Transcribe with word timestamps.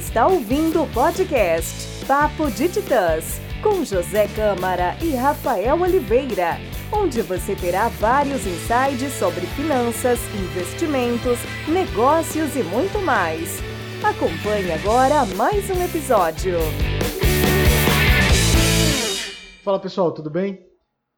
está 0.00 0.26
ouvindo 0.26 0.82
o 0.82 0.90
podcast 0.94 2.06
Papo 2.06 2.50
de 2.50 2.70
Titãs, 2.70 3.38
com 3.62 3.84
José 3.84 4.26
Câmara 4.28 4.96
e 5.02 5.14
Rafael 5.14 5.78
Oliveira, 5.78 6.56
onde 6.90 7.20
você 7.20 7.54
terá 7.54 7.88
vários 7.88 8.46
insights 8.46 9.12
sobre 9.18 9.42
finanças, 9.48 10.18
investimentos, 10.34 11.38
negócios 11.68 12.56
e 12.56 12.62
muito 12.62 12.98
mais. 13.00 13.58
Acompanhe 14.02 14.72
agora 14.72 15.26
mais 15.36 15.68
um 15.68 15.84
episódio. 15.84 16.56
Fala 19.62 19.78
pessoal, 19.78 20.12
tudo 20.12 20.30
bem? 20.30 20.66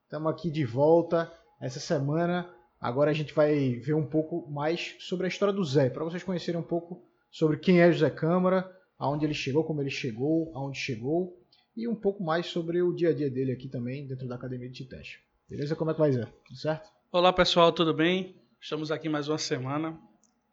Estamos 0.03 0.33
aqui 0.33 0.51
de 0.51 0.65
volta 0.65 1.33
essa 1.61 1.79
semana. 1.79 2.51
Agora 2.81 3.13
a 3.13 3.15
gente 3.15 3.33
vai 3.33 3.75
ver 3.75 3.95
um 3.95 4.05
pouco 4.05 4.51
mais 4.51 4.97
sobre 4.99 5.27
a 5.27 5.29
história 5.29 5.55
do 5.55 5.65
Zé, 5.65 5.89
para 5.89 6.03
vocês 6.03 6.25
conhecerem 6.25 6.61
um 6.61 6.65
pouco 6.65 7.12
sobre 7.33 7.57
quem 7.57 7.81
é 7.81 7.91
José 7.91 8.11
Câmara, 8.11 8.71
aonde 8.99 9.25
ele 9.25 9.33
chegou, 9.33 9.65
como 9.65 9.81
ele 9.81 9.91
chegou, 9.91 10.53
aonde 10.55 10.79
chegou 10.79 11.43
e 11.75 11.89
um 11.89 11.95
pouco 11.95 12.23
mais 12.23 12.47
sobre 12.47 12.83
o 12.83 12.93
dia 12.93 13.09
a 13.09 13.15
dia 13.15 13.31
dele 13.31 13.53
aqui 13.53 13.67
também 13.69 14.07
dentro 14.07 14.29
da 14.29 14.35
Academia 14.35 14.69
de 14.69 14.85
Teste. 14.85 15.25
Beleza? 15.49 15.75
Como 15.75 15.91
é 15.91 15.95
que 15.95 16.01
vai, 16.01 16.13
Zé? 16.13 16.27
Tudo 16.47 16.59
certo? 16.59 16.91
Olá 17.11 17.33
pessoal, 17.33 17.73
tudo 17.73 17.95
bem? 17.95 18.37
Estamos 18.61 18.93
aqui 18.93 19.09
mais 19.09 19.29
uma 19.29 19.39
semana. 19.39 19.99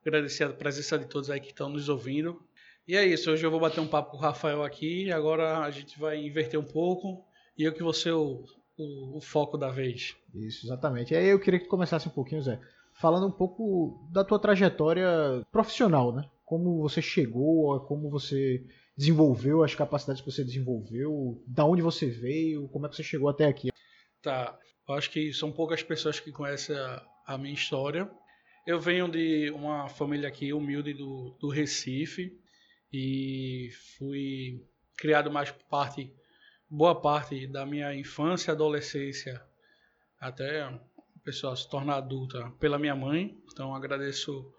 Agradecer 0.02 0.46
a 0.46 0.50
presença 0.54 0.98
de 0.98 1.06
todos 1.06 1.30
aí 1.30 1.42
que 1.42 1.50
estão 1.50 1.68
nos 1.68 1.90
ouvindo. 1.90 2.42
E 2.88 2.96
é 2.96 3.06
isso, 3.06 3.30
hoje 3.30 3.46
eu 3.46 3.52
vou 3.52 3.60
bater 3.60 3.82
um 3.82 3.88
papo 3.88 4.12
com 4.12 4.18
o 4.18 4.22
Rafael 4.22 4.64
aqui 4.64 5.08
e 5.08 5.12
agora 5.12 5.60
a 5.60 5.70
gente 5.70 6.00
vai 6.00 6.26
inverter 6.26 6.58
um 6.60 6.64
pouco 6.64 7.26
e 7.58 7.64
eu 7.64 7.74
que 7.74 7.84
vou 7.84 7.94
ser 7.94 8.14
o, 8.14 8.46
o, 8.78 9.18
o 9.18 9.22
foco 9.22 9.58
da 9.58 9.70
vez. 9.70 10.16
Isso, 10.34 10.66
exatamente. 10.66 11.14
E 11.14 11.18
aí 11.18 11.28
eu 11.28 11.40
queria 11.40 11.60
que 11.60 11.66
tu 11.66 11.70
começasse 11.70 12.08
um 12.08 12.12
pouquinho, 12.12 12.42
Zé, 12.42 12.58
falando 12.94 13.28
um 13.28 13.32
pouco 13.32 14.08
da 14.12 14.24
tua 14.24 14.40
trajetória 14.40 15.46
profissional, 15.52 16.14
né? 16.14 16.24
Como 16.50 16.82
você 16.82 17.00
chegou, 17.00 17.80
como 17.82 18.10
você 18.10 18.66
desenvolveu 18.98 19.64
as 19.64 19.76
capacidades 19.76 20.20
que 20.20 20.32
você 20.32 20.44
desenvolveu, 20.44 21.44
da 21.46 21.64
onde 21.64 21.80
você 21.80 22.08
veio, 22.08 22.68
como 22.70 22.88
é 22.88 22.90
que 22.90 22.96
você 22.96 23.04
chegou 23.04 23.30
até 23.30 23.46
aqui. 23.46 23.70
Tá, 24.20 24.58
eu 24.88 24.96
acho 24.96 25.12
que 25.12 25.32
são 25.32 25.52
poucas 25.52 25.84
pessoas 25.84 26.20
que 26.20 26.32
conhecem 26.32 26.76
a, 26.76 27.06
a 27.28 27.38
minha 27.38 27.54
história. 27.54 28.10
Eu 28.66 28.80
venho 28.80 29.08
de 29.08 29.52
uma 29.52 29.88
família 29.90 30.28
aqui 30.28 30.52
humilde 30.52 30.92
do, 30.92 31.38
do 31.40 31.50
Recife 31.50 32.36
e 32.92 33.70
fui 34.00 34.66
criado 34.98 35.32
mais 35.32 35.52
parte 35.70 36.12
boa 36.68 37.00
parte 37.00 37.46
da 37.46 37.64
minha 37.64 37.94
infância 37.94 38.50
e 38.50 38.54
adolescência 38.54 39.40
até 40.20 40.68
o 40.68 41.20
pessoal 41.24 41.56
se 41.56 41.70
tornar 41.70 41.98
adulta 41.98 42.50
pela 42.60 42.80
minha 42.80 42.96
mãe. 42.96 43.38
Então 43.54 43.76
agradeço 43.76 44.52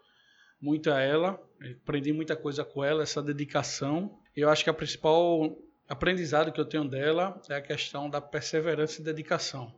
muito 0.61 0.91
a 0.91 1.01
ela, 1.01 1.41
aprendi 1.83 2.13
muita 2.13 2.37
coisa 2.37 2.65
com 2.65 2.85
ela, 2.85 3.03
essa 3.03 3.23
dedicação. 3.23 4.19
Eu 4.37 4.49
acho 4.49 4.63
que 4.63 4.71
a 4.71 4.75
principal 4.75 5.57
aprendizado 5.89 6.53
que 6.53 6.61
eu 6.61 6.65
tenho 6.65 6.89
dela 6.89 7.41
é 7.49 7.55
a 7.55 7.63
questão 7.63 8.09
da 8.09 8.21
perseverança 8.21 9.01
e 9.01 9.05
dedicação, 9.05 9.75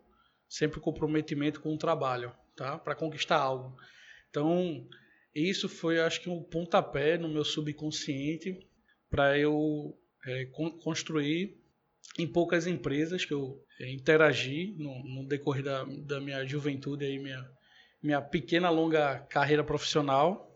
sempre 0.49 0.81
comprometimento 0.81 1.61
com 1.61 1.73
o 1.73 1.79
trabalho, 1.79 2.33
tá? 2.55 2.79
Para 2.79 2.95
conquistar 2.95 3.39
algo. 3.39 3.77
Então, 4.29 4.87
isso 5.35 5.69
foi, 5.69 6.01
acho 6.01 6.21
que, 6.21 6.29
um 6.29 6.43
pontapé 6.43 7.17
no 7.17 7.29
meu 7.29 7.45
subconsciente 7.45 8.59
para 9.09 9.39
eu 9.39 9.97
é, 10.27 10.47
construir 10.83 11.57
em 12.19 12.27
poucas 12.27 12.67
empresas 12.67 13.25
que 13.25 13.33
eu 13.33 13.63
é, 13.81 13.91
interagi 13.91 14.75
no, 14.79 15.03
no 15.03 15.27
decorrer 15.27 15.65
da, 15.65 15.85
da, 15.85 16.21
minha 16.21 16.45
juventude, 16.47 17.05
aí, 17.05 17.19
minha, 17.19 17.51
minha 18.03 18.21
pequena, 18.21 18.69
longa 18.69 19.21
carreira 19.21 19.65
profissional, 19.65 20.52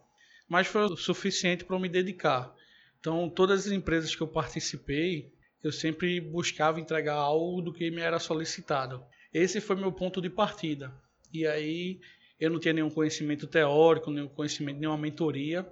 mas 0.48 0.66
foi 0.66 0.82
o 0.82 0.96
suficiente 0.96 1.64
para 1.64 1.76
eu 1.76 1.80
me 1.80 1.88
dedicar. 1.88 2.54
Então, 3.00 3.28
todas 3.28 3.66
as 3.66 3.72
empresas 3.72 4.14
que 4.14 4.22
eu 4.22 4.28
participei, 4.28 5.32
eu 5.62 5.72
sempre 5.72 6.20
buscava 6.20 6.80
entregar 6.80 7.14
algo 7.14 7.60
do 7.60 7.72
que 7.72 7.90
me 7.90 8.00
era 8.00 8.18
solicitado. 8.18 9.04
Esse 9.32 9.60
foi 9.60 9.76
meu 9.76 9.92
ponto 9.92 10.20
de 10.20 10.30
partida. 10.30 10.92
E 11.32 11.46
aí, 11.46 12.00
eu 12.38 12.50
não 12.50 12.60
tinha 12.60 12.74
nenhum 12.74 12.90
conhecimento 12.90 13.46
teórico, 13.46 14.10
nenhum 14.10 14.28
conhecimento, 14.28 14.78
nenhuma 14.78 14.98
mentoria, 14.98 15.66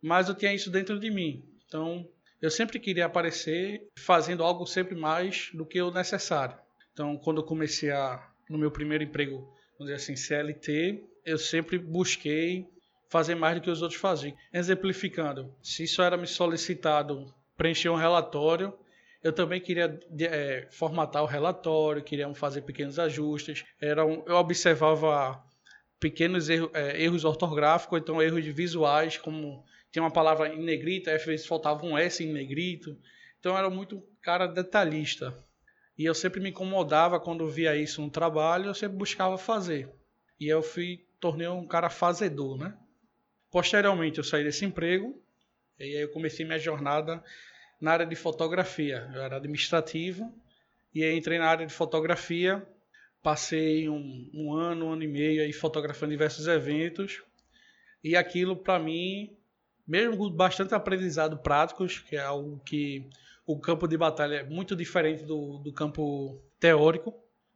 mas 0.00 0.28
eu 0.28 0.34
tinha 0.34 0.52
isso 0.52 0.70
dentro 0.70 0.98
de 0.98 1.10
mim. 1.10 1.44
Então, 1.66 2.08
eu 2.40 2.50
sempre 2.50 2.78
queria 2.78 3.06
aparecer 3.06 3.88
fazendo 3.96 4.42
algo 4.42 4.66
sempre 4.66 4.94
mais 4.94 5.50
do 5.54 5.64
que 5.64 5.80
o 5.80 5.90
necessário. 5.90 6.56
Então, 6.92 7.16
quando 7.16 7.40
eu 7.40 7.44
comecei 7.44 7.90
a, 7.90 8.28
no 8.50 8.58
meu 8.58 8.70
primeiro 8.70 9.04
emprego, 9.04 9.36
vamos 9.78 9.92
dizer 9.92 9.94
assim, 9.94 10.16
CLT, 10.16 11.04
eu 11.24 11.38
sempre 11.38 11.78
busquei 11.78 12.66
fazer 13.12 13.34
mais 13.34 13.54
do 13.54 13.60
que 13.60 13.70
os 13.70 13.82
outros 13.82 14.00
faziam. 14.00 14.34
Exemplificando, 14.50 15.54
se 15.62 15.84
isso 15.84 16.00
era 16.00 16.16
me 16.16 16.26
solicitado 16.26 17.26
preencher 17.58 17.90
um 17.90 17.94
relatório, 17.94 18.72
eu 19.22 19.34
também 19.34 19.60
queria 19.60 20.00
é, 20.18 20.66
formatar 20.70 21.22
o 21.22 21.26
relatório, 21.26 22.02
queria 22.02 22.32
fazer 22.34 22.62
pequenos 22.62 22.98
ajustes. 22.98 23.66
Era 23.78 24.06
um, 24.06 24.24
eu 24.26 24.36
observava 24.36 25.44
pequenos 26.00 26.48
erros, 26.48 26.70
é, 26.72 27.02
erros 27.02 27.24
ortográficos, 27.26 28.00
então 28.00 28.20
erros 28.20 28.46
visuais, 28.46 29.18
como 29.18 29.62
tinha 29.92 30.02
uma 30.02 30.10
palavra 30.10 30.48
em 30.48 30.62
negrito, 30.62 31.10
às 31.10 31.22
vezes 31.22 31.46
faltava 31.46 31.84
um 31.84 31.98
S 31.98 32.24
em 32.24 32.32
negrito. 32.32 32.96
Então 33.38 33.56
era 33.58 33.68
muito 33.68 34.02
cara 34.22 34.46
detalhista. 34.46 35.36
E 35.98 36.06
eu 36.06 36.14
sempre 36.14 36.40
me 36.40 36.48
incomodava 36.48 37.20
quando 37.20 37.46
via 37.46 37.76
isso 37.76 38.00
no 38.00 38.10
trabalho, 38.10 38.70
eu 38.70 38.74
sempre 38.74 38.96
buscava 38.96 39.36
fazer. 39.36 39.92
E 40.40 40.48
eu 40.48 40.62
fui, 40.62 41.04
tornei 41.20 41.46
um 41.46 41.66
cara 41.66 41.90
fazedor, 41.90 42.56
né? 42.56 42.74
Posteriormente 43.52 44.18
eu 44.18 44.24
saí 44.24 44.42
desse 44.42 44.64
emprego 44.64 45.16
e 45.78 45.84
aí 45.84 46.02
eu 46.02 46.08
comecei 46.08 46.44
minha 46.44 46.58
jornada 46.58 47.22
na 47.80 47.92
área 47.92 48.06
de 48.06 48.16
fotografia. 48.16 49.08
Eu 49.14 49.22
era 49.22 49.36
administrativo 49.36 50.34
e 50.94 51.04
aí 51.04 51.16
entrei 51.16 51.38
na 51.38 51.46
área 51.46 51.66
de 51.66 51.72
fotografia. 51.72 52.66
Passei 53.22 53.88
um, 53.88 54.28
um 54.34 54.52
ano, 54.52 54.86
um 54.86 54.92
ano 54.92 55.04
e 55.04 55.08
meio 55.08 55.42
aí 55.42 55.52
fotografando 55.52 56.10
diversos 56.10 56.48
eventos. 56.48 57.22
E 58.02 58.16
aquilo 58.16 58.56
para 58.56 58.80
mim 58.80 59.36
mesmo 59.86 60.16
com 60.16 60.30
bastante 60.30 60.74
aprendizado 60.74 61.36
práticos, 61.38 61.98
que 61.98 62.16
é 62.16 62.20
algo 62.20 62.60
que 62.64 63.06
o 63.44 63.58
campo 63.58 63.86
de 63.86 63.96
batalha 63.96 64.36
é 64.36 64.44
muito 64.44 64.74
diferente 64.74 65.24
do, 65.24 65.58
do 65.58 65.72
campo 65.72 66.40
teórico, 66.58 67.14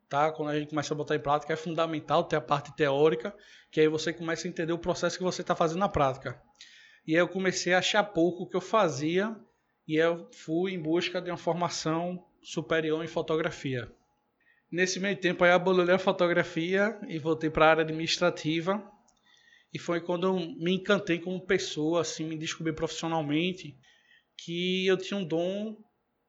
tá? 0.09 0.31
Quando 0.33 0.51
a 0.51 0.59
gente 0.59 0.71
começa 0.71 0.93
a 0.93 0.97
botar 0.97 1.17
em 1.17 1.21
prática, 1.21 1.53
é 1.53 1.57
fundamental 1.57 2.25
ter 2.25 2.37
a 2.37 2.41
parte 2.41 2.75
teórica, 2.77 3.35
que 3.71 3.81
aí 3.81 3.89
você 3.89 4.13
começa 4.13 4.47
a 4.47 4.51
entender 4.51 4.73
o 4.73 4.79
processo 4.79 5.19
que 5.19 5.25
você 5.25 5.43
está 5.43 5.55
fazendo 5.55 5.81
na 5.81 5.89
prática. 5.89 6.41
E 7.07 7.15
aí 7.15 7.21
eu 7.21 7.29
comecei 7.29 7.73
a 7.73 7.79
achar 7.79 8.03
pouco 8.05 8.45
o 8.45 8.49
que 8.49 8.57
eu 8.57 8.61
fazia 8.61 9.37
e 9.87 9.97
eu 9.97 10.29
fui 10.33 10.73
em 10.73 10.83
busca 10.83 11.21
de 11.21 11.31
uma 11.31 11.37
formação 11.37 12.25
superior 12.43 13.05
em 13.05 13.09
fotografia. 13.09 13.91
Nesse 14.71 14.99
meio 14.99 15.17
tempo 15.17 15.45
aí 15.45 15.53
aboli 15.53 15.91
a 15.91 15.99
fotografia 15.99 16.99
e 17.07 17.19
voltei 17.19 17.49
para 17.49 17.67
a 17.67 17.71
área 17.71 17.83
administrativa, 17.83 18.83
e 19.73 19.79
foi 19.79 20.01
quando 20.01 20.27
eu 20.27 20.35
me 20.35 20.73
encantei 20.75 21.19
como 21.19 21.45
pessoa, 21.45 22.01
assim, 22.01 22.25
me 22.25 22.37
descobri 22.37 22.73
profissionalmente 22.73 23.77
que 24.37 24.87
eu 24.87 24.97
tinha 24.97 25.19
um 25.19 25.25
dom, 25.25 25.77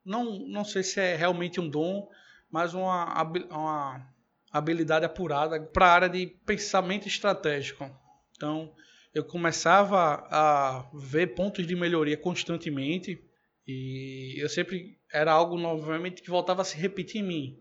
não, 0.04 0.40
não 0.48 0.66
sei 0.66 0.84
se 0.84 1.00
é 1.00 1.16
realmente 1.16 1.59
um 1.59 1.70
dom, 1.70 2.08
mas 2.52 2.74
uma, 2.74 3.22
uma 3.50 4.08
habilidade 4.52 5.06
apurada 5.06 5.59
para 5.59 5.85
a 5.85 5.94
área 5.94 6.09
de 6.09 6.28
pensamento 6.46 7.08
estratégico. 7.08 7.90
Então, 8.35 8.74
eu 9.13 9.24
começava 9.24 10.28
a 10.30 10.90
ver 10.94 11.35
pontos 11.35 11.66
de 11.66 11.75
melhoria 11.75 12.18
constantemente 12.18 13.24
e 13.68 14.35
eu 14.38 14.47
sempre 14.47 14.97
era 15.12 15.31
algo 15.31 15.58
novamente 15.58 16.22
que 16.22 16.30
voltava 16.30 16.62
a 16.62 16.66
se 16.66 16.78
repetir 16.78 17.22
em 17.22 17.28
mim. 17.28 17.59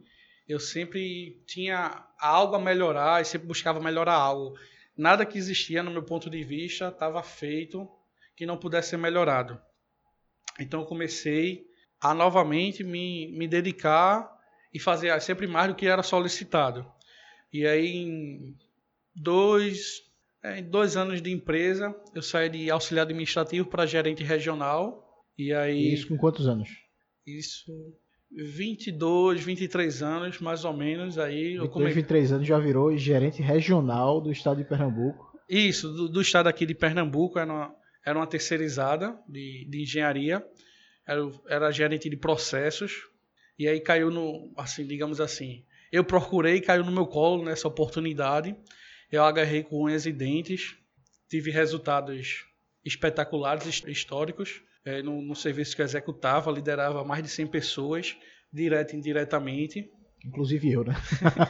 Eu 0.49 0.61
sempre 0.61 1.43
tinha 1.47 2.07
algo 2.19 2.55
a 2.55 2.61
melhorar 2.61 3.21
e 3.21 3.25
sempre 3.25 3.49
buscava 3.49 3.81
melhorar 3.81 4.15
algo 4.15 4.57
nada 4.97 5.27
que 5.27 5.37
existia, 5.37 5.83
no 5.83 5.91
meu 5.91 6.03
ponto 6.03 6.31
de 6.31 6.43
vista, 6.43 6.89
estava 6.89 7.23
feito 7.23 7.89
que 8.35 8.47
não 8.47 8.57
pudesse 8.57 8.91
ser 8.91 8.97
melhorado. 8.97 9.61
Então 10.59 10.81
eu 10.81 10.87
comecei 10.87 11.67
a 12.01 12.15
novamente 12.15 12.83
me, 12.83 13.29
me 13.33 13.47
dedicar 13.47 14.36
e 14.73 14.79
fazer 14.79 15.19
sempre 15.21 15.47
mais 15.47 15.69
do 15.69 15.75
que 15.75 15.87
era 15.87 16.03
solicitado. 16.03 16.87
E 17.53 17.67
aí, 17.67 17.97
em 17.97 18.57
dois, 19.15 20.03
é, 20.43 20.59
em 20.59 20.65
dois 20.69 20.97
anos 20.97 21.23
de 21.23 21.33
empresa, 21.33 21.95
eu 22.15 22.23
saí 22.23 22.49
de 22.49 22.71
auxiliar 22.71 23.05
administrativo 23.05 23.69
para 23.69 23.87
gerente 23.87 24.23
regional. 24.23 25.03
E 25.39 25.53
aí. 25.53 25.95
Isso 25.95 26.09
com 26.09 26.17
quantos 26.17 26.47
anos? 26.47 26.69
Isso 27.27 27.73
22, 28.31 29.43
23 29.43 30.03
anos, 30.03 30.41
mais 30.41 30.65
ou 30.65 30.73
menos. 30.73 31.19
Aí 31.19 31.53
22, 31.53 31.65
eu 31.65 31.69
come... 31.71 31.87
23 31.87 32.33
anos 32.33 32.47
já 32.47 32.59
virou 32.59 32.97
gerente 32.97 33.41
regional 33.41 34.21
do 34.21 34.31
estado 34.31 34.59
de 34.59 34.65
Pernambuco. 34.65 35.27
Isso, 35.49 35.89
do, 35.93 36.09
do 36.09 36.21
estado 36.21 36.49
aqui 36.49 36.67
de 36.67 36.75
Pernambuco, 36.75 37.39
era 37.39 37.53
uma, 37.53 37.75
era 38.05 38.19
uma 38.19 38.27
terceirizada 38.27 39.19
de, 39.29 39.67
de 39.71 39.83
engenharia, 39.83 40.45
era, 41.07 41.31
era 41.49 41.71
gerente 41.71 42.11
de 42.11 42.17
processos, 42.17 43.09
e 43.59 43.67
aí 43.69 43.81
caiu 43.81 44.11
no, 44.11 44.53
assim, 44.57 44.87
digamos 44.87 45.21
assim, 45.21 45.65
eu 45.91 46.05
procurei, 46.05 46.61
caiu 46.61 46.85
no 46.85 46.93
meu 46.93 47.07
colo 47.07 47.45
nessa 47.45 47.69
oportunidade, 47.69 48.55
eu 49.11 49.25
agarrei 49.25 49.63
com 49.63 49.85
unhas 49.85 50.05
e 50.05 50.13
dentes, 50.13 50.77
tive 51.29 51.51
resultados 51.51 52.45
espetaculares, 52.85 53.83
históricos, 53.87 54.63
é, 54.85 55.03
no, 55.03 55.21
no 55.21 55.35
serviço 55.35 55.75
que 55.75 55.83
eu 55.83 55.87
executava, 55.87 56.51
liderava 56.51 57.05
mais 57.05 57.23
de 57.23 57.29
100 57.29 57.47
pessoas, 57.49 58.17
direto 58.53 58.95
e 58.95 58.97
indiretamente. 58.97 59.91
Inclusive 60.25 60.73
eu, 60.73 60.85
né? 60.85 60.95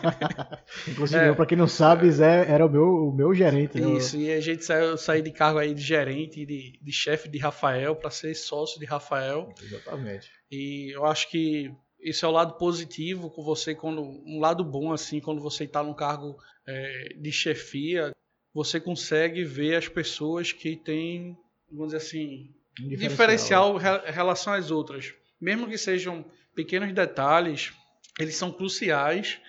Inclusive 0.88 1.24
é, 1.24 1.28
eu, 1.28 1.36
para 1.36 1.46
quem 1.46 1.56
não 1.56 1.68
sabe, 1.68 2.10
Zé 2.10 2.50
era 2.50 2.64
o 2.64 2.70
meu, 2.70 3.08
o 3.08 3.12
meu 3.12 3.34
gerente. 3.34 3.80
Né? 3.80 3.92
Isso, 3.92 4.16
e 4.16 4.32
a 4.32 4.40
gente 4.40 4.64
saiu, 4.64 4.96
saiu 4.96 5.22
de 5.22 5.30
cargo 5.30 5.58
aí 5.58 5.72
de 5.72 5.82
gerente, 5.82 6.44
de, 6.44 6.78
de 6.80 6.92
chefe 6.92 7.28
de 7.28 7.38
Rafael, 7.38 7.96
para 7.96 8.10
ser 8.10 8.34
sócio 8.34 8.78
de 8.78 8.86
Rafael. 8.86 9.52
Exatamente. 9.62 10.30
E 10.50 10.94
eu 10.94 11.04
acho 11.06 11.30
que 11.30 11.70
esse 12.08 12.24
é 12.24 12.28
o 12.28 12.30
lado 12.30 12.54
positivo 12.54 13.28
com 13.28 13.42
você, 13.42 13.74
quando 13.74 14.00
um 14.00 14.38
lado 14.38 14.62
bom, 14.62 14.92
assim, 14.92 15.18
quando 15.18 15.40
você 15.40 15.64
está 15.64 15.82
num 15.82 15.92
cargo 15.92 16.38
é, 16.64 17.14
de 17.16 17.32
chefia, 17.32 18.12
você 18.54 18.78
consegue 18.78 19.42
ver 19.42 19.74
as 19.74 19.88
pessoas 19.88 20.52
que 20.52 20.76
têm, 20.76 21.36
vamos 21.68 21.92
dizer 21.92 21.96
assim, 21.96 22.54
um 22.80 22.88
diferencial, 22.90 23.74
diferencial 23.74 24.08
em 24.08 24.12
relação 24.12 24.52
às 24.52 24.70
outras. 24.70 25.12
Mesmo 25.40 25.66
que 25.66 25.76
sejam 25.76 26.24
pequenos 26.54 26.92
detalhes, 26.92 27.72
eles 28.20 28.36
são 28.36 28.52
cruciais 28.52 29.40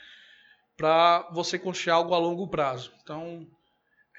para 0.75 1.29
você 1.31 1.59
construir 1.59 1.93
algo 1.93 2.15
a 2.15 2.17
longo 2.17 2.47
prazo. 2.47 2.91
Então, 3.03 3.47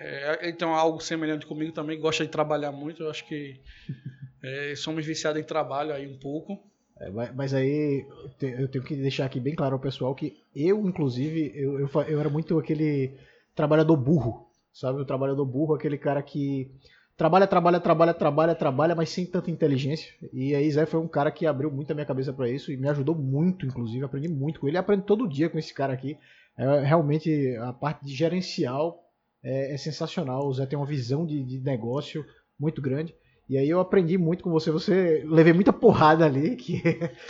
é, 0.00 0.48
então 0.48 0.74
algo 0.74 1.00
semelhante 1.00 1.44
comigo 1.44 1.72
também, 1.72 1.98
gosta 1.98 2.24
de 2.24 2.30
trabalhar 2.30 2.70
muito, 2.70 3.02
eu 3.02 3.10
acho 3.10 3.26
que 3.26 3.60
é, 4.44 4.76
somos 4.76 5.04
viciados 5.04 5.42
em 5.42 5.44
trabalho 5.44 5.92
aí 5.92 6.06
um 6.06 6.20
pouco. 6.20 6.67
É, 7.00 7.10
mas 7.32 7.54
aí 7.54 8.06
eu 8.40 8.68
tenho 8.68 8.84
que 8.84 8.96
deixar 8.96 9.26
aqui 9.26 9.38
bem 9.38 9.54
claro 9.54 9.74
ao 9.74 9.80
pessoal 9.80 10.14
que 10.14 10.36
eu, 10.54 10.86
inclusive, 10.88 11.52
eu, 11.54 11.78
eu, 11.80 11.88
eu 12.08 12.20
era 12.20 12.28
muito 12.28 12.58
aquele 12.58 13.12
trabalhador 13.54 13.96
burro, 13.96 14.48
sabe? 14.72 15.00
O 15.00 15.04
trabalhador 15.04 15.44
burro, 15.44 15.74
aquele 15.74 15.98
cara 15.98 16.22
que 16.22 16.70
trabalha, 17.16 17.46
trabalha, 17.48 17.80
trabalha, 17.80 18.14
trabalha, 18.14 18.54
trabalha, 18.54 18.94
mas 18.94 19.10
sem 19.10 19.26
tanta 19.26 19.50
inteligência. 19.50 20.12
E 20.32 20.54
aí 20.54 20.70
Zé 20.70 20.86
foi 20.86 21.00
um 21.00 21.08
cara 21.08 21.32
que 21.32 21.46
abriu 21.46 21.70
muito 21.70 21.90
a 21.90 21.94
minha 21.94 22.06
cabeça 22.06 22.32
para 22.32 22.48
isso 22.48 22.70
e 22.70 22.76
me 22.76 22.88
ajudou 22.88 23.14
muito, 23.14 23.66
inclusive, 23.66 24.04
aprendi 24.04 24.28
muito 24.28 24.60
com 24.60 24.68
ele. 24.68 24.78
Aprendo 24.78 25.02
todo 25.02 25.28
dia 25.28 25.50
com 25.50 25.58
esse 25.58 25.74
cara 25.74 25.92
aqui. 25.92 26.16
É, 26.56 26.80
realmente 26.80 27.56
a 27.56 27.72
parte 27.72 28.04
de 28.04 28.14
gerencial 28.14 29.04
é, 29.42 29.74
é 29.74 29.76
sensacional. 29.76 30.46
O 30.46 30.54
Zé 30.54 30.64
tem 30.64 30.78
uma 30.78 30.86
visão 30.86 31.26
de, 31.26 31.42
de, 31.42 31.58
negócio 31.60 32.24
muito 32.58 32.80
grande. 32.80 33.14
E 33.48 33.56
aí 33.56 33.68
eu 33.68 33.80
aprendi 33.80 34.18
muito 34.18 34.44
com 34.44 34.50
você. 34.50 34.70
Você 34.70 35.22
levei 35.26 35.52
muita 35.52 35.72
porrada 35.72 36.24
ali 36.24 36.54
que 36.56 36.82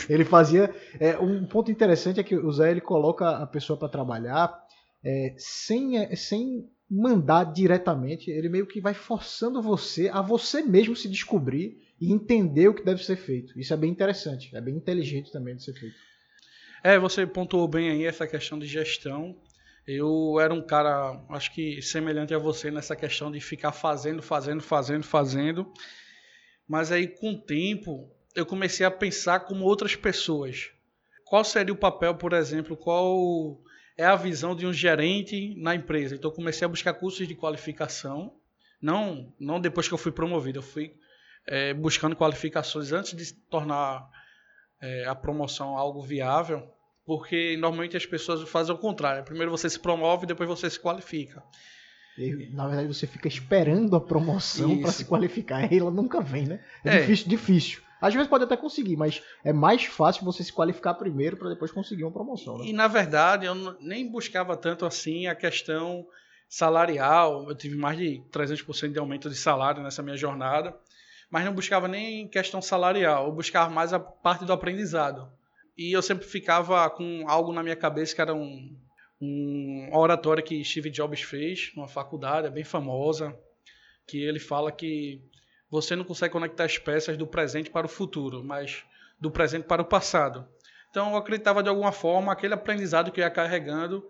ele 0.09 0.25
fazia. 0.25 0.73
É, 0.99 1.17
um 1.17 1.45
ponto 1.45 1.71
interessante 1.71 2.19
é 2.19 2.23
que 2.23 2.35
o 2.35 2.51
Zé 2.51 2.71
ele 2.71 2.81
coloca 2.81 3.29
a 3.29 3.47
pessoa 3.47 3.77
para 3.77 3.87
trabalhar 3.87 4.59
é, 5.03 5.33
sem, 5.37 6.15
sem 6.15 6.69
mandar 6.89 7.53
diretamente, 7.53 8.31
ele 8.31 8.49
meio 8.49 8.65
que 8.65 8.81
vai 8.81 8.93
forçando 8.93 9.61
você 9.61 10.09
a 10.09 10.21
você 10.21 10.61
mesmo 10.61 10.95
se 10.95 11.07
descobrir 11.07 11.77
e 12.01 12.11
entender 12.11 12.67
o 12.67 12.73
que 12.73 12.83
deve 12.83 13.03
ser 13.03 13.15
feito. 13.15 13.57
Isso 13.59 13.73
é 13.73 13.77
bem 13.77 13.91
interessante, 13.91 14.55
é 14.55 14.61
bem 14.61 14.75
inteligente 14.75 15.31
também 15.31 15.55
de 15.55 15.63
ser 15.63 15.73
feito. 15.73 15.95
É, 16.83 16.97
você 16.97 17.27
pontuou 17.27 17.67
bem 17.67 17.89
aí 17.89 18.05
essa 18.05 18.25
questão 18.25 18.57
de 18.57 18.65
gestão. 18.65 19.35
Eu 19.85 20.39
era 20.39 20.53
um 20.53 20.61
cara, 20.61 21.21
acho 21.29 21.53
que 21.53 21.81
semelhante 21.81 22.33
a 22.33 22.37
você 22.37 22.71
nessa 22.71 22.95
questão 22.95 23.31
de 23.31 23.39
ficar 23.39 23.71
fazendo, 23.71 24.21
fazendo, 24.21 24.61
fazendo, 24.61 25.03
fazendo. 25.03 25.73
Mas 26.69 26.91
aí 26.91 27.07
com 27.07 27.31
o 27.31 27.41
tempo 27.41 28.09
eu 28.35 28.45
comecei 28.45 28.85
a 28.85 28.91
pensar 28.91 29.41
como 29.41 29.65
outras 29.65 29.95
pessoas. 29.95 30.69
Qual 31.25 31.43
seria 31.43 31.73
o 31.73 31.77
papel, 31.77 32.15
por 32.15 32.31
exemplo, 32.31 32.77
qual 32.77 33.59
é 33.99 34.05
a 34.05 34.15
visão 34.15 34.55
de 34.55 34.65
um 34.65 34.71
gerente 34.71 35.53
na 35.57 35.75
empresa. 35.75 36.15
Então, 36.15 36.31
comecei 36.31 36.65
a 36.65 36.69
buscar 36.69 36.93
cursos 36.93 37.27
de 37.27 37.35
qualificação, 37.35 38.33
não, 38.81 39.33
não 39.37 39.59
depois 39.59 39.89
que 39.89 39.93
eu 39.93 39.97
fui 39.97 40.13
promovido, 40.13 40.59
eu 40.59 40.63
fui 40.63 40.95
é, 41.45 41.73
buscando 41.73 42.15
qualificações 42.15 42.93
antes 42.93 43.13
de 43.13 43.33
tornar 43.33 44.09
é, 44.79 45.05
a 45.05 45.13
promoção 45.13 45.77
algo 45.77 46.01
viável, 46.01 46.65
porque 47.05 47.57
normalmente 47.57 47.97
as 47.97 48.05
pessoas 48.05 48.47
fazem 48.47 48.73
o 48.73 48.77
contrário. 48.77 49.25
Primeiro 49.25 49.51
você 49.51 49.69
se 49.69 49.77
promove, 49.77 50.25
depois 50.25 50.47
você 50.47 50.69
se 50.69 50.79
qualifica. 50.79 51.43
Na 52.51 52.67
verdade, 52.67 52.87
você 52.87 53.07
fica 53.07 53.27
esperando 53.27 53.95
a 53.95 54.01
promoção 54.01 54.81
para 54.81 54.91
se 54.91 55.05
qualificar. 55.05 55.71
E 55.71 55.77
ela 55.77 55.91
nunca 55.91 56.21
vem, 56.21 56.45
né? 56.45 56.59
É, 56.83 56.95
é. 56.95 56.99
difícil, 56.99 57.29
difícil. 57.29 57.81
Às 58.01 58.13
vezes 58.13 58.29
pode 58.29 58.45
até 58.45 58.55
conseguir, 58.55 58.95
mas 58.95 59.21
é 59.43 59.51
mais 59.51 59.83
fácil 59.83 60.23
você 60.23 60.43
se 60.43 60.53
qualificar 60.53 60.93
primeiro 60.93 61.35
para 61.35 61.49
depois 61.49 61.71
conseguir 61.71 62.03
uma 62.03 62.11
promoção. 62.11 62.57
Né? 62.57 62.67
E 62.67 62.73
na 62.73 62.87
verdade, 62.87 63.45
eu 63.45 63.55
nem 63.81 64.09
buscava 64.09 64.55
tanto 64.55 64.85
assim 64.85 65.27
a 65.27 65.35
questão 65.35 66.07
salarial. 66.47 67.49
Eu 67.49 67.55
tive 67.55 67.75
mais 67.75 67.97
de 67.97 68.23
300% 68.31 68.93
de 68.93 68.99
aumento 68.99 69.29
de 69.29 69.35
salário 69.35 69.83
nessa 69.83 70.01
minha 70.01 70.15
jornada, 70.15 70.75
mas 71.29 71.43
não 71.43 71.53
buscava 71.53 71.87
nem 71.87 72.27
questão 72.27 72.61
salarial. 72.61 73.25
Eu 73.25 73.33
buscava 73.33 73.69
mais 73.69 73.91
a 73.91 73.99
parte 73.99 74.45
do 74.45 74.53
aprendizado. 74.53 75.29
E 75.77 75.91
eu 75.91 76.01
sempre 76.01 76.25
ficava 76.25 76.89
com 76.89 77.25
algo 77.27 77.51
na 77.51 77.63
minha 77.63 77.75
cabeça 77.75 78.15
que 78.15 78.21
era 78.21 78.33
um, 78.33 78.75
um 79.21 79.89
oratório 79.95 80.43
que 80.43 80.63
Steve 80.63 80.89
Jobs 80.89 81.21
fez 81.21 81.71
numa 81.75 81.87
faculdade, 81.87 82.47
é 82.47 82.49
bem 82.49 82.63
famosa, 82.63 83.37
que 84.07 84.21
ele 84.23 84.39
fala 84.39 84.71
que 84.71 85.21
você 85.69 85.95
não 85.95 86.03
consegue 86.03 86.31
conectar 86.31 86.65
as 86.65 86.77
peças 86.77 87.17
do 87.17 87.27
presente 87.27 87.69
para 87.69 87.85
o 87.85 87.89
futuro, 87.89 88.43
mas 88.43 88.83
do 89.19 89.29
presente 89.29 89.65
para 89.65 89.81
o 89.81 89.85
passado. 89.85 90.47
Então 90.89 91.11
eu 91.11 91.17
acreditava 91.17 91.61
de 91.61 91.69
alguma 91.69 91.91
forma 91.91 92.31
aquele 92.31 92.53
aprendizado 92.53 93.11
que 93.11 93.19
eu 93.19 93.23
ia 93.23 93.29
carregando, 93.29 94.07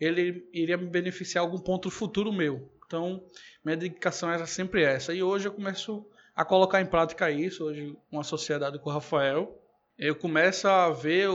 ele 0.00 0.48
iria 0.52 0.76
me 0.76 0.86
beneficiar 0.86 1.44
algum 1.44 1.58
ponto 1.58 1.90
futuro 1.90 2.32
meu. 2.32 2.70
Então 2.86 3.22
minha 3.64 3.76
dedicação 3.76 4.30
era 4.30 4.46
sempre 4.46 4.82
essa. 4.82 5.12
E 5.12 5.22
hoje 5.22 5.48
eu 5.48 5.52
começo 5.52 6.06
a 6.34 6.44
colocar 6.44 6.80
em 6.80 6.86
prática 6.86 7.30
isso, 7.30 7.64
hoje 7.64 7.96
uma 8.10 8.22
sociedade 8.22 8.78
com 8.78 8.88
o 8.88 8.92
Rafael, 8.92 9.58
eu 9.98 10.16
começo 10.16 10.66
a 10.66 10.90
ver 10.90 11.28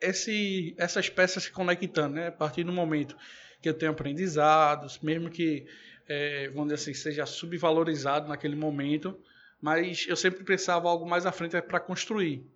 esse, 0.00 0.74
essas 0.78 1.08
peças 1.08 1.44
se 1.44 1.52
conectando, 1.52 2.14
né? 2.14 2.28
A 2.28 2.32
partir 2.32 2.64
do 2.64 2.72
momento 2.72 3.16
que 3.60 3.68
eu 3.68 3.74
tenho 3.74 3.92
aprendizados, 3.92 5.00
mesmo 5.00 5.30
que 5.30 5.66
é, 6.08 6.48
vamos 6.48 6.72
dizer 6.72 6.74
assim, 6.74 6.94
seja 6.94 7.26
subvalorizado 7.26 8.28
naquele 8.28 8.56
momento, 8.56 9.18
mas 9.60 10.06
eu 10.06 10.16
sempre 10.16 10.44
pensava 10.44 10.88
algo 10.88 11.08
mais 11.08 11.26
à 11.26 11.32
frente 11.32 11.60
para 11.62 11.80
construir. 11.80 12.46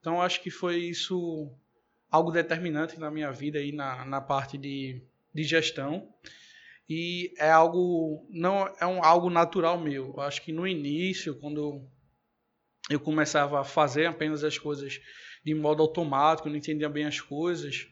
Então 0.00 0.20
acho 0.20 0.42
que 0.42 0.50
foi 0.50 0.76
isso 0.76 1.50
algo 2.10 2.30
determinante 2.30 2.98
na 3.00 3.10
minha 3.10 3.32
vida 3.32 3.58
aí 3.58 3.72
na, 3.72 4.04
na 4.04 4.20
parte 4.20 4.56
de, 4.56 5.02
de 5.34 5.42
gestão 5.42 6.08
e 6.88 7.34
é 7.38 7.50
algo 7.50 8.26
não 8.30 8.72
é 8.78 8.86
um 8.86 9.02
algo 9.02 9.30
natural 9.30 9.80
meu. 9.80 10.12
Eu 10.16 10.20
acho 10.20 10.42
que 10.42 10.52
no 10.52 10.66
início, 10.66 11.34
quando 11.40 11.88
eu 12.90 13.00
começava 13.00 13.60
a 13.60 13.64
fazer 13.64 14.06
apenas 14.06 14.44
as 14.44 14.58
coisas 14.58 15.00
de 15.44 15.54
modo 15.54 15.82
automático, 15.82 16.48
não 16.48 16.56
entendia 16.56 16.88
bem 16.88 17.04
as 17.04 17.20
coisas, 17.20 17.86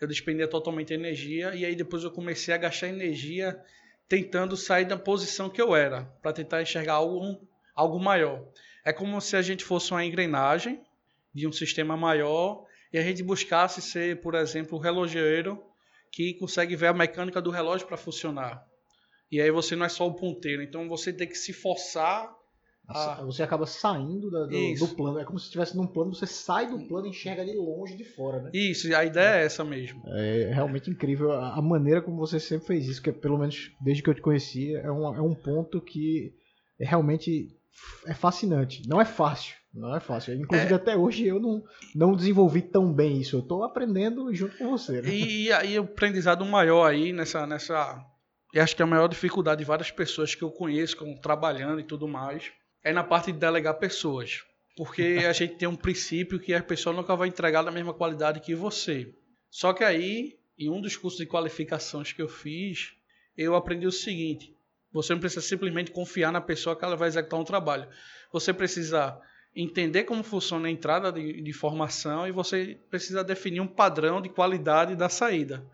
eu 0.00 0.08
despendia 0.08 0.48
totalmente 0.48 0.92
energia 0.92 1.54
e 1.54 1.64
aí 1.64 1.76
depois 1.76 2.02
eu 2.02 2.10
comecei 2.10 2.52
a 2.52 2.56
gastar 2.58 2.88
energia 2.88 3.60
tentando 4.08 4.56
sair 4.56 4.86
da 4.86 4.96
posição 4.96 5.48
que 5.48 5.62
eu 5.62 5.76
era, 5.76 6.04
para 6.20 6.32
tentar 6.32 6.62
enxergar 6.62 6.94
algo, 6.94 7.46
algo 7.74 8.00
maior. 8.00 8.44
É 8.84 8.92
como 8.92 9.20
se 9.20 9.36
a 9.36 9.42
gente 9.42 9.62
fosse 9.62 9.92
uma 9.92 10.04
engrenagem 10.04 10.80
de 11.32 11.46
um 11.46 11.52
sistema 11.52 11.96
maior 11.96 12.66
e 12.92 12.98
a 12.98 13.02
gente 13.02 13.22
buscasse 13.22 13.80
ser, 13.80 14.20
por 14.20 14.34
exemplo, 14.34 14.76
o 14.76 14.80
relojeiro 14.80 15.62
que 16.10 16.34
consegue 16.34 16.74
ver 16.74 16.88
a 16.88 16.92
mecânica 16.92 17.40
do 17.40 17.50
relógio 17.50 17.86
para 17.86 17.96
funcionar. 17.96 18.66
E 19.30 19.40
aí 19.40 19.50
você 19.50 19.76
não 19.76 19.86
é 19.86 19.88
só 19.88 20.08
o 20.08 20.14
ponteiro, 20.14 20.60
então 20.60 20.88
você 20.88 21.12
tem 21.12 21.28
que 21.28 21.36
se 21.36 21.52
forçar 21.52 22.34
ah. 22.92 23.22
Você 23.24 23.42
acaba 23.42 23.66
saindo 23.66 24.30
da, 24.30 24.46
do, 24.46 24.74
do, 24.74 24.88
plano. 24.88 25.18
É 25.18 25.24
como 25.24 25.38
se 25.38 25.46
estivesse 25.46 25.76
num 25.76 25.86
plano, 25.86 26.14
você 26.14 26.26
sai 26.26 26.68
do 26.68 26.86
plano 26.86 27.06
e 27.06 27.10
enxerga 27.10 27.42
ali 27.42 27.54
longe 27.54 27.96
de 27.96 28.04
fora, 28.04 28.42
né? 28.42 28.50
Isso, 28.52 28.94
a 28.94 29.04
ideia 29.04 29.40
é 29.40 29.44
essa 29.44 29.64
mesmo. 29.64 30.02
É 30.06 30.50
realmente 30.52 30.90
incrível 30.90 31.32
a 31.32 31.60
maneira 31.62 32.02
como 32.02 32.16
você 32.16 32.38
sempre 32.40 32.66
fez 32.66 32.86
isso, 32.86 33.02
que 33.02 33.10
é, 33.10 33.12
pelo 33.12 33.38
menos 33.38 33.70
desde 33.80 34.02
que 34.02 34.10
eu 34.10 34.14
te 34.14 34.22
conheci, 34.22 34.74
é 34.74 34.90
um, 34.90 35.14
é 35.14 35.20
um 35.20 35.34
ponto 35.34 35.80
que 35.80 36.32
é 36.78 36.86
realmente 36.86 37.48
é 38.06 38.14
fascinante. 38.14 38.82
Não 38.88 39.00
é 39.00 39.04
fácil. 39.04 39.54
Não 39.72 39.94
é 39.94 40.00
fácil. 40.00 40.34
Inclusive, 40.34 40.72
é. 40.72 40.76
até 40.76 40.96
hoje 40.96 41.26
eu 41.26 41.38
não, 41.38 41.62
não 41.94 42.16
desenvolvi 42.16 42.60
tão 42.60 42.92
bem 42.92 43.20
isso. 43.20 43.36
Eu 43.36 43.40
estou 43.40 43.62
aprendendo 43.62 44.32
junto 44.34 44.56
com 44.58 44.70
você. 44.70 45.00
Né? 45.00 45.08
E 45.08 45.52
aí, 45.52 45.78
o 45.78 45.84
aprendizado 45.84 46.44
maior 46.44 46.86
aí 46.86 47.12
nessa. 47.12 47.46
nessa... 47.46 48.04
Eu 48.52 48.64
acho 48.64 48.74
que 48.74 48.82
é 48.82 48.84
a 48.84 48.88
maior 48.88 49.06
dificuldade 49.06 49.60
de 49.60 49.64
várias 49.64 49.92
pessoas 49.92 50.34
que 50.34 50.42
eu 50.42 50.50
conheço, 50.50 50.96
que 50.96 51.04
estão 51.04 51.20
trabalhando 51.20 51.78
e 51.78 51.84
tudo 51.84 52.08
mais, 52.08 52.50
é 52.82 52.92
na 52.92 53.04
parte 53.04 53.32
de 53.32 53.38
delegar 53.38 53.74
pessoas. 53.78 54.44
Porque 54.76 55.02
a 55.28 55.32
gente 55.32 55.56
tem 55.56 55.68
um 55.68 55.76
princípio 55.76 56.38
que 56.38 56.54
a 56.54 56.62
pessoa 56.62 56.94
nunca 56.94 57.14
vai 57.16 57.28
entregar 57.28 57.62
da 57.62 57.70
mesma 57.70 57.94
qualidade 57.94 58.40
que 58.40 58.54
você. 58.54 59.14
Só 59.50 59.72
que 59.72 59.84
aí, 59.84 60.38
em 60.58 60.70
um 60.70 60.80
dos 60.80 60.96
cursos 60.96 61.18
de 61.18 61.26
qualificações 61.26 62.12
que 62.12 62.22
eu 62.22 62.28
fiz, 62.28 62.94
eu 63.36 63.54
aprendi 63.54 63.86
o 63.86 63.92
seguinte: 63.92 64.54
você 64.92 65.12
não 65.12 65.20
precisa 65.20 65.40
simplesmente 65.40 65.90
confiar 65.90 66.32
na 66.32 66.40
pessoa 66.40 66.76
que 66.76 66.84
ela 66.84 66.96
vai 66.96 67.08
executar 67.08 67.38
um 67.38 67.44
trabalho. 67.44 67.88
Você 68.32 68.52
precisa 68.52 69.20
entender 69.54 70.04
como 70.04 70.22
funciona 70.22 70.68
a 70.68 70.70
entrada 70.70 71.12
de, 71.12 71.40
de 71.40 71.52
formação 71.52 72.26
e 72.26 72.32
você 72.32 72.78
precisa 72.88 73.24
definir 73.24 73.60
um 73.60 73.66
padrão 73.66 74.20
de 74.20 74.28
qualidade 74.28 74.94
da 74.94 75.08
saída. 75.08 75.64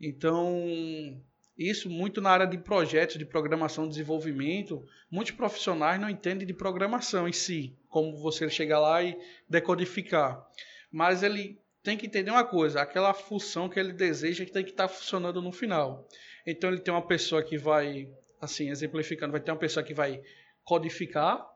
Então, 0.00 1.22
isso 1.68 1.90
muito 1.90 2.22
na 2.22 2.30
área 2.30 2.46
de 2.46 2.56
projetos, 2.56 3.18
de 3.18 3.26
programação, 3.26 3.86
desenvolvimento. 3.86 4.82
Muitos 5.10 5.34
profissionais 5.34 6.00
não 6.00 6.08
entendem 6.08 6.46
de 6.46 6.54
programação 6.54 7.28
em 7.28 7.34
si, 7.34 7.76
como 7.90 8.16
você 8.16 8.48
chegar 8.48 8.80
lá 8.80 9.02
e 9.02 9.14
decodificar. 9.46 10.42
Mas 10.90 11.22
ele 11.22 11.60
tem 11.82 11.98
que 11.98 12.06
entender 12.06 12.30
uma 12.30 12.44
coisa, 12.44 12.80
aquela 12.80 13.12
função 13.12 13.68
que 13.68 13.78
ele 13.78 13.92
deseja 13.92 14.46
que 14.46 14.52
tem 14.52 14.64
que 14.64 14.70
estar 14.70 14.88
tá 14.88 14.94
funcionando 14.94 15.42
no 15.42 15.52
final. 15.52 16.08
Então 16.46 16.70
ele 16.70 16.80
tem 16.80 16.94
uma 16.94 17.06
pessoa 17.06 17.42
que 17.42 17.58
vai, 17.58 18.08
assim, 18.40 18.70
exemplificando, 18.70 19.32
vai 19.32 19.40
ter 19.40 19.50
uma 19.50 19.58
pessoa 19.58 19.84
que 19.84 19.92
vai 19.92 20.22
codificar 20.64 21.46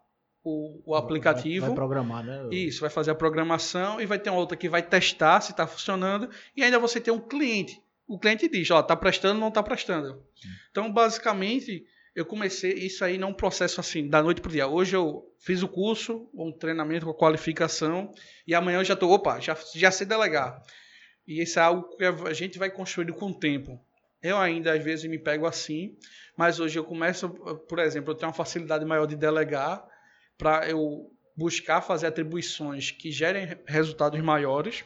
o, 0.44 0.82
o 0.84 0.94
aplicativo. 0.94 1.60
Vai, 1.60 1.70
vai, 1.70 1.76
programar, 1.76 2.22
né? 2.22 2.48
Isso, 2.50 2.82
vai 2.82 2.90
fazer 2.90 3.10
a 3.10 3.14
programação 3.14 3.98
e 4.02 4.04
vai 4.04 4.18
ter 4.18 4.28
uma 4.28 4.38
outra 4.38 4.54
que 4.54 4.68
vai 4.68 4.82
testar 4.82 5.40
se 5.40 5.52
está 5.52 5.66
funcionando 5.66 6.28
e 6.54 6.62
ainda 6.62 6.78
você 6.78 7.00
tem 7.00 7.12
um 7.12 7.20
cliente 7.20 7.82
o 8.06 8.18
cliente 8.18 8.48
diz, 8.48 8.70
ó, 8.70 8.82
tá 8.82 8.94
prestando, 8.94 9.40
não 9.40 9.50
tá 9.50 9.62
prestando. 9.62 10.22
Sim. 10.34 10.48
Então, 10.70 10.92
basicamente, 10.92 11.86
eu 12.14 12.24
comecei 12.24 12.72
isso 12.72 13.04
aí 13.04 13.18
não 13.18 13.30
um 13.30 13.34
processo 13.34 13.80
assim, 13.80 14.08
da 14.08 14.22
noite 14.22 14.40
pro 14.40 14.50
dia. 14.50 14.66
Hoje 14.66 14.94
eu 14.94 15.24
fiz 15.40 15.62
o 15.62 15.68
curso, 15.68 16.30
um 16.34 16.52
treinamento 16.52 17.06
com 17.06 17.12
a 17.12 17.16
qualificação, 17.16 18.12
e 18.46 18.54
amanhã 18.54 18.78
eu 18.78 18.84
já 18.84 18.94
tô, 18.94 19.10
opa, 19.10 19.40
já, 19.40 19.56
já 19.74 19.90
sei 19.90 20.06
delegar. 20.06 20.62
E 21.26 21.42
isso 21.42 21.58
é 21.58 21.62
algo 21.62 21.96
que 21.96 22.04
a 22.04 22.32
gente 22.32 22.58
vai 22.58 22.70
construindo 22.70 23.14
com 23.14 23.30
o 23.30 23.38
tempo. 23.38 23.80
Eu 24.22 24.38
ainda, 24.38 24.72
às 24.72 24.82
vezes, 24.82 25.04
me 25.06 25.18
pego 25.18 25.46
assim, 25.46 25.96
mas 26.36 26.60
hoje 26.60 26.78
eu 26.78 26.84
começo, 26.84 27.28
por 27.68 27.78
exemplo, 27.78 28.12
eu 28.12 28.14
tenho 28.14 28.28
uma 28.28 28.34
facilidade 28.34 28.84
maior 28.84 29.06
de 29.06 29.16
delegar 29.16 29.84
para 30.38 30.68
eu 30.68 31.10
buscar 31.36 31.80
fazer 31.80 32.06
atribuições 32.06 32.90
que 32.90 33.10
gerem 33.10 33.58
resultados 33.66 34.20
maiores 34.20 34.84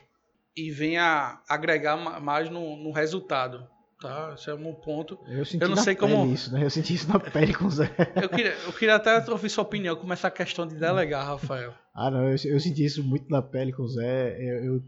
e 0.57 0.71
venha 0.71 1.41
agregar 1.49 1.97
mais 2.21 2.51
no, 2.51 2.77
no 2.77 2.91
resultado. 2.91 3.67
Tá? 4.01 4.33
Esse 4.35 4.49
é 4.49 4.55
um 4.55 4.75
ponto. 4.75 5.19
Eu, 5.27 5.45
senti 5.45 5.63
eu 5.63 5.69
não 5.69 5.77
sei 5.77 5.97
como. 5.97 6.33
Isso, 6.33 6.53
né? 6.53 6.65
Eu 6.65 6.71
senti 6.71 6.95
isso 6.95 7.09
na 7.09 7.19
pele 7.19 7.53
com 7.53 7.65
o 7.65 7.71
Zé. 7.71 7.91
eu, 8.23 8.29
queria, 8.29 8.53
eu 8.65 8.73
queria 8.73 8.95
até 8.95 9.19
ouvir 9.31 9.51
sua 9.51 9.65
opinião 9.65 9.97
como 9.97 10.13
essa 10.13 10.31
questão 10.31 10.67
de 10.67 10.77
delegar, 10.77 11.27
Rafael. 11.27 11.75
ah, 11.93 12.11
não, 12.11 12.25
eu, 12.25 12.37
eu, 12.45 12.61
senti 12.61 12.85
isso 12.85 13.03
muito 13.03 13.29
na 13.29 13.43
pele 13.43 13.73
com 13.73 13.83
o 13.83 13.89
Zé. 13.89 14.37
Eu, 14.41 14.65
eu, 14.65 14.83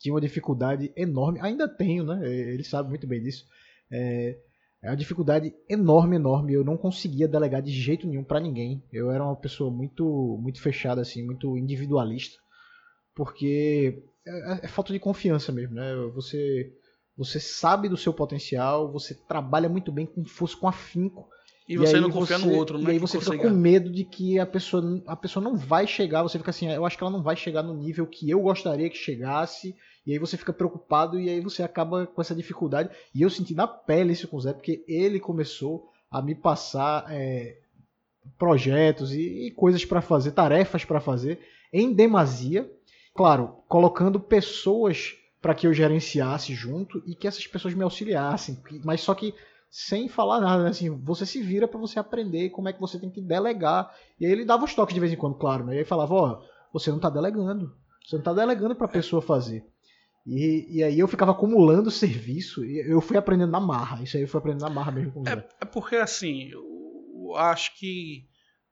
tinha 0.00 0.12
uma 0.12 0.20
dificuldade 0.20 0.92
enorme, 0.96 1.38
ainda 1.40 1.68
tenho, 1.68 2.04
né? 2.04 2.28
Ele 2.28 2.64
sabe 2.64 2.88
muito 2.88 3.06
bem 3.06 3.22
disso. 3.22 3.46
É, 3.90 4.36
é 4.82 4.90
uma 4.90 4.96
dificuldade 4.96 5.54
enorme, 5.68 6.16
enorme. 6.16 6.52
Eu 6.52 6.64
não 6.64 6.76
conseguia 6.76 7.28
delegar 7.28 7.62
de 7.62 7.70
jeito 7.70 8.06
nenhum 8.06 8.24
para 8.24 8.40
ninguém. 8.40 8.82
Eu 8.92 9.12
era 9.12 9.24
uma 9.24 9.36
pessoa 9.36 9.70
muito, 9.70 10.38
muito 10.42 10.60
fechada, 10.60 11.00
assim, 11.00 11.24
muito 11.24 11.56
individualista. 11.56 12.36
Porque 13.16 14.02
é, 14.26 14.66
é, 14.66 14.68
falta 14.68 14.92
de 14.92 15.00
confiança 15.00 15.50
mesmo, 15.50 15.74
né? 15.74 15.96
Você, 16.14 16.70
você 17.16 17.40
sabe 17.40 17.88
do 17.88 17.96
seu 17.96 18.12
potencial, 18.12 18.92
você 18.92 19.14
trabalha 19.14 19.70
muito 19.70 19.90
bem 19.90 20.04
com 20.04 20.22
força, 20.24 20.54
com 20.54 20.68
afinco. 20.68 21.26
E, 21.66 21.72
e 21.74 21.78
você 21.78 21.98
não 21.98 22.10
confia 22.10 22.38
você, 22.38 22.46
no 22.46 22.54
outro, 22.54 22.78
né? 22.78 22.90
E 22.90 22.92
aí 22.92 22.98
você 22.98 23.18
fica 23.18 23.38
com 23.38 23.48
medo 23.48 23.90
de 23.90 24.04
que 24.04 24.38
a 24.38 24.44
pessoa, 24.44 25.02
a 25.06 25.16
pessoa 25.16 25.42
não 25.42 25.56
vai 25.56 25.86
chegar, 25.86 26.22
você 26.22 26.36
fica 26.36 26.50
assim, 26.50 26.70
eu 26.70 26.84
acho 26.84 26.98
que 26.98 27.02
ela 27.02 27.10
não 27.10 27.22
vai 27.22 27.34
chegar 27.34 27.62
no 27.62 27.74
nível 27.74 28.06
que 28.06 28.28
eu 28.28 28.40
gostaria 28.40 28.90
que 28.90 28.98
chegasse, 28.98 29.74
e 30.06 30.12
aí 30.12 30.18
você 30.18 30.36
fica 30.36 30.52
preocupado 30.52 31.18
e 31.18 31.30
aí 31.30 31.40
você 31.40 31.62
acaba 31.62 32.06
com 32.06 32.20
essa 32.20 32.34
dificuldade. 32.34 32.90
E 33.14 33.22
eu 33.22 33.30
senti 33.30 33.54
na 33.54 33.66
pele 33.66 34.12
isso 34.12 34.28
com 34.28 34.36
o 34.36 34.40
Zé, 34.40 34.52
porque 34.52 34.84
ele 34.86 35.18
começou 35.18 35.88
a 36.10 36.20
me 36.20 36.34
passar 36.34 37.06
é, 37.10 37.56
projetos 38.38 39.12
e, 39.14 39.46
e 39.46 39.50
coisas 39.52 39.84
para 39.86 40.02
fazer, 40.02 40.32
tarefas 40.32 40.84
para 40.84 41.00
fazer 41.00 41.40
em 41.72 41.92
demasia, 41.92 42.70
claro, 43.16 43.56
colocando 43.66 44.20
pessoas 44.20 45.14
para 45.40 45.54
que 45.54 45.66
eu 45.66 45.72
gerenciasse 45.72 46.54
junto 46.54 47.02
e 47.06 47.14
que 47.14 47.26
essas 47.26 47.46
pessoas 47.46 47.74
me 47.74 47.82
auxiliassem, 47.82 48.58
mas 48.84 49.00
só 49.00 49.14
que 49.14 49.34
sem 49.70 50.08
falar 50.08 50.40
nada, 50.40 50.64
né? 50.64 50.70
assim, 50.70 50.90
você 50.90 51.26
se 51.26 51.42
vira 51.42 51.66
para 51.66 51.78
você 51.78 51.98
aprender 51.98 52.50
como 52.50 52.68
é 52.68 52.72
que 52.72 52.80
você 52.80 52.98
tem 52.98 53.10
que 53.10 53.20
delegar. 53.20 53.94
E 54.18 54.24
aí 54.24 54.32
ele 54.32 54.44
dava 54.44 54.64
os 54.64 54.74
toques 54.74 54.94
de 54.94 55.00
vez 55.00 55.12
em 55.12 55.16
quando, 55.16 55.34
claro, 55.34 55.64
né? 55.64 55.74
E 55.74 55.78
aí 55.78 55.84
falava, 55.84 56.14
ó, 56.14 56.42
você 56.72 56.90
não 56.90 56.96
está 56.96 57.10
delegando, 57.10 57.74
você 58.04 58.16
não 58.16 58.20
está 58.20 58.32
delegando 58.32 58.74
para 58.74 58.86
a 58.86 58.90
pessoa 58.90 59.20
fazer. 59.20 59.66
E, 60.26 60.66
e 60.78 60.82
aí 60.82 60.98
eu 60.98 61.06
ficava 61.06 61.32
acumulando 61.32 61.90
serviço 61.90 62.64
e 62.64 62.78
eu 62.90 63.00
fui 63.00 63.16
aprendendo 63.16 63.52
na 63.52 63.60
marra. 63.60 64.02
Isso 64.02 64.16
aí 64.16 64.22
eu 64.22 64.28
fui 64.28 64.38
aprendendo 64.38 64.62
na 64.62 64.70
marra 64.70 64.92
mesmo 64.92 65.12
com 65.12 65.22
o 65.22 65.28
é, 65.28 65.46
é 65.60 65.64
porque 65.64 65.96
assim, 65.96 66.48
eu 66.50 67.36
acho 67.36 67.78
que 67.78 68.26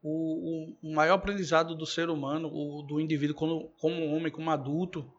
o, 0.07 0.77
o, 0.83 0.95
maior 0.95 1.15
aprendizado 1.15 1.75
do 1.75 1.87
ser 1.87 2.11
humano, 2.11 2.51
o, 2.53 2.83
do 2.83 3.01
indivíduo 3.01 3.35
como, 3.35 3.69
como 3.81 4.15
homem, 4.15 4.31
como 4.31 4.51
adulto, 4.51 5.11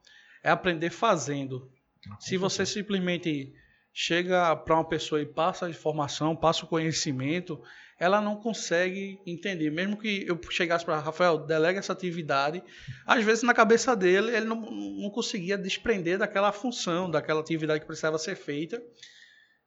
é 0.43 0.51
aprender 0.51 0.91
fazendo. 0.91 1.71
Ah, 2.07 2.17
Se 2.19 2.37
você 2.37 2.67
simplesmente 2.67 3.51
chega 3.91 4.55
para 4.55 4.75
uma 4.75 4.87
pessoa 4.87 5.19
e 5.19 5.25
passa 5.25 5.65
a 5.65 5.69
informação, 5.71 6.35
passa 6.35 6.65
o 6.65 6.67
conhecimento, 6.67 7.59
ela 7.99 8.21
não 8.21 8.35
consegue 8.35 9.19
entender. 9.25 9.71
Mesmo 9.71 9.97
que 9.97 10.23
eu 10.27 10.39
chegasse 10.51 10.85
para 10.85 10.99
Rafael, 10.99 11.39
delega 11.39 11.79
essa 11.79 11.93
atividade, 11.93 12.61
às 13.07 13.23
vezes 13.23 13.41
na 13.41 13.55
cabeça 13.55 13.95
dele 13.95 14.35
ele 14.35 14.45
não, 14.45 14.61
não 14.69 15.09
conseguia 15.09 15.57
desprender 15.57 16.19
daquela 16.19 16.51
função, 16.51 17.09
daquela 17.09 17.39
atividade 17.39 17.79
que 17.79 17.87
precisava 17.87 18.19
ser 18.19 18.35
feita. 18.35 18.79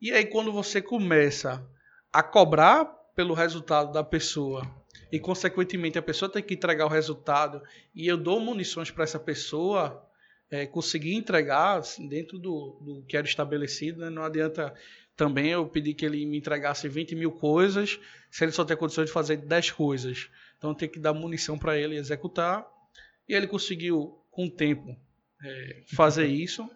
E 0.00 0.12
aí 0.12 0.26
quando 0.26 0.52
você 0.52 0.80
começa 0.80 1.66
a 2.12 2.22
cobrar 2.22 2.84
pelo 3.16 3.34
resultado 3.34 3.92
da 3.92 4.04
pessoa 4.04 4.62
e 5.10 5.18
consequentemente 5.18 5.98
a 5.98 6.02
pessoa 6.02 6.30
tem 6.30 6.42
que 6.42 6.54
entregar 6.54 6.86
o 6.86 6.90
resultado 6.90 7.62
e 7.94 8.06
eu 8.06 8.16
dou 8.16 8.40
munições 8.40 8.90
para 8.90 9.04
essa 9.04 9.18
pessoa 9.18 10.04
é, 10.50 10.66
conseguir 10.66 11.14
entregar 11.14 11.78
assim, 11.78 12.08
dentro 12.08 12.38
do, 12.38 12.78
do 12.80 13.02
que 13.06 13.16
era 13.16 13.26
estabelecido, 13.26 14.00
né? 14.00 14.10
não 14.10 14.22
adianta 14.22 14.74
também 15.16 15.50
eu 15.50 15.66
pedir 15.66 15.94
que 15.94 16.06
ele 16.06 16.24
me 16.24 16.38
entregasse 16.38 16.88
20 16.88 17.14
mil 17.16 17.32
coisas 17.32 17.98
se 18.30 18.44
ele 18.44 18.52
só 18.52 18.64
tem 18.64 18.76
condições 18.76 19.06
de 19.06 19.12
fazer 19.12 19.38
10 19.38 19.72
coisas. 19.72 20.30
Então 20.56 20.74
tem 20.74 20.88
que 20.88 20.98
dar 20.98 21.12
munição 21.12 21.58
para 21.58 21.76
ele 21.76 21.96
executar 21.96 22.66
e 23.28 23.34
ele 23.34 23.46
conseguiu 23.46 24.18
com 24.30 24.46
o 24.46 24.50
tempo 24.50 24.96
é, 25.42 25.82
fazer 25.94 26.26
isso. 26.26 26.68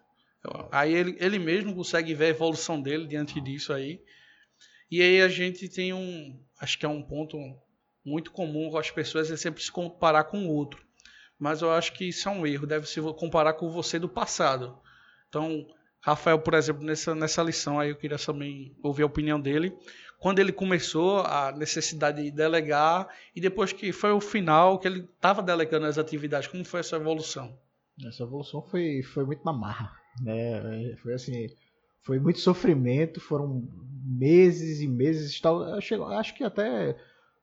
Aí 0.72 0.92
ele, 0.92 1.16
ele 1.20 1.38
mesmo 1.38 1.74
consegue 1.74 2.14
ver 2.14 2.26
a 2.26 2.30
evolução 2.30 2.82
dele 2.82 3.06
diante 3.06 3.40
disso 3.40 3.72
aí. 3.72 4.00
E 4.90 5.00
aí 5.00 5.22
a 5.22 5.28
gente 5.28 5.68
tem 5.68 5.92
um, 5.92 6.38
acho 6.60 6.78
que 6.78 6.84
é 6.84 6.88
um 6.88 7.02
ponto 7.02 7.38
muito 8.04 8.30
comum 8.30 8.70
com 8.70 8.78
as 8.78 8.90
pessoas 8.90 9.30
é 9.30 9.36
sempre 9.36 9.62
se 9.62 9.70
comparar 9.70 10.24
com 10.24 10.46
o 10.46 10.48
outro. 10.48 10.82
Mas 11.38 11.62
eu 11.62 11.72
acho 11.72 11.92
que 11.92 12.04
isso 12.08 12.28
é 12.28 12.32
um 12.32 12.46
erro, 12.46 12.66
deve 12.66 12.86
se 12.86 13.00
comparar 13.14 13.54
com 13.54 13.70
você 13.70 13.98
do 13.98 14.08
passado. 14.08 14.78
Então, 15.28 15.66
Rafael, 16.00 16.38
por 16.38 16.54
exemplo, 16.54 16.84
nessa, 16.84 17.14
nessa 17.14 17.42
lição 17.42 17.78
aí 17.78 17.90
eu 17.90 17.96
queria 17.96 18.18
também 18.18 18.76
ouvir 18.82 19.02
a 19.02 19.06
opinião 19.06 19.40
dele. 19.40 19.76
Quando 20.18 20.38
ele 20.38 20.52
começou 20.52 21.20
a 21.20 21.50
necessidade 21.50 22.22
de 22.22 22.30
delegar 22.30 23.08
e 23.34 23.40
depois 23.40 23.72
que 23.72 23.90
foi 23.92 24.12
o 24.12 24.20
final 24.20 24.78
que 24.78 24.86
ele 24.86 25.00
estava 25.00 25.42
delegando 25.42 25.86
as 25.86 25.98
atividades, 25.98 26.46
como 26.48 26.64
foi 26.64 26.80
essa 26.80 26.96
evolução? 26.96 27.58
Essa 28.06 28.22
evolução 28.22 28.62
foi, 28.62 29.02
foi 29.02 29.24
muito 29.24 29.44
na 29.44 29.52
marra, 29.52 29.92
né? 30.20 30.94
Foi 31.02 31.14
assim, 31.14 31.48
foi 32.02 32.20
muito 32.20 32.38
sofrimento, 32.38 33.20
foram 33.20 33.68
meses 34.04 34.80
e 34.80 34.88
meses, 34.88 35.40
tal, 35.40 35.62
acho 35.74 36.34
que 36.36 36.44
até 36.44 36.96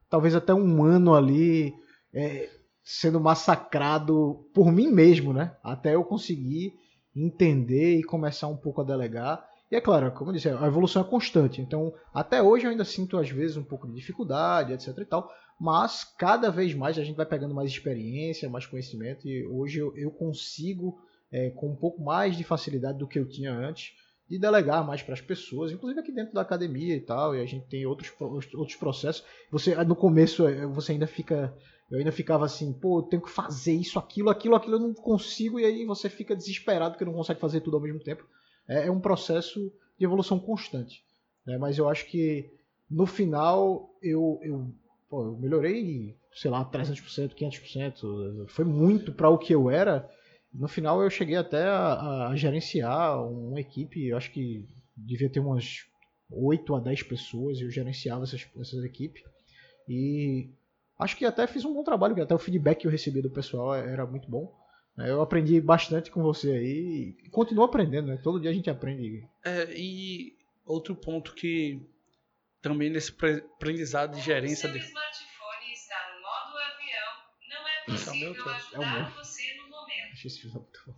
talvez 0.09 0.35
até 0.35 0.53
um 0.53 0.83
ano 0.83 1.13
ali 1.13 1.73
é, 2.13 2.49
sendo 2.83 3.19
massacrado 3.19 4.49
por 4.53 4.71
mim 4.71 4.87
mesmo, 4.87 5.31
né? 5.31 5.55
Até 5.63 5.95
eu 5.95 6.03
conseguir 6.03 6.73
entender 7.15 7.99
e 7.99 8.03
começar 8.03 8.47
um 8.47 8.57
pouco 8.57 8.81
a 8.81 8.83
delegar. 8.83 9.47
E 9.71 9.75
é 9.75 9.81
claro, 9.81 10.11
como 10.11 10.31
eu 10.31 10.35
disse, 10.35 10.49
a 10.49 10.65
evolução 10.65 11.03
é 11.03 11.05
constante. 11.05 11.61
Então, 11.61 11.93
até 12.13 12.41
hoje 12.41 12.65
eu 12.65 12.71
ainda 12.71 12.83
sinto 12.83 13.17
às 13.17 13.29
vezes 13.29 13.57
um 13.57 13.63
pouco 13.63 13.87
de 13.87 13.93
dificuldade, 13.93 14.73
etc 14.73 14.97
e 14.97 15.05
tal. 15.05 15.29
Mas 15.59 16.03
cada 16.17 16.49
vez 16.49 16.73
mais 16.73 16.97
a 16.97 17.03
gente 17.03 17.17
vai 17.17 17.25
pegando 17.25 17.53
mais 17.53 17.69
experiência, 17.69 18.49
mais 18.49 18.65
conhecimento. 18.65 19.27
E 19.27 19.45
hoje 19.45 19.79
eu, 19.79 19.95
eu 19.95 20.09
consigo, 20.09 20.99
é, 21.31 21.51
com 21.51 21.69
um 21.69 21.75
pouco 21.75 22.01
mais 22.01 22.35
de 22.35 22.43
facilidade 22.43 22.97
do 22.97 23.07
que 23.07 23.19
eu 23.19 23.27
tinha 23.27 23.53
antes, 23.53 23.93
de 24.29 24.37
delegar 24.37 24.85
mais 24.85 25.01
para 25.01 25.15
as 25.15 25.21
pessoas, 25.21 25.71
inclusive 25.71 25.99
aqui 25.99 26.11
dentro 26.11 26.33
da 26.35 26.41
academia 26.41 26.95
e 26.95 27.01
tal, 27.01 27.35
e 27.35 27.41
a 27.41 27.45
gente 27.45 27.65
tem 27.67 27.85
outros, 27.85 28.13
outros 28.53 28.75
processos. 28.75 29.23
Você 29.51 29.75
no 29.83 29.95
começo 29.95 30.47
eh, 30.47 30.67
você 30.67 30.91
ainda 30.91 31.07
fica, 31.07 31.51
eu 31.89 31.97
ainda 31.97 32.11
ficava 32.11 32.45
assim, 32.45 32.71
pô, 32.71 32.99
eu 32.99 33.03
tenho 33.03 33.23
que 33.23 33.31
fazer 33.31 33.73
isso, 33.73 33.97
aquilo, 33.97 34.29
aquilo, 34.29 34.55
aquilo, 34.55 34.75
eu 34.75 34.79
não 34.79 34.93
consigo, 34.93 35.59
e 35.59 35.65
aí 35.65 35.83
você 35.83 36.09
fica 36.09 36.35
desesperado 36.35 36.91
porque 36.91 37.05
não 37.05 37.13
consegue 37.13 37.39
fazer 37.39 37.61
tudo 37.61 37.77
ao 37.77 37.81
mesmo 37.81 37.99
tempo. 37.99 38.23
É, 38.67 38.85
é 38.85 38.91
um 38.91 38.99
processo 38.99 39.73
de 39.97 40.05
evolução 40.05 40.39
constante, 40.39 41.03
né? 41.43 41.57
Mas 41.57 41.79
eu 41.79 41.89
acho 41.89 42.05
que 42.05 42.51
no 42.89 43.07
final 43.07 43.95
eu, 43.99 44.39
eu, 44.43 44.71
pô, 45.09 45.23
eu 45.23 45.37
melhorei, 45.37 46.15
sei 46.35 46.51
lá, 46.51 46.63
300%, 46.63 47.33
500%, 47.33 48.47
foi 48.47 48.63
muito 48.63 49.11
para 49.11 49.29
o 49.29 49.39
que 49.39 49.55
eu 49.55 49.71
era 49.71 50.07
no 50.53 50.67
final 50.67 51.01
eu 51.01 51.09
cheguei 51.09 51.35
até 51.35 51.63
a, 51.63 52.27
a 52.27 52.35
gerenciar 52.35 53.23
uma 53.23 53.59
equipe, 53.59 54.07
eu 54.07 54.17
acho 54.17 54.31
que 54.31 54.67
devia 54.95 55.29
ter 55.29 55.39
umas 55.39 55.85
8 56.31 56.75
a 56.75 56.79
10 56.79 57.03
pessoas, 57.03 57.59
e 57.59 57.63
eu 57.63 57.71
gerenciava 57.71 58.23
essas, 58.23 58.47
essas 58.59 58.83
equipes. 58.83 59.23
E 59.87 60.49
acho 60.99 61.15
que 61.15 61.25
até 61.25 61.47
fiz 61.47 61.65
um 61.65 61.73
bom 61.73 61.83
trabalho, 61.83 62.21
até 62.21 62.35
o 62.35 62.39
feedback 62.39 62.79
que 62.79 62.87
eu 62.87 62.91
recebi 62.91 63.21
do 63.21 63.29
pessoal 63.29 63.75
era 63.75 64.05
muito 64.05 64.29
bom. 64.29 64.53
É, 64.97 65.09
eu 65.09 65.21
aprendi 65.21 65.61
bastante 65.61 66.11
com 66.11 66.21
você 66.21 66.51
aí 66.51 67.15
e 67.23 67.29
continuo 67.29 67.63
aprendendo, 67.63 68.07
né? 68.07 68.17
Todo 68.21 68.39
dia 68.39 68.49
a 68.49 68.53
gente 68.53 68.69
aprende. 68.69 69.25
É, 69.45 69.71
e 69.73 70.37
outro 70.65 70.93
ponto 70.93 71.33
que 71.33 71.81
também 72.61 72.89
nesse 72.89 73.11
aprendizado 73.11 74.15
de 74.15 74.21
gerência. 74.21 74.69
O 74.69 74.71
seu 74.71 74.79
De... 74.79 74.85
smartphone 74.85 75.73
está 75.73 75.95
no 76.13 76.21
modo 76.21 76.57
avião. 76.57 77.09
Não 77.49 77.67
é 77.67 77.79
é 77.79 77.85
possível 77.85 78.33
Deus. 78.33 78.45
É 78.45 78.79
o 78.79 78.81
ajudar 78.81 79.09
meu. 79.09 79.23
você. 79.23 79.38
Achei 80.19 80.27
esse 80.29 80.41
filho 80.41 80.53
muito 80.55 80.81
bom. 80.85 80.93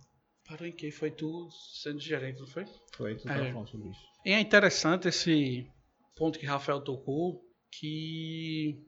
Parou 0.48 0.66
em 0.66 0.72
que? 0.72 0.90
Foi 0.90 1.12
tu 1.12 1.48
sendo 1.80 2.00
gerente, 2.00 2.40
não 2.40 2.46
foi? 2.48 2.64
Foi, 2.92 3.14
tu 3.14 3.22
tava 3.28 3.46
É. 3.46 3.52
falando 3.52 3.68
sobre 3.68 3.88
isso. 3.90 4.00
E 4.24 4.32
é 4.32 4.40
interessante 4.40 5.06
esse 5.06 5.70
ponto 6.16 6.40
que 6.40 6.44
Rafael 6.46 6.80
tocou, 6.80 7.40
que 7.70 8.84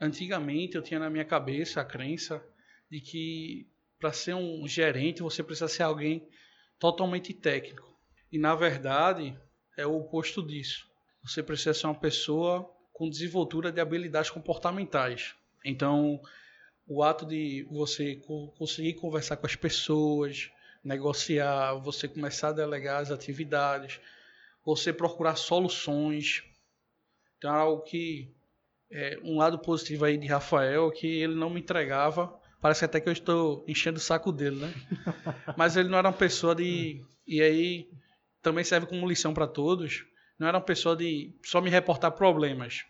antigamente 0.00 0.74
eu 0.76 0.82
tinha 0.82 0.98
na 0.98 1.10
minha 1.10 1.24
cabeça 1.24 1.82
a 1.82 1.84
crença 1.84 2.42
de 2.90 2.98
que 3.00 3.68
para 3.98 4.10
ser 4.12 4.34
um 4.34 4.66
gerente 4.66 5.22
você 5.22 5.42
precisa 5.42 5.68
ser 5.68 5.82
alguém 5.82 6.26
totalmente 6.78 7.34
técnico. 7.34 7.94
E 8.32 8.38
na 8.38 8.54
verdade 8.54 9.38
é 9.76 9.86
o 9.86 9.96
oposto 9.98 10.42
disso. 10.42 10.88
Você 11.22 11.42
precisa 11.42 11.74
ser 11.74 11.86
uma 11.88 11.94
pessoa 11.94 12.70
com 12.92 13.10
desenvoltura 13.10 13.70
de 13.70 13.80
habilidades 13.82 14.30
comportamentais. 14.30 15.34
Então, 15.64 16.20
o 16.86 17.02
ato 17.02 17.24
de 17.26 17.66
você 17.70 18.16
co- 18.16 18.48
conseguir 18.58 18.94
conversar 18.94 19.36
com 19.36 19.46
as 19.46 19.56
pessoas, 19.56 20.50
negociar, 20.82 21.74
você 21.74 22.06
começar 22.06 22.48
a 22.48 22.52
delegar 22.52 23.00
as 23.00 23.10
atividades, 23.10 24.00
você 24.64 24.92
procurar 24.92 25.36
soluções. 25.36 26.42
Então, 27.38 27.54
é 27.54 27.58
algo 27.58 27.82
que 27.82 28.28
é, 28.90 29.18
um 29.22 29.38
lado 29.38 29.58
positivo 29.58 30.04
aí 30.04 30.16
de 30.18 30.26
Rafael 30.26 30.88
é 30.88 30.92
que 30.92 31.06
ele 31.06 31.34
não 31.34 31.50
me 31.50 31.60
entregava. 31.60 32.38
Parece 32.60 32.84
até 32.84 33.00
que 33.00 33.08
eu 33.08 33.12
estou 33.12 33.64
enchendo 33.68 33.98
o 33.98 34.02
saco 34.02 34.30
dele, 34.32 34.56
né? 34.56 34.72
Mas 35.56 35.76
ele 35.76 35.88
não 35.88 35.98
era 35.98 36.08
uma 36.08 36.16
pessoa 36.16 36.54
de. 36.54 37.02
E 37.26 37.40
aí 37.42 37.88
também 38.42 38.64
serve 38.64 38.86
como 38.86 39.08
lição 39.08 39.34
para 39.34 39.46
todos. 39.46 40.04
Não 40.38 40.46
era 40.48 40.56
uma 40.58 40.64
pessoa 40.64 40.96
de 40.96 41.34
só 41.44 41.60
me 41.60 41.70
reportar 41.70 42.12
problemas. 42.12 42.84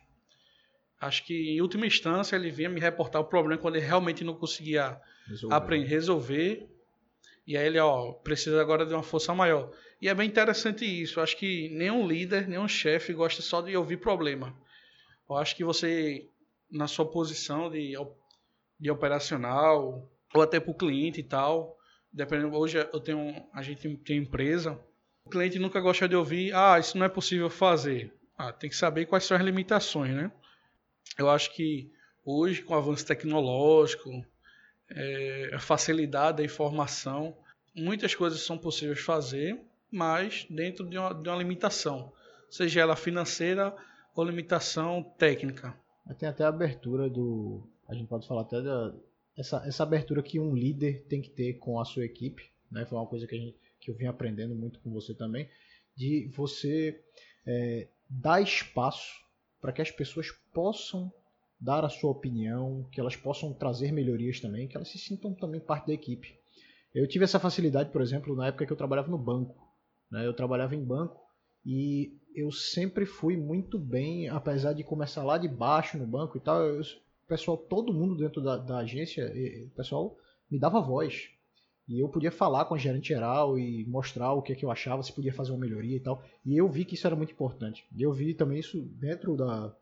Acho 1.05 1.25
que 1.25 1.51
em 1.51 1.61
última 1.61 1.87
instância 1.87 2.35
ele 2.35 2.51
vinha 2.51 2.69
me 2.69 2.81
reportar 2.81 3.21
o 3.21 3.27
problema 3.27 3.61
quando 3.61 3.77
ele 3.77 3.85
realmente 3.85 4.25
não 4.25 4.35
conseguia 4.35 4.99
Resolveu. 5.27 5.57
aprender, 5.57 5.87
resolver. 5.87 6.69
E 7.47 7.59
aí 7.59 7.67
ele, 7.67 7.79
ó, 7.79 8.13
precisa 8.13 8.59
agora 8.59 8.87
de 8.87 8.95
uma 8.95 9.03
força 9.03 9.35
maior. 9.35 9.71
E 10.01 10.09
é 10.09 10.15
bem 10.15 10.27
interessante 10.27 10.85
isso. 10.85 11.21
Acho 11.21 11.37
que 11.37 11.69
nenhum 11.69 12.07
líder, 12.07 12.49
nenhum 12.49 12.67
chefe 12.67 13.13
gosta 13.13 13.43
só 13.43 13.61
de 13.61 13.77
ouvir 13.77 13.99
problema. 13.99 14.57
Eu 15.29 15.37
acho 15.37 15.55
que 15.55 15.63
você, 15.63 16.27
na 16.71 16.87
sua 16.87 17.05
posição 17.05 17.71
de, 17.71 17.93
de 18.81 18.91
operacional, 18.91 20.11
ou 20.35 20.43
até 20.43 20.59
para 20.59 20.71
o 20.71 20.75
cliente 20.75 21.21
e 21.21 21.25
tal, 21.25 21.77
dependendo, 22.11 22.57
hoje 22.57 22.79
eu 22.79 23.01
tenho, 23.01 23.47
a 23.53 23.61
gente 23.61 23.95
tem 23.99 24.17
empresa, 24.17 24.81
o 25.27 25.29
cliente 25.29 25.59
nunca 25.59 25.81
gosta 25.81 26.09
de 26.09 26.17
ouvir, 26.17 26.55
ah, 26.55 26.79
isso 26.79 26.97
não 26.97 27.05
é 27.05 27.11
possível 27.11 27.51
fazer. 27.51 28.11
Ah, 28.39 28.53
tem 28.53 28.71
que 28.71 28.77
saber 28.77 29.05
quais 29.05 29.25
são 29.25 29.37
as 29.37 29.43
limitações, 29.43 30.15
né? 30.15 30.33
Eu 31.19 31.31
acho 31.31 31.53
que 31.55 31.91
hoje, 32.25 32.63
com 32.63 32.75
o 32.75 32.77
avanço 32.77 33.07
tecnológico, 33.07 34.11
é, 34.91 35.51
a 35.53 35.59
facilidade 35.59 36.39
da 36.39 36.45
informação, 36.45 37.37
muitas 37.75 38.15
coisas 38.15 38.41
são 38.41 38.59
possíveis 38.59 39.01
fazer, 39.01 39.61
mas 39.91 40.47
dentro 40.51 40.89
de 40.89 40.99
uma, 40.99 41.15
de 41.15 41.29
uma 41.29 41.39
limitação, 41.39 42.13
seja 42.51 42.81
ela 42.81 42.97
financeira 42.97 43.75
ou 44.15 44.25
limitação 44.25 45.03
técnica. 45.19 45.77
Tem 46.19 46.29
até 46.29 46.45
a 46.45 46.49
abertura 46.49 47.09
do. 47.09 47.67
A 47.89 47.95
gente 47.95 48.09
pode 48.09 48.27
falar 48.27 48.43
até 48.43 48.61
da. 48.61 48.95
Essa, 49.37 49.65
essa 49.67 49.83
abertura 49.83 50.23
que 50.23 50.39
um 50.39 50.55
líder 50.55 51.05
tem 51.09 51.21
que 51.21 51.31
ter 51.31 51.55
com 51.55 51.81
a 51.81 51.85
sua 51.85 52.05
equipe, 52.05 52.51
né? 52.71 52.85
Foi 52.87 52.97
uma 52.97 53.07
coisa 53.07 53.27
que, 53.27 53.35
a 53.35 53.39
gente, 53.39 53.57
que 53.81 53.91
eu 53.91 53.95
vim 53.95 54.07
aprendendo 54.07 54.55
muito 54.55 54.79
com 54.81 54.93
você 54.93 55.13
também, 55.13 55.49
de 55.97 56.31
você 56.37 57.01
é, 57.45 57.89
dar 58.09 58.41
espaço 58.41 59.24
para 59.65 59.73
que 59.73 59.81
as 59.81 59.91
pessoas 59.91 60.31
possam 60.53 61.11
dar 61.59 61.87
a 61.87 61.89
sua 61.89 62.11
opinião, 62.11 62.87
que 62.93 63.01
elas 63.01 63.17
possam 63.17 63.51
trazer 63.51 63.93
melhorias 63.93 64.39
também, 64.39 64.69
que 64.69 64.77
elas 64.77 64.91
se 64.91 64.99
sintam 64.99 65.33
também 65.33 65.59
parte 65.59 65.87
da 65.87 65.95
equipe. 65.95 66.39
Eu 66.95 67.09
tive 67.09 67.25
essa 67.25 67.41
facilidade, 67.41 67.91
por 67.91 68.03
exemplo, 68.03 68.37
na 68.37 68.49
época 68.49 68.67
que 68.67 68.73
eu 68.75 68.77
trabalhava 68.77 69.09
no 69.11 69.17
banco. 69.17 69.57
Né? 70.11 70.27
Eu 70.27 70.35
trabalhava 70.35 70.75
em 70.77 70.85
banco 70.85 71.19
e 71.65 72.13
eu 72.37 72.53
sempre 72.53 73.07
fui 73.07 73.39
muito 73.39 73.79
bem, 73.79 74.29
apesar 74.29 74.75
de 74.75 74.85
começar 74.85 75.25
lá 75.25 75.39
de 75.39 75.49
baixo 75.49 75.97
no 75.97 76.07
banco 76.07 76.37
e 76.37 76.41
tal. 76.41 76.61
eu- 76.61 76.83
pessoal, 77.27 77.57
todo 77.57 77.91
mundo 77.91 78.19
dentro 78.19 78.43
da, 78.43 78.59
da 78.59 78.77
agência, 78.81 79.33
pessoal 79.75 80.15
me 80.51 80.59
dava 80.59 80.79
voz. 80.79 81.31
E 81.87 82.01
eu 82.01 82.09
podia 82.09 82.33
falar 82.33 82.65
com 82.65 82.75
a 82.75 82.79
gerente 82.79 83.09
geral 83.09 83.59
e 83.59 83.85
mostrar 83.87 84.33
o 84.33 84.41
que, 84.41 84.53
é 84.53 84.57
que 84.57 84.65
eu 84.65 84.71
achava, 84.71 85.03
se 85.03 85.13
podia 85.13 85.33
fazer 85.33 85.53
uma 85.53 85.61
melhoria 85.61 85.97
e 85.97 86.01
tal. 86.01 86.23
E 86.45 86.57
eu 86.57 86.69
vi 86.69 86.85
que 86.85 86.95
isso 86.95 87.07
era 87.07 87.17
muito 87.17 87.33
importante. 87.33 87.85
E 87.95 88.03
eu 88.03 88.13
vi 88.13 88.33
também 88.33 88.59
isso 88.59 88.81
dentro 88.81 89.37
da, 89.37 89.75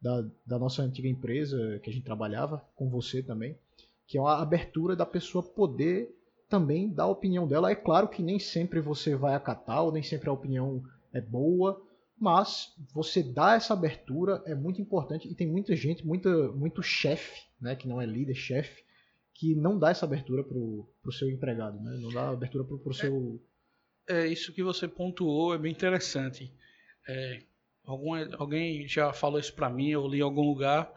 da, 0.00 0.24
da 0.46 0.58
nossa 0.58 0.82
antiga 0.82 1.08
empresa 1.08 1.80
que 1.82 1.90
a 1.90 1.92
gente 1.92 2.04
trabalhava, 2.04 2.64
com 2.76 2.88
você 2.88 3.22
também, 3.22 3.58
que 4.06 4.16
é 4.16 4.20
uma 4.20 4.40
abertura 4.40 4.94
da 4.94 5.04
pessoa 5.04 5.42
poder 5.42 6.16
também 6.48 6.88
dar 6.88 7.04
a 7.04 7.08
opinião 7.08 7.46
dela. 7.46 7.70
É 7.70 7.74
claro 7.74 8.08
que 8.08 8.22
nem 8.22 8.38
sempre 8.38 8.80
você 8.80 9.16
vai 9.16 9.34
acatar, 9.34 9.82
ou 9.82 9.92
nem 9.92 10.02
sempre 10.02 10.28
a 10.28 10.32
opinião 10.32 10.82
é 11.12 11.20
boa, 11.20 11.82
mas 12.18 12.74
você 12.92 13.22
dar 13.22 13.56
essa 13.56 13.72
abertura 13.72 14.42
é 14.44 14.54
muito 14.54 14.80
importante 14.80 15.26
e 15.26 15.34
tem 15.34 15.46
muita 15.46 15.74
gente, 15.74 16.06
muita, 16.06 16.30
muito 16.52 16.82
chefe, 16.82 17.42
né, 17.60 17.74
que 17.74 17.88
não 17.88 18.00
é 18.00 18.06
líder, 18.06 18.34
chefe, 18.34 18.84
que 19.40 19.54
não 19.54 19.78
dá 19.78 19.88
essa 19.88 20.04
abertura 20.04 20.44
pro, 20.44 20.86
pro 21.00 21.10
seu 21.10 21.30
empregado, 21.30 21.80
né? 21.80 21.96
Não 21.96 22.12
dá 22.12 22.28
abertura 22.28 22.62
pro, 22.62 22.78
pro 22.78 22.92
seu... 22.92 23.42
É 24.06 24.26
isso 24.26 24.52
que 24.52 24.62
você 24.62 24.86
pontuou, 24.86 25.54
é 25.54 25.58
bem 25.58 25.72
interessante. 25.72 26.52
É, 27.08 27.42
algum, 27.82 28.10
alguém 28.36 28.86
já 28.86 29.14
falou 29.14 29.40
isso 29.40 29.54
para 29.54 29.70
mim, 29.70 29.88
eu 29.88 30.06
li 30.06 30.18
em 30.18 30.22
algum 30.22 30.42
lugar, 30.42 30.92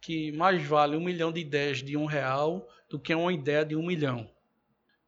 que 0.00 0.30
mais 0.30 0.64
vale 0.64 0.96
um 0.96 1.02
milhão 1.02 1.32
de 1.32 1.40
ideias 1.40 1.82
de 1.82 1.96
um 1.96 2.04
real 2.04 2.68
do 2.88 3.00
que 3.00 3.12
uma 3.12 3.32
ideia 3.32 3.64
de 3.64 3.74
um 3.74 3.84
milhão. 3.84 4.30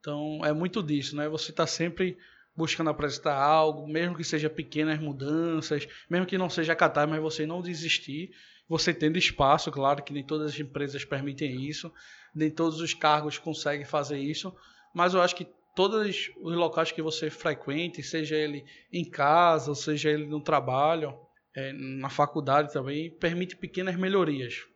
Então 0.01 0.45
é 0.45 0.53
muito 0.53 0.83
disso, 0.83 1.15
né? 1.15 1.29
Você 1.29 1.53
está 1.53 1.69
sempre 1.69 2.19
buscando 2.57 2.91
apresentar 2.91 3.35
algo, 3.35 3.87
mesmo 3.87 4.17
que 4.17 4.25
seja 4.25 4.51
pequenas 4.51 4.99
mudanças, 4.99 5.87
mesmo 6.09 6.27
que 6.27 6.39
não 6.39 6.51
seja 6.51 6.73
acatar, 6.73 7.09
mas 7.09 7.21
você 7.21 7.47
não 7.47 7.63
desistir, 7.63 8.31
você 8.69 8.93
tendo 8.93 9.19
espaço, 9.19 9.71
claro 9.71 10.03
que 10.03 10.13
nem 10.13 10.25
todas 10.25 10.53
as 10.53 10.61
empresas 10.61 11.05
permitem 11.05 11.63
isso, 11.67 11.93
nem 12.35 12.51
todos 12.51 12.81
os 12.81 12.95
cargos 12.95 13.39
conseguem 13.39 13.85
fazer 13.85 14.19
isso, 14.19 14.55
mas 14.95 15.15
eu 15.15 15.23
acho 15.23 15.35
que 15.35 15.49
todos 15.75 16.31
os 16.41 16.57
locais 16.57 16.93
que 16.93 17.03
você 17.03 17.31
frequente, 17.31 18.03
seja 18.03 18.37
ele 18.37 18.65
em 18.93 19.05
casa, 19.05 19.75
seja 19.75 20.11
ele 20.11 20.27
no 20.27 20.41
trabalho, 20.41 21.19
é, 21.55 21.73
na 21.73 22.09
faculdade 22.09 22.73
também, 22.73 23.11
permite 23.11 23.57
pequenas 23.57 23.97
melhorias. 23.97 24.67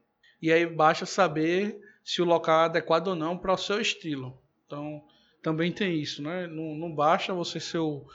E 0.41 0.53
aí 0.53 0.67
basta 0.67 1.07
saber 1.07 1.79
se 2.05 2.21
o 2.21 2.25
local 2.25 2.63
é 2.63 2.65
adequado 2.65 3.09
ou 3.09 3.15
não 3.15 3.37
para 3.37 3.53
o 3.53 3.57
seu 3.57 3.81
estilo. 3.81 4.39
Então, 4.67 5.03
também 5.45 5.71
tem 5.71 6.01
isso, 6.01 6.23
né? 6.23 6.47
Não, 6.47 6.75
não 6.75 6.91
basta 6.91 7.35
você 7.35 7.61
ser 7.61 7.77
o, 7.77 8.07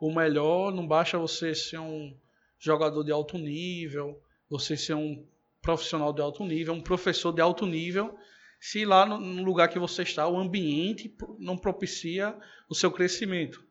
o 0.00 0.10
melhor, 0.10 0.72
não 0.72 0.86
basta 0.86 1.18
você 1.18 1.54
ser 1.54 1.78
um 1.78 2.16
jogador 2.58 3.04
de 3.04 3.12
alto 3.12 3.36
nível, 3.36 4.18
você 4.48 4.74
ser 4.74 4.94
um 4.94 5.22
profissional 5.60 6.14
de 6.14 6.22
alto 6.22 6.42
nível, 6.46 6.72
um 6.72 6.80
professor 6.80 7.30
de 7.30 7.42
alto 7.42 7.66
nível, 7.66 8.18
se 8.58 8.86
lá 8.86 9.04
no, 9.04 9.20
no 9.20 9.44
lugar 9.44 9.68
que 9.68 9.78
você 9.78 10.02
está, 10.02 10.26
o 10.26 10.38
ambiente 10.38 11.14
não 11.38 11.58
propicia 11.58 12.34
o 12.70 12.74
seu 12.74 12.90
crescimento. 12.90 13.62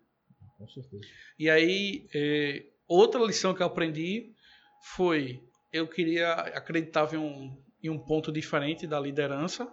Com 0.56 0.68
certeza. 0.68 1.02
E 1.40 1.50
aí, 1.50 2.08
é, 2.14 2.66
outra 2.88 3.20
lição 3.26 3.52
que 3.56 3.64
eu 3.64 3.68
aprendi 3.68 4.32
foi, 4.94 5.42
eu 5.74 5.88
queria, 5.88 6.34
acreditava 6.34 7.16
em 7.16 7.20
um, 7.20 7.58
em 7.84 7.90
um 7.90 7.98
ponto 7.98 8.32
diferente 8.32 8.86
da 8.86 9.00
liderança, 9.00 9.68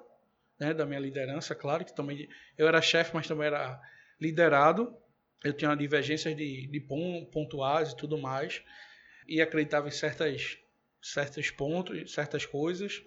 né, 0.59 0.73
da 0.75 0.87
minha 0.87 1.01
liderança, 1.01 1.55
claro, 1.55 1.85
que 1.85 1.95
também 1.95 2.29
eu 2.57 2.67
era 2.69 2.81
chefe, 2.83 3.15
mas 3.15 3.27
também 3.27 3.47
era 3.47 3.81
liderado, 4.21 4.97
eu 5.43 5.53
tinha 5.53 5.75
divergências 5.75 6.37
de, 6.37 6.67
de 6.69 6.81
pon- 6.81 7.27
pontuais 7.27 7.93
e 7.93 7.97
tudo 7.97 8.17
mais, 8.19 8.63
e 9.29 9.41
acreditava 9.41 9.89
em 9.89 9.91
certas, 9.91 10.59
certos 11.03 11.51
pontos, 11.51 12.13
certas 12.13 12.47
coisas, 12.47 13.03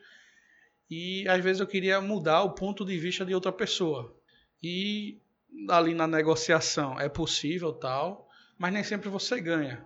e 0.89 1.27
às 1.27 1.43
vezes 1.43 1.59
eu 1.59 1.67
queria 1.67 1.99
mudar 2.01 2.43
o 2.43 2.53
ponto 2.53 2.85
de 2.85 2.97
vista 2.97 3.25
de 3.25 3.33
outra 3.33 3.51
pessoa. 3.51 4.15
E 4.63 5.19
ali 5.69 5.93
na 5.93 6.07
negociação 6.07 6.99
é 6.99 7.09
possível 7.09 7.73
tal, 7.73 8.29
mas 8.57 8.73
nem 8.73 8.83
sempre 8.83 9.09
você 9.09 9.39
ganha. 9.41 9.85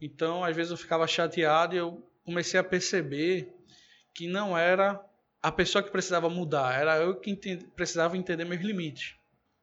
Então, 0.00 0.44
às 0.44 0.54
vezes 0.56 0.70
eu 0.70 0.76
ficava 0.76 1.06
chateado 1.06 1.74
e 1.74 1.78
eu 1.78 2.04
comecei 2.24 2.58
a 2.58 2.64
perceber 2.64 3.52
que 4.14 4.26
não 4.28 4.56
era 4.56 5.00
a 5.42 5.52
pessoa 5.52 5.82
que 5.82 5.90
precisava 5.90 6.28
mudar, 6.28 6.78
era 6.78 6.96
eu 6.98 7.14
que 7.14 7.30
enten- 7.30 7.60
precisava 7.76 8.16
entender 8.16 8.44
meus 8.44 8.62
limites. 8.62 9.14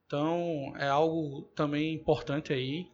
Então, 0.06 0.74
é 0.78 0.88
algo 0.88 1.44
também 1.56 1.94
importante 1.94 2.54
aí. 2.54 2.88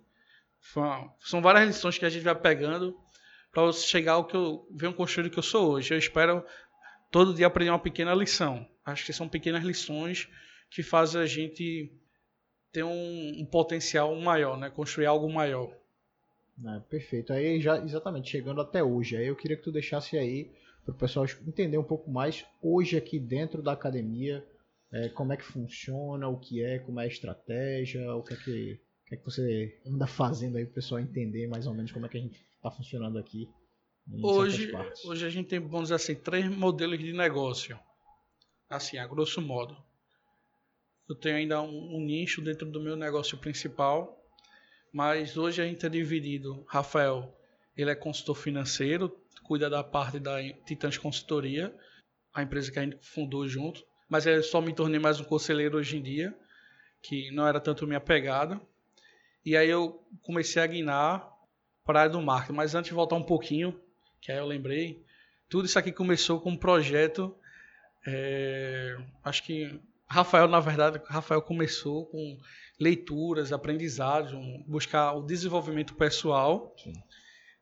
São 1.20 1.41
várias 1.41 1.67
lições 1.67 1.98
que 1.98 2.06
a 2.06 2.10
gente 2.10 2.24
vai 2.24 2.36
pegando 2.36 2.98
para 3.52 3.72
chegar 3.74 4.13
ao 4.13 4.26
que 4.26 4.36
eu 4.36 4.65
venho 4.72 4.94
construir 4.94 5.30
que 5.30 5.39
eu 5.39 5.44
sou 5.44 5.72
hoje. 5.72 5.94
Eu 5.94 5.98
espero 5.98 6.44
todo 7.12 7.34
dia 7.34 7.48
aprender 7.48 7.72
uma 7.72 7.80
pequena 7.80 8.13
lição. 8.13 8.67
Acho 8.86 9.06
que 9.06 9.13
são 9.13 9.28
pequenas 9.28 9.63
lições 9.63 10.30
que 10.70 10.82
fazem 10.82 11.22
a 11.22 11.26
gente 11.26 11.91
ter 12.72 12.84
um, 12.84 13.41
um 13.41 13.46
potencial 13.46 14.15
maior, 14.15 14.58
né? 14.58 14.70
Construir 14.70 15.06
algo 15.06 15.32
maior. 15.32 15.76
É, 16.65 16.80
perfeito. 16.89 17.34
Aí 17.34 17.60
já 17.60 17.78
exatamente 17.78 18.30
chegando 18.30 18.62
até 18.62 18.84
hoje, 18.84 19.17
aí 19.17 19.28
eu 19.28 19.36
queria 19.36 19.58
que 19.58 19.63
tu 19.63 19.72
deixasse 19.72 20.17
aí 20.17 20.52
para 20.86 20.94
o 20.94 20.98
pessoal 20.98 21.26
entender 21.48 21.78
um 21.78 21.84
pouco 21.84 22.10
mais 22.10 22.46
hoje 22.62 22.98
aqui 22.98 23.20
dentro 23.20 23.62
da 23.62 23.72
academia 23.72 24.46
é, 24.91 25.10
como 25.10 25.32
é 25.32 25.38
que 25.38 25.44
funciona, 25.44 26.28
o 26.28 26.38
que 26.38 26.63
é, 26.63 26.80
como 26.80 27.00
é 27.00 27.06
a 27.06 27.08
estratégia, 27.08 28.13
o 28.13 28.24
que 28.24 28.34
é 28.34 28.38
que, 28.38 28.74
o 28.74 29.06
que, 29.08 29.15
é 29.15 29.17
que 29.17 29.24
você 29.24 29.80
anda 29.86 30.06
fazendo 30.06 30.58
aí 30.58 30.65
para 30.65 30.72
o 30.72 30.76
pessoal 30.76 31.00
entender 31.00 31.48
mais 31.48 31.65
ou 31.65 31.74
menos 31.74 31.91
como 31.91 32.06
é 32.06 32.10
que 32.10 32.17
a 32.17 32.22
gente 32.22 32.46
está 32.56 32.70
funcionando 32.70 33.17
aqui. 33.17 33.50
Hoje, 34.22 34.72
hoje 35.06 35.26
a 35.26 35.30
gente 35.30 35.48
tem, 35.48 35.60
vamos 35.60 35.84
dizer 35.84 35.96
assim, 35.96 36.15
três 36.15 36.46
modelos 36.50 37.00
de 37.00 37.13
negócio. 37.13 37.80
Assim, 38.70 38.98
a 38.98 39.08
grosso 39.08 39.41
modo. 39.41 39.78
Eu 41.08 41.15
tenho 41.15 41.38
ainda 41.38 41.62
um, 41.62 41.96
um 41.96 42.02
nicho 42.02 42.41
dentro 42.41 42.70
do 42.70 42.82
meu 42.82 42.96
negócio 42.96 43.38
principal, 43.38 44.22
mas 44.91 45.38
hoje 45.38 45.62
a 45.62 45.65
gente 45.65 45.86
é 45.86 45.89
dividido. 45.89 46.65
Rafael, 46.67 47.38
ele 47.78 47.91
é 47.91 47.96
consultor 47.96 48.36
financeiro, 48.36 49.15
cuida 49.43 49.69
da 49.69 49.84
parte 49.84 50.19
da 50.19 50.41
Titãs 50.65 50.97
Consultoria, 50.97 51.75
a 52.34 52.41
empresa 52.41 52.71
que 52.71 52.80
a 52.80 52.84
gente 52.84 52.97
fundou 53.01 53.47
junto 53.47 53.84
mas 54.12 54.25
eu 54.25 54.43
só 54.43 54.60
me 54.60 54.73
tornei 54.73 54.99
mais 54.99 55.21
um 55.21 55.23
conselheiro 55.23 55.77
hoje 55.77 55.95
em 55.95 56.01
dia, 56.01 56.38
que 57.01 57.32
não 57.32 57.47
era 57.47 57.62
tanto 57.62 57.88
minha 57.88 58.01
pegada. 58.01 58.60
E 59.45 59.56
aí 59.56 59.69
eu 59.69 60.06
comecei 60.21 60.62
a 60.62 60.67
guinar 60.67 61.25
para 61.86 61.99
a 61.99 62.01
área 62.01 62.12
do 62.12 62.21
marketing. 62.21 62.58
Mas 62.58 62.75
antes 62.75 62.89
de 62.89 62.93
voltar 62.93 63.15
um 63.15 63.23
pouquinho, 63.23 63.80
que 64.19 64.30
aí 64.30 64.38
eu 64.38 64.45
lembrei, 64.45 65.01
tudo 65.47 65.65
isso 65.65 65.80
aqui 65.80 65.93
começou 65.93 66.41
com 66.41 66.49
um 66.49 66.58
projeto. 66.58 67.34
É, 68.06 68.97
acho 69.23 69.43
que 69.43 69.80
Rafael, 70.06 70.49
na 70.49 70.60
verdade, 70.60 71.01
Rafael 71.06 71.41
começou 71.41 72.06
com 72.08 72.38
leituras, 72.77 73.54
aprendizados, 73.54 74.34
buscar 74.67 75.13
o 75.13 75.21
desenvolvimento 75.21 75.95
pessoal. 75.95 76.75
Sim. 76.84 77.01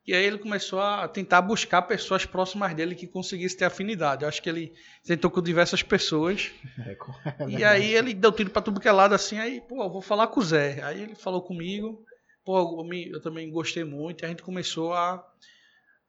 E 0.09 0.13
aí 0.15 0.25
ele 0.25 0.39
começou 0.39 0.81
a 0.81 1.07
tentar 1.07 1.39
buscar 1.39 1.83
pessoas 1.83 2.25
próximas 2.25 2.73
dele 2.73 2.95
que 2.95 3.05
conseguissem 3.05 3.59
ter 3.59 3.65
afinidade. 3.65 4.23
Eu 4.23 4.27
acho 4.27 4.41
que 4.41 4.49
ele 4.49 4.73
tentou 5.05 5.29
com 5.29 5.39
diversas 5.39 5.83
pessoas. 5.83 6.49
É, 6.79 7.43
é 7.43 7.49
e 7.49 7.63
aí 7.63 7.93
ele 7.93 8.15
deu 8.15 8.31
tiro 8.31 8.49
para 8.49 8.63
tudo 8.63 8.79
que 8.79 8.87
é 8.87 8.91
lado 8.91 9.13
assim, 9.13 9.37
aí, 9.37 9.61
pô, 9.61 9.83
eu 9.83 9.89
vou 9.89 10.01
falar 10.01 10.25
com 10.25 10.39
o 10.39 10.43
Zé. 10.43 10.81
Aí 10.81 11.03
ele 11.03 11.13
falou 11.13 11.43
comigo, 11.43 12.03
pô, 12.43 12.57
eu, 12.57 13.13
eu 13.13 13.21
também 13.21 13.51
gostei 13.51 13.83
muito, 13.83 14.23
e 14.23 14.25
a 14.25 14.29
gente 14.29 14.41
começou 14.41 14.93
a, 14.93 15.23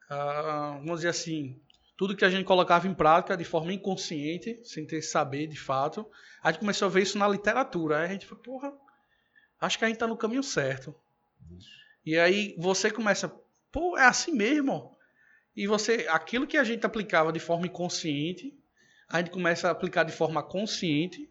a, 0.08 0.78
vamos 0.78 1.00
dizer 1.00 1.08
assim, 1.08 1.60
tudo 1.98 2.16
que 2.16 2.24
a 2.24 2.30
gente 2.30 2.46
colocava 2.46 2.88
em 2.88 2.94
prática 2.94 3.36
de 3.36 3.44
forma 3.44 3.70
inconsciente, 3.70 4.58
sem 4.64 4.86
ter 4.86 5.02
saber 5.02 5.46
de 5.46 5.60
fato, 5.60 6.06
a 6.42 6.50
gente 6.50 6.60
começou 6.60 6.86
a 6.86 6.90
ver 6.90 7.02
isso 7.02 7.18
na 7.18 7.28
literatura. 7.28 7.98
Aí 7.98 8.06
a 8.06 8.12
gente 8.12 8.24
falou, 8.24 8.42
porra, 8.42 8.72
acho 9.60 9.78
que 9.78 9.84
a 9.84 9.88
gente 9.88 9.98
tá 9.98 10.06
no 10.06 10.16
caminho 10.16 10.42
certo. 10.42 10.94
E 12.06 12.18
aí 12.18 12.56
você 12.58 12.90
começa 12.90 13.30
Pô, 13.72 13.96
é 13.96 14.04
assim 14.04 14.32
mesmo. 14.32 14.96
E 15.56 15.66
você, 15.66 16.06
aquilo 16.08 16.46
que 16.46 16.56
a 16.56 16.64
gente 16.64 16.86
aplicava 16.86 17.32
de 17.32 17.40
forma 17.40 17.66
inconsciente, 17.66 18.54
a 19.08 19.18
gente 19.18 19.30
começa 19.30 19.68
a 19.68 19.72
aplicar 19.72 20.04
de 20.04 20.12
forma 20.12 20.42
consciente. 20.42 21.28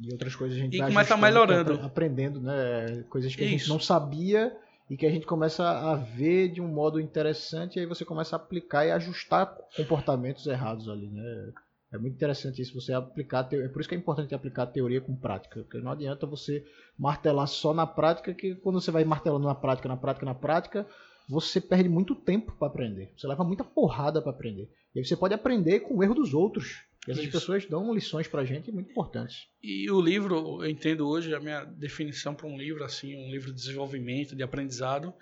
E 0.00 0.12
outras 0.12 0.36
coisas 0.36 0.56
a 0.56 0.60
gente 0.60 0.76
e 0.76 0.80
começa 0.80 1.16
melhorando. 1.16 1.72
Aprendendo, 1.82 2.40
né? 2.40 3.04
Coisas 3.10 3.34
que 3.34 3.42
Isso. 3.42 3.54
a 3.54 3.58
gente 3.58 3.68
não 3.68 3.80
sabia 3.80 4.56
e 4.88 4.96
que 4.96 5.04
a 5.04 5.10
gente 5.10 5.26
começa 5.26 5.68
a 5.68 5.96
ver 5.96 6.48
de 6.48 6.60
um 6.60 6.68
modo 6.68 7.00
interessante 7.00 7.76
e 7.76 7.80
aí 7.80 7.86
você 7.86 8.04
começa 8.04 8.36
a 8.36 8.38
aplicar 8.38 8.86
e 8.86 8.92
ajustar 8.92 9.46
comportamentos 9.76 10.46
errados 10.46 10.88
ali, 10.88 11.08
né? 11.08 11.52
É 11.90 11.98
muito 11.98 12.14
interessante 12.14 12.60
isso, 12.60 12.78
você 12.78 12.92
aplicar, 12.92 13.48
é 13.50 13.68
por 13.68 13.80
isso 13.80 13.88
que 13.88 13.94
é 13.94 13.98
importante 13.98 14.34
aplicar 14.34 14.66
teoria 14.66 15.00
com 15.00 15.16
prática, 15.16 15.60
porque 15.62 15.78
não 15.78 15.92
adianta 15.92 16.26
você 16.26 16.62
martelar 16.98 17.46
só 17.46 17.72
na 17.72 17.86
prática, 17.86 18.34
que 18.34 18.54
quando 18.56 18.78
você 18.78 18.90
vai 18.90 19.04
martelando 19.04 19.46
na 19.46 19.54
prática, 19.54 19.88
na 19.88 19.96
prática, 19.96 20.26
na 20.26 20.34
prática, 20.34 20.86
você 21.28 21.60
perde 21.60 21.88
muito 21.88 22.14
tempo 22.14 22.52
para 22.52 22.68
aprender. 22.68 23.12
Você 23.16 23.26
leva 23.26 23.44
muita 23.44 23.62
porrada 23.62 24.22
para 24.22 24.30
aprender. 24.30 24.70
E 24.94 24.98
aí 24.98 25.04
você 25.04 25.16
pode 25.16 25.34
aprender 25.34 25.80
com 25.80 25.96
o 25.96 26.02
erro 26.02 26.14
dos 26.14 26.32
outros. 26.32 26.82
E 27.06 27.10
essas 27.10 27.24
Isso. 27.24 27.32
pessoas 27.32 27.66
dão 27.66 27.92
lições 27.94 28.26
pra 28.26 28.44
gente 28.44 28.72
muito 28.72 28.90
importantes. 28.90 29.46
E 29.62 29.90
o 29.90 30.00
livro, 30.00 30.64
eu 30.64 30.70
entendo 30.70 31.06
hoje, 31.06 31.34
a 31.34 31.40
minha 31.40 31.64
definição 31.64 32.34
para 32.34 32.46
um 32.46 32.56
livro, 32.56 32.82
assim, 32.82 33.14
um 33.14 33.30
livro 33.30 33.48
de 33.52 33.56
desenvolvimento, 33.56 34.34
de 34.34 34.42
aprendizado, 34.42 35.12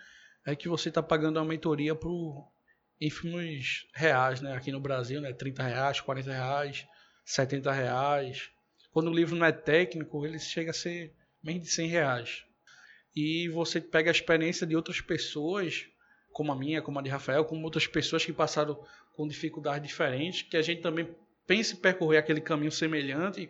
é 0.45 0.55
que 0.55 0.69
você 0.69 0.89
está 0.89 1.03
pagando 1.03 1.39
uma 1.39 1.45
mentoria 1.45 1.95
por 1.95 2.49
ínfimos 3.01 3.87
reais, 3.93 4.41
né? 4.41 4.55
Aqui 4.55 4.71
no 4.71 4.81
Brasil, 4.81 5.21
né? 5.21 5.33
30 5.33 5.63
reais, 5.65 6.01
40 6.01 6.33
reais, 6.33 6.87
70 7.25 7.73
reais. 7.73 8.51
Quando 8.93 9.11
o 9.11 9.15
livro 9.15 9.35
não 9.35 9.47
é 9.47 9.53
técnico, 9.53 10.25
ele 10.25 10.39
chega 10.39 10.71
a 10.71 10.75
ser 10.75 11.13
menos 11.43 11.65
de 11.65 11.71
100 11.71 11.89
reais. 11.89 12.45
E 13.15 13.49
você 13.49 13.81
pega 13.81 14.11
a 14.11 14.13
experiência 14.13 14.67
de 14.67 14.77
outras 14.77 15.01
pessoas 15.01 15.89
como 16.37 16.53
a 16.53 16.55
minha, 16.55 16.83
como 16.83 16.99
a 16.99 17.03
de 17.03 17.09
Rafael, 17.09 17.47
como 17.47 17.65
outras 17.65 17.87
pessoas 17.87 18.23
que 18.23 18.31
passaram 18.31 18.79
com 19.15 19.27
dificuldades 19.27 19.89
diferentes, 19.89 20.43
que 20.43 20.59
a 20.59 20.61
gente 20.61 20.83
também 20.83 21.09
pense 21.47 21.75
percorrer 21.75 22.19
aquele 22.19 22.43
caminho 22.43 22.71
semelhante 22.71 23.49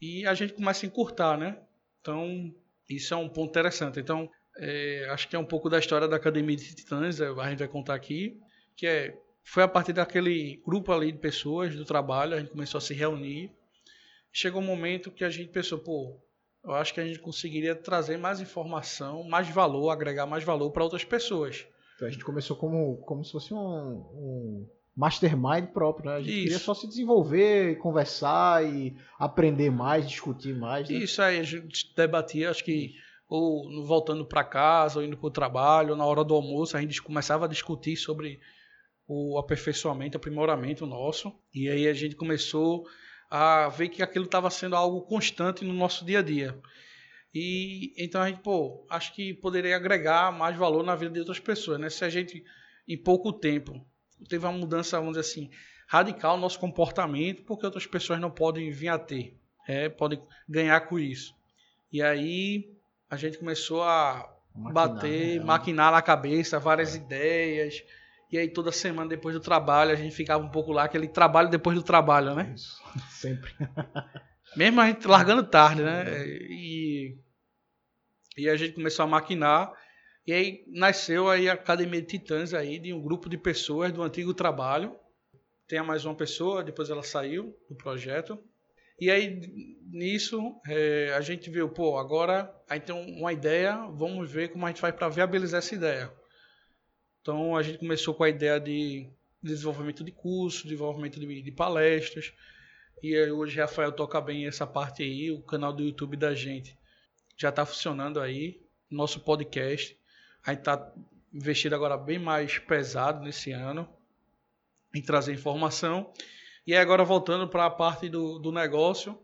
e 0.00 0.26
a 0.26 0.32
gente 0.32 0.54
começa 0.54 0.86
a 0.86 0.88
encurtar, 0.88 1.36
né? 1.36 1.58
Então, 2.00 2.50
isso 2.88 3.12
é 3.12 3.16
um 3.18 3.28
ponto 3.28 3.50
interessante. 3.50 4.00
Então, 4.00 4.30
é, 4.56 5.06
acho 5.10 5.28
que 5.28 5.36
é 5.36 5.38
um 5.38 5.44
pouco 5.44 5.68
da 5.68 5.78
história 5.78 6.08
da 6.08 6.16
Academia 6.16 6.56
de 6.56 6.74
Titãs, 6.74 7.20
é, 7.20 7.28
a 7.28 7.50
gente 7.50 7.58
vai 7.58 7.68
contar 7.68 7.94
aqui, 7.94 8.40
que 8.74 8.86
é, 8.86 9.14
foi 9.44 9.62
a 9.62 9.68
partir 9.68 9.92
daquele 9.92 10.62
grupo 10.64 10.90
ali 10.90 11.12
de 11.12 11.18
pessoas 11.18 11.76
do 11.76 11.84
trabalho, 11.84 12.36
a 12.36 12.40
gente 12.40 12.52
começou 12.52 12.78
a 12.78 12.80
se 12.80 12.94
reunir. 12.94 13.52
Chegou 14.32 14.62
um 14.62 14.64
momento 14.64 15.10
que 15.10 15.24
a 15.24 15.30
gente 15.30 15.50
pensou, 15.50 15.78
pô, 15.78 16.18
eu 16.64 16.72
acho 16.72 16.94
que 16.94 17.00
a 17.00 17.06
gente 17.06 17.18
conseguiria 17.18 17.74
trazer 17.74 18.16
mais 18.16 18.40
informação, 18.40 19.24
mais 19.24 19.46
valor, 19.50 19.90
agregar 19.90 20.24
mais 20.24 20.42
valor 20.42 20.70
para 20.70 20.82
outras 20.82 21.04
pessoas. 21.04 21.66
Então 21.98 22.06
a 22.06 22.10
gente 22.12 22.24
começou 22.24 22.56
como, 22.56 22.98
como 22.98 23.24
se 23.24 23.32
fosse 23.32 23.52
um, 23.52 23.58
um 23.58 24.68
mastermind 24.94 25.66
próprio, 25.72 26.08
né? 26.08 26.16
A 26.16 26.20
gente 26.20 26.30
Isso. 26.30 26.42
queria 26.44 26.58
só 26.60 26.72
se 26.72 26.86
desenvolver, 26.86 27.76
conversar 27.78 28.64
e 28.64 28.96
aprender 29.18 29.68
mais, 29.68 30.08
discutir 30.08 30.54
mais. 30.54 30.88
Né? 30.88 30.94
Isso 30.94 31.20
aí, 31.20 31.40
a 31.40 31.42
gente 31.42 31.92
debatia, 31.96 32.50
acho 32.50 32.64
que 32.64 32.94
ou 33.28 33.84
voltando 33.84 34.24
para 34.24 34.44
casa, 34.44 35.00
ou 35.00 35.04
indo 35.04 35.16
para 35.16 35.26
o 35.26 35.30
trabalho, 35.30 35.90
ou 35.90 35.96
na 35.96 36.06
hora 36.06 36.22
do 36.22 36.34
almoço, 36.34 36.76
a 36.76 36.80
gente 36.80 37.02
começava 37.02 37.46
a 37.46 37.48
discutir 37.48 37.96
sobre 37.96 38.38
o 39.08 39.36
aperfeiçoamento, 39.36 40.16
aprimoramento 40.16 40.86
nosso. 40.86 41.32
E 41.52 41.68
aí 41.68 41.88
a 41.88 41.92
gente 41.92 42.14
começou 42.14 42.86
a 43.28 43.68
ver 43.70 43.88
que 43.88 44.04
aquilo 44.04 44.24
estava 44.24 44.48
sendo 44.50 44.76
algo 44.76 45.02
constante 45.02 45.64
no 45.64 45.74
nosso 45.74 46.04
dia 46.04 46.20
a 46.20 46.22
dia. 46.22 46.56
E 47.34 47.92
então 47.96 48.22
a 48.22 48.28
gente, 48.28 48.40
pô, 48.40 48.86
acho 48.88 49.14
que 49.14 49.34
poderia 49.34 49.76
agregar 49.76 50.32
mais 50.32 50.56
valor 50.56 50.82
na 50.82 50.94
vida 50.94 51.12
de 51.12 51.18
outras 51.20 51.38
pessoas, 51.38 51.78
né? 51.78 51.90
Se 51.90 52.04
a 52.04 52.08
gente, 52.08 52.42
em 52.86 52.96
pouco 52.96 53.32
tempo, 53.32 53.84
teve 54.28 54.44
uma 54.44 54.52
mudança, 54.52 54.98
vamos 54.98 55.16
dizer 55.16 55.28
assim, 55.28 55.50
radical 55.86 56.36
no 56.36 56.42
nosso 56.42 56.58
comportamento, 56.58 57.42
porque 57.44 57.66
outras 57.66 57.86
pessoas 57.86 58.20
não 58.20 58.30
podem 58.30 58.70
vir 58.70 58.88
a 58.88 58.98
ter, 58.98 59.36
é, 59.66 59.88
podem 59.88 60.20
ganhar 60.48 60.80
com 60.82 60.98
isso. 60.98 61.34
E 61.92 62.02
aí 62.02 62.74
a 63.10 63.16
gente 63.16 63.38
começou 63.38 63.82
a 63.82 64.30
maquinar, 64.54 64.72
bater, 64.72 65.38
né? 65.38 65.44
maquinar 65.44 65.92
na 65.92 66.02
cabeça 66.02 66.58
várias 66.58 66.94
é. 66.94 66.98
ideias. 66.98 67.82
E 68.30 68.36
aí 68.36 68.48
toda 68.48 68.70
semana 68.70 69.08
depois 69.08 69.34
do 69.34 69.40
trabalho 69.40 69.90
a 69.90 69.94
gente 69.94 70.14
ficava 70.14 70.44
um 70.44 70.50
pouco 70.50 70.72
lá, 70.72 70.84
aquele 70.84 71.08
trabalho 71.08 71.48
depois 71.48 71.76
do 71.76 71.82
trabalho, 71.82 72.34
né? 72.34 72.52
Isso, 72.54 72.82
sempre. 73.10 73.52
Mesmo 74.56 74.80
a 74.80 74.86
gente 74.86 75.06
largando 75.06 75.44
tarde, 75.44 75.82
né? 75.82 76.04
E, 76.26 77.16
e 78.36 78.48
a 78.48 78.56
gente 78.56 78.74
começou 78.74 79.04
a 79.04 79.08
maquinar. 79.08 79.72
E 80.26 80.32
aí 80.32 80.64
nasceu 80.68 81.28
aí 81.28 81.48
a 81.48 81.54
Academia 81.54 82.00
de 82.00 82.06
Titãs 82.06 82.52
aí, 82.52 82.78
de 82.78 82.92
um 82.92 83.00
grupo 83.00 83.28
de 83.28 83.38
pessoas 83.38 83.92
do 83.92 84.02
antigo 84.02 84.34
trabalho. 84.34 84.94
Tem 85.66 85.82
mais 85.82 86.04
uma 86.04 86.14
pessoa, 86.14 86.64
depois 86.64 86.90
ela 86.90 87.02
saiu 87.02 87.56
do 87.68 87.76
projeto. 87.76 88.38
E 89.00 89.10
aí, 89.10 89.40
nisso, 89.86 90.60
é, 90.66 91.14
a 91.16 91.20
gente 91.20 91.48
viu, 91.48 91.68
pô, 91.68 91.98
agora 91.98 92.52
a 92.68 92.74
gente 92.74 92.86
tem 92.86 93.16
uma 93.16 93.32
ideia, 93.32 93.76
vamos 93.92 94.30
ver 94.30 94.48
como 94.48 94.66
a 94.66 94.68
gente 94.68 94.80
faz 94.80 94.94
para 94.94 95.08
viabilizar 95.08 95.58
essa 95.58 95.74
ideia. 95.74 96.12
Então, 97.20 97.56
a 97.56 97.62
gente 97.62 97.78
começou 97.78 98.12
com 98.14 98.24
a 98.24 98.28
ideia 98.28 98.58
de 98.58 99.08
desenvolvimento 99.42 100.02
de 100.02 100.10
cursos, 100.10 100.64
desenvolvimento 100.64 101.20
de, 101.20 101.42
de 101.42 101.52
palestras, 101.52 102.32
e 103.02 103.16
hoje 103.30 103.60
Rafael 103.60 103.92
toca 103.92 104.20
bem 104.20 104.46
essa 104.46 104.66
parte 104.66 105.02
aí, 105.02 105.30
o 105.30 105.42
canal 105.42 105.72
do 105.72 105.82
YouTube 105.82 106.16
da 106.16 106.34
gente 106.34 106.76
já 107.36 107.50
está 107.50 107.64
funcionando 107.64 108.20
aí, 108.20 108.60
nosso 108.90 109.20
podcast. 109.20 109.96
A 110.44 110.50
gente 110.50 110.60
está 110.60 110.92
investindo 111.32 111.74
agora 111.74 111.96
bem 111.96 112.18
mais 112.18 112.58
pesado 112.58 113.24
nesse 113.24 113.52
ano 113.52 113.88
em 114.92 115.00
trazer 115.00 115.32
informação. 115.32 116.12
E 116.66 116.74
agora 116.74 117.04
voltando 117.04 117.46
para 117.48 117.66
a 117.66 117.70
parte 117.70 118.08
do, 118.08 118.38
do 118.38 118.50
negócio, 118.50 119.16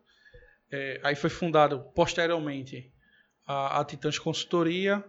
é, 0.70 1.00
aí 1.02 1.16
foi 1.16 1.28
fundado 1.28 1.80
posteriormente 1.94 2.92
a, 3.46 3.80
a 3.80 3.84
Titãs 3.84 4.18
Consultoria 4.18 5.04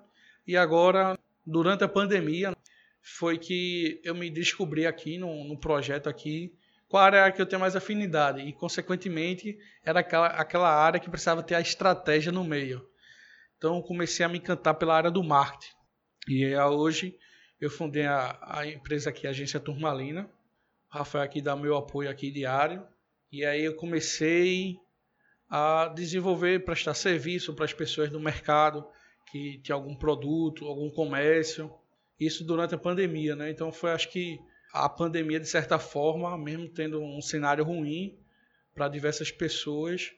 e 0.48 0.58
agora, 0.58 1.18
durante 1.46 1.84
a 1.84 1.88
pandemia, 1.88 2.56
foi 3.02 3.38
que 3.38 4.02
eu 4.04 4.16
me 4.16 4.30
descobri 4.30 4.88
aqui 4.88 5.18
no, 5.18 5.44
no 5.44 5.60
projeto 5.60 6.08
aqui 6.08 6.58
qual 6.88 7.04
área 7.04 7.32
que 7.32 7.42
eu 7.42 7.46
tenho 7.46 7.60
mais 7.60 7.76
afinidade 7.76 8.42
e, 8.42 8.54
consequentemente, 8.54 9.58
era 9.84 10.00
aquela, 10.00 10.28
aquela 10.28 10.70
área 10.70 11.00
que 11.00 11.10
precisava 11.10 11.44
ter 11.44 11.56
a 11.56 11.62
estratégia 11.62 12.32
no 12.32 12.44
meio. 12.44 12.88
Então, 13.58 13.82
comecei 13.82 14.26
a 14.26 14.30
me 14.30 14.38
encantar 14.38 14.76
pela 14.76 14.96
área 14.96 15.12
do 15.12 15.24
marketing. 15.24 15.74
E 16.28 16.46
aí, 16.46 16.58
hoje 16.58 17.18
eu 17.60 17.70
fundei 17.70 18.06
a, 18.06 18.38
a 18.42 18.68
empresa 18.68 19.10
aqui, 19.10 19.26
a 19.26 19.32
agência 19.32 19.60
Turmalina. 19.60 20.30
O 20.94 20.98
Rafael 20.98 21.24
aqui 21.24 21.42
dá 21.42 21.56
meu 21.56 21.76
apoio 21.76 22.10
aqui 22.10 22.30
diário. 22.30 22.86
E 23.32 23.44
aí 23.46 23.64
eu 23.64 23.76
comecei 23.76 24.78
a 25.50 25.88
desenvolver, 25.88 26.64
prestar 26.64 26.94
serviço 26.94 27.54
para 27.54 27.66
as 27.66 27.74
pessoas 27.74 28.10
do 28.10 28.20
mercado 28.20 28.86
que 29.32 29.58
tinha 29.60 29.76
algum 29.76 29.96
produto, 29.96 30.66
algum 30.66 30.90
comércio. 30.90 31.72
Isso 32.20 32.46
durante 32.46 32.76
a 32.76 32.78
pandemia, 32.78 33.36
né? 33.36 33.50
Então 33.50 33.72
foi 33.72 33.92
acho 33.92 34.10
que 34.10 34.40
a 34.76 34.90
pandemia 34.90 35.40
de 35.40 35.48
certa 35.48 35.80
forma, 35.80 36.38
mesmo 36.38 36.68
tendo 36.68 37.02
um 37.02 37.22
cenário 37.22 37.64
ruim 37.64 38.20
para 38.74 38.90
diversas 38.90 39.32
pessoas, 39.32 40.12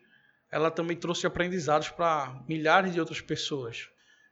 ela 0.52 0.72
também 0.72 0.98
trouxe 0.98 1.28
aprendizados 1.28 1.90
para 1.90 2.44
milhares 2.50 2.92
de 2.92 3.00
outras 3.00 3.22
pessoas. 3.22 3.88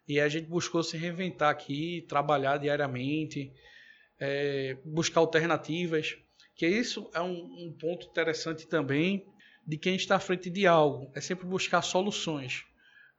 E 0.07 0.19
a 0.19 0.27
gente 0.27 0.47
buscou 0.47 0.81
se 0.81 0.97
reinventar 0.97 1.49
aqui, 1.49 2.03
trabalhar 2.07 2.57
diariamente, 2.57 3.53
é, 4.19 4.77
buscar 4.83 5.19
alternativas. 5.19 6.17
Que 6.55 6.67
isso 6.67 7.09
é 7.13 7.21
um, 7.21 7.67
um 7.67 7.75
ponto 7.79 8.07
interessante 8.07 8.67
também 8.67 9.27
de 9.65 9.77
quem 9.77 9.95
está 9.95 10.15
à 10.15 10.19
frente 10.19 10.49
de 10.49 10.65
algo. 10.65 11.11
É 11.13 11.21
sempre 11.21 11.45
buscar 11.45 11.81
soluções. 11.83 12.63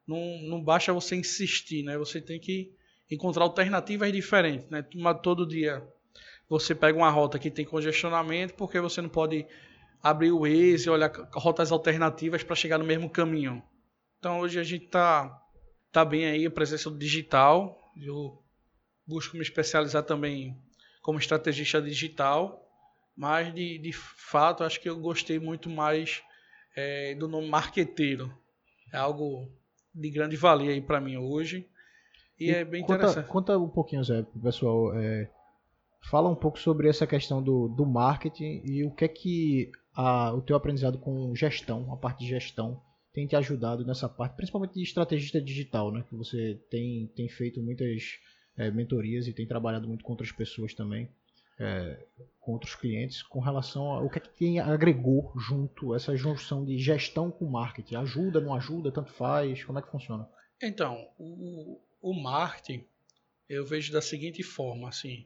Não, 0.07 0.38
não 0.42 0.62
basta 0.62 0.92
você 0.92 1.14
insistir, 1.14 1.85
né? 1.85 1.99
Você 1.99 2.21
tem 2.21 2.40
que 2.40 2.73
encontrar 3.11 3.45
alternativas 3.45 4.12
diferentes, 4.12 4.69
né? 4.71 4.85
Todo 5.23 5.47
dia 5.47 5.87
você 6.48 6.74
pega 6.74 6.96
uma 6.96 7.11
rota 7.11 7.38
que 7.38 7.50
tem 7.50 7.64
congestionamento, 7.64 8.54
porque 8.54 8.80
você 8.80 9.02
não 9.02 9.09
pode 9.09 9.46
abrir 10.02 10.30
o 10.30 10.40
Waze 10.40 10.87
e 10.87 10.90
olhar 10.90 11.11
rotas 11.32 11.72
alternativas 11.72 12.42
para 12.42 12.54
chegar 12.54 12.78
no 12.78 12.85
mesmo 12.85 13.11
caminho. 13.11 13.62
Então 14.18 14.40
hoje 14.40 14.59
a 14.59 14.62
gente 14.62 14.85
está 14.85 15.42
tá 15.90 16.04
bem 16.04 16.26
aí 16.26 16.46
a 16.46 16.50
presença 16.50 16.90
do 16.90 16.98
digital. 16.98 17.78
Eu 17.96 18.42
busco 19.06 19.37
me 19.37 19.42
especializar 19.42 20.02
também 20.02 20.56
como 21.02 21.18
estrategista 21.18 21.80
digital, 21.80 22.68
mas 23.16 23.52
de, 23.54 23.78
de 23.78 23.92
fato 23.92 24.64
acho 24.64 24.80
que 24.80 24.88
eu 24.88 24.98
gostei 24.98 25.38
muito 25.38 25.68
mais 25.70 26.22
é, 26.76 27.14
do 27.14 27.28
nome 27.28 27.48
marqueteiro. 27.48 28.32
É 28.92 28.96
algo 28.98 29.50
de 29.94 30.11
grande 30.11 30.37
valia 30.37 30.72
aí 30.72 30.80
para 30.80 31.00
mim 31.00 31.16
hoje. 31.16 31.68
E, 32.38 32.46
e, 32.46 32.50
é 32.50 32.64
bem 32.64 32.82
conta, 32.82 32.94
interessante. 32.94 33.28
Conta 33.28 33.59
um 33.59 33.68
pouquinho, 33.68 34.04
Zé, 34.04 34.22
pro 34.22 34.40
pessoal. 34.40 34.94
É, 34.96 35.30
fala 36.11 36.29
um 36.29 36.35
pouco 36.35 36.59
sobre 36.59 36.88
essa 36.88 37.07
questão 37.07 37.42
do, 37.42 37.69
do 37.69 37.85
marketing 37.85 38.62
e 38.64 38.85
o 38.85 38.90
que 38.90 39.05
é 39.05 39.09
que 39.09 39.73
a, 39.95 40.33
o 40.33 40.40
teu 40.40 40.57
aprendizado 40.57 40.99
com 40.99 41.35
gestão, 41.35 41.92
a 41.92 41.97
parte 41.97 42.21
de 42.21 42.29
gestão, 42.29 42.81
tem 43.12 43.27
te 43.27 43.35
ajudado 43.35 43.85
nessa 43.85 44.09
parte, 44.09 44.37
principalmente 44.37 44.75
de 44.75 44.83
estrategista 44.83 45.40
digital, 45.40 45.90
né? 45.90 46.05
Que 46.09 46.14
você 46.14 46.61
tem, 46.71 47.07
tem 47.16 47.29
feito 47.29 47.62
muitas 47.62 48.19
é, 48.57 48.71
mentorias 48.71 49.27
e 49.27 49.33
tem 49.33 49.47
trabalhado 49.47 49.88
muito 49.88 50.05
com 50.05 50.12
outras 50.12 50.31
pessoas 50.31 50.75
também 50.75 51.09
é, 51.59 52.05
com 52.40 52.53
outros 52.53 52.75
clientes 52.75 53.23
com 53.23 53.40
relação 53.40 53.85
ao 53.85 54.11
que 54.11 54.19
é 54.19 54.21
que 54.21 54.29
tem, 54.29 54.61
agregou 54.61 55.33
junto 55.37 55.95
essa 55.95 56.16
junção 56.16 56.64
de 56.64 56.79
gestão 56.79 57.31
com 57.31 57.47
marketing? 57.47 57.97
Ajuda, 57.97 58.40
não 58.40 58.55
ajuda, 58.55 58.92
tanto 58.92 59.12
faz? 59.12 59.64
Como 59.64 59.79
é 59.79 59.83
que 59.83 59.90
funciona? 59.90 60.29
Então, 60.62 61.09
o, 61.19 61.81
o 62.01 62.14
marketing 62.14 62.85
eu 63.49 63.64
vejo 63.64 63.92
da 63.92 64.03
seguinte 64.03 64.42
forma, 64.42 64.88
assim, 64.88 65.25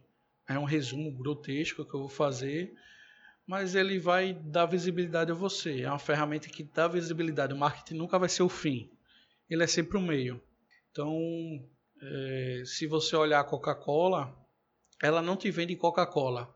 é 0.51 0.59
um 0.59 0.65
resumo 0.65 1.13
grotesco 1.13 1.85
que 1.85 1.95
eu 1.95 2.01
vou 2.01 2.09
fazer, 2.09 2.75
mas 3.47 3.77
ele 3.77 4.01
vai 4.01 4.35
dar 4.35 4.67
visibilidade 4.67 5.31
a 5.31 5.35
você. 5.35 5.83
É 5.83 5.89
uma 5.89 5.99
ferramenta 5.99 6.49
que 6.49 6.65
dá 6.65 6.89
visibilidade. 6.89 7.55
O 7.55 7.57
marketing 7.57 7.95
nunca 7.95 8.19
vai 8.19 8.29
ser 8.29 8.43
o 8.43 8.49
fim, 8.49 8.91
ele 9.49 9.63
é 9.63 9.67
sempre 9.69 9.97
o 9.97 10.01
meio. 10.01 10.43
Então, 10.91 11.17
é, 12.03 12.63
se 12.67 12.89
você 12.89 13.15
olhar 13.15 13.39
a 13.39 13.45
Coca-Cola, 13.45 14.37
ela 15.01 15.23
não 15.23 15.37
te 15.37 15.53
vende 15.53 15.77
Coca-Cola. 15.77 16.53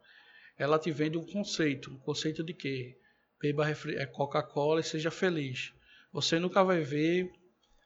Ela 0.59 0.77
te 0.77 0.91
vende 0.91 1.17
um 1.17 1.25
conceito. 1.25 1.93
Um 1.93 1.99
conceito 1.99 2.43
de 2.43 2.53
quê? 2.53 2.99
Beba 3.41 3.69
é 3.71 4.07
Coca-Cola 4.07 4.81
e 4.81 4.85
seja 4.85 5.11
feliz. 5.11 5.73
Você 6.13 6.41
nunca 6.41 6.65
vai 6.65 6.81
ver 6.81 7.31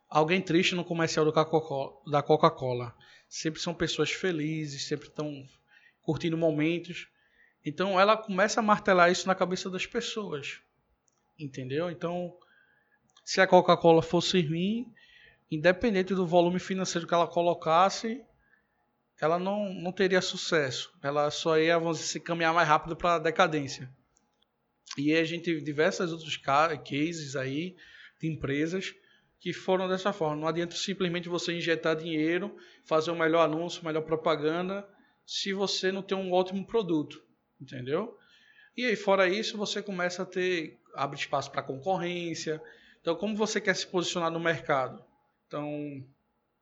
alguém 0.08 0.40
triste 0.40 0.74
no 0.74 0.84
comercial 0.84 1.26
da 1.26 2.22
Coca-Cola. 2.22 2.94
Sempre 3.28 3.60
são 3.60 3.74
pessoas 3.74 4.10
felizes, 4.10 4.86
sempre 4.86 5.08
estão 5.08 5.46
curtindo 6.08 6.38
momentos. 6.38 7.06
Então 7.62 8.00
ela 8.00 8.16
começa 8.16 8.60
a 8.60 8.62
martelar 8.62 9.12
isso 9.12 9.26
na 9.26 9.34
cabeça 9.34 9.68
das 9.68 9.84
pessoas. 9.84 10.58
Entendeu? 11.38 11.90
Então, 11.90 12.34
se 13.22 13.42
a 13.42 13.46
Coca-Cola 13.46 14.00
fosse 14.00 14.40
ruim, 14.40 14.90
independente 15.50 16.14
do 16.14 16.26
volume 16.26 16.58
financeiro 16.58 17.06
que 17.06 17.12
ela 17.12 17.26
colocasse, 17.26 18.24
ela 19.20 19.38
não, 19.38 19.70
não 19.74 19.92
teria 19.92 20.22
sucesso. 20.22 20.90
Ela 21.02 21.30
só 21.30 21.58
ia, 21.58 21.78
vamos 21.78 21.98
dizer, 21.98 22.08
se 22.08 22.20
caminhar 22.20 22.54
mais 22.54 22.66
rápido 22.66 22.96
para 22.96 23.16
a 23.16 23.18
decadência. 23.18 23.94
E 24.96 25.12
a 25.12 25.24
gente 25.24 25.44
teve 25.44 25.60
diversos 25.60 26.10
outros 26.10 26.38
cases 26.38 27.36
aí 27.36 27.76
de 28.18 28.28
empresas 28.28 28.94
que 29.38 29.52
foram 29.52 29.86
dessa 29.86 30.10
forma. 30.14 30.36
Não 30.36 30.48
adianta 30.48 30.74
simplesmente 30.74 31.28
você 31.28 31.52
injetar 31.52 31.96
dinheiro, 31.96 32.56
fazer 32.86 33.10
o 33.10 33.14
um 33.14 33.18
melhor 33.18 33.44
anúncio, 33.44 33.84
melhor 33.84 34.04
propaganda, 34.04 34.88
se 35.28 35.52
você 35.52 35.92
não 35.92 36.00
tem 36.00 36.16
um 36.16 36.32
ótimo 36.32 36.66
produto, 36.66 37.22
entendeu? 37.60 38.16
E 38.74 38.86
aí, 38.86 38.96
fora 38.96 39.28
isso, 39.28 39.58
você 39.58 39.82
começa 39.82 40.22
a 40.22 40.26
ter, 40.26 40.80
abre 40.94 41.18
espaço 41.18 41.50
para 41.50 41.62
concorrência. 41.62 42.62
Então, 43.02 43.14
como 43.14 43.36
você 43.36 43.60
quer 43.60 43.76
se 43.76 43.86
posicionar 43.86 44.30
no 44.30 44.40
mercado? 44.40 45.04
Então, 45.46 46.02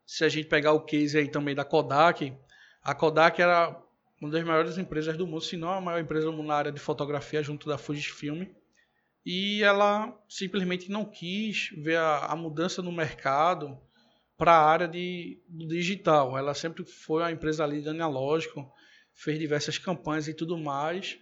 se 0.05 0.25
a 0.25 0.29
gente 0.29 0.49
pegar 0.49 0.73
o 0.73 0.81
case 0.81 1.17
aí 1.17 1.29
também 1.29 1.55
da 1.55 1.65
Kodak, 1.65 2.37
a 2.83 2.93
Kodak 2.93 3.41
era 3.41 3.81
uma 4.21 4.33
das 4.33 4.43
maiores 4.43 4.77
empresas 4.79 5.17
do 5.17 5.29
mundo, 5.29 5.43
se 5.43 5.57
não 5.57 5.71
a 5.71 5.81
maior 5.81 6.01
empresa 6.01 6.27
do 6.27 6.33
mundo 6.33 6.49
na 6.49 6.57
área 6.57 6.73
de 6.73 6.81
fotografia, 6.81 7.45
junto 7.45 7.69
da 7.69 7.79
Fujifilm. 7.79 8.49
E 9.25 9.63
ela 9.63 10.13
simplesmente 10.29 10.91
não 10.91 11.05
quis 11.05 11.71
ver 11.77 11.99
a, 11.99 12.27
a 12.27 12.35
mudança 12.35 12.83
no 12.83 12.91
mercado 12.91 13.81
para 14.37 14.53
a 14.53 14.65
área 14.65 14.89
de, 14.89 15.41
do 15.49 15.67
digital. 15.67 16.37
Ela 16.37 16.55
sempre 16.55 16.85
foi 16.85 17.23
uma 17.23 17.33
empresa 17.33 17.65
ali 17.65 17.81
de 17.81 17.89
analógico, 17.89 18.71
fez 19.15 19.39
diversas 19.39 19.79
campanhas 19.79 20.29
e 20.29 20.35
tudo 20.35 20.59
mais, 20.59 21.19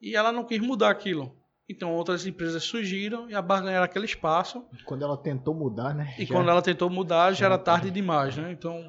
e 0.00 0.14
ela 0.16 0.32
não 0.32 0.44
quis 0.44 0.60
mudar 0.60 0.90
aquilo. 0.90 1.36
Então 1.68 1.94
outras 1.94 2.26
empresas 2.26 2.64
surgiram 2.64 3.30
e 3.30 3.34
abarganharam 3.34 3.84
aquele 3.84 4.04
espaço. 4.04 4.64
Quando 4.84 5.02
ela 5.02 5.16
tentou 5.16 5.54
mudar, 5.54 5.94
né? 5.94 6.14
E 6.18 6.24
já... 6.24 6.34
quando 6.34 6.50
ela 6.50 6.60
tentou 6.60 6.90
mudar, 6.90 7.32
já 7.32 7.46
era 7.46 7.58
tarde 7.58 7.90
demais, 7.90 8.36
né? 8.36 8.52
Então 8.52 8.84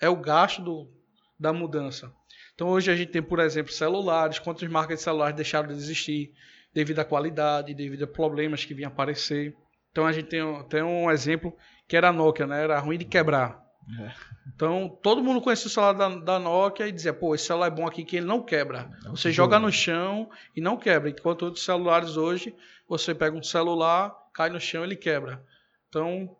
é 0.00 0.08
o 0.08 0.16
gasto 0.16 0.62
do, 0.62 0.90
da 1.38 1.52
mudança. 1.52 2.12
Então 2.54 2.68
hoje 2.68 2.90
a 2.90 2.96
gente 2.96 3.12
tem, 3.12 3.22
por 3.22 3.38
exemplo, 3.38 3.72
celulares, 3.72 4.38
quantas 4.38 4.68
marcas 4.68 4.98
de 4.98 5.04
celulares 5.04 5.36
deixaram 5.36 5.68
de 5.68 5.74
existir 5.74 6.32
devido 6.72 6.98
à 6.98 7.04
qualidade, 7.04 7.74
devido 7.74 8.04
a 8.04 8.06
problemas 8.06 8.64
que 8.64 8.74
vinham 8.74 8.90
aparecer. 8.90 9.54
Então 9.96 10.04
a 10.04 10.12
gente 10.12 10.26
tem, 10.26 10.42
tem 10.64 10.82
um 10.82 11.10
exemplo 11.10 11.56
que 11.88 11.96
era 11.96 12.10
a 12.10 12.12
Nokia, 12.12 12.46
né? 12.46 12.62
Era 12.62 12.78
ruim 12.78 12.98
de 12.98 13.06
quebrar. 13.06 13.64
É. 13.98 14.12
Então 14.54 14.90
todo 15.02 15.24
mundo 15.24 15.40
conhecia 15.40 15.68
o 15.68 15.70
celular 15.70 15.94
da, 15.94 16.08
da, 16.10 16.38
Nokia 16.38 16.86
e 16.86 16.92
dizia, 16.92 17.14
pô, 17.14 17.34
esse 17.34 17.46
celular 17.46 17.68
é 17.68 17.70
bom 17.70 17.86
aqui 17.86 18.04
que 18.04 18.18
ele 18.18 18.26
não 18.26 18.42
quebra. 18.42 18.90
Você 19.06 19.32
joga 19.32 19.58
no 19.58 19.72
chão 19.72 20.28
e 20.54 20.60
não 20.60 20.76
quebra. 20.76 21.08
Enquanto 21.08 21.46
outros 21.46 21.64
celulares 21.64 22.18
hoje, 22.18 22.54
você 22.86 23.14
pega 23.14 23.34
um 23.34 23.42
celular, 23.42 24.14
cai 24.34 24.50
no 24.50 24.60
chão 24.60 24.82
e 24.82 24.88
ele 24.88 24.96
quebra. 24.96 25.42
Então 25.88 26.36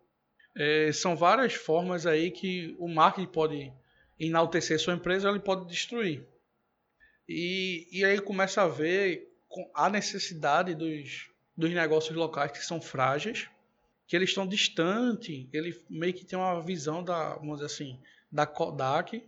é, 0.55 0.91
são 0.91 1.15
várias 1.15 1.55
formas 1.55 2.05
aí 2.05 2.29
que 2.29 2.75
o 2.77 2.87
marketing 2.87 3.31
pode 3.31 3.73
enaltecer 4.19 4.79
sua 4.79 4.93
empresa, 4.93 5.29
ele 5.29 5.39
pode 5.39 5.65
destruir. 5.65 6.27
E, 7.27 7.87
e 7.91 8.05
aí 8.05 8.21
começa 8.21 8.61
a 8.61 8.67
ver 8.67 9.27
a 9.73 9.89
necessidade 9.89 10.75
dos, 10.75 11.27
dos 11.57 11.71
negócios 11.71 12.15
locais 12.15 12.51
que 12.51 12.63
são 12.63 12.79
frágeis, 12.79 13.49
que 14.05 14.15
eles 14.15 14.29
estão 14.29 14.47
distantes, 14.47 15.47
ele 15.51 15.77
meio 15.89 16.13
que 16.13 16.23
tem 16.23 16.37
uma 16.37 16.61
visão 16.61 17.03
da, 17.03 17.35
vamos 17.35 17.55
dizer 17.55 17.65
assim, 17.65 17.99
da 18.31 18.45
Kodak, 18.45 19.27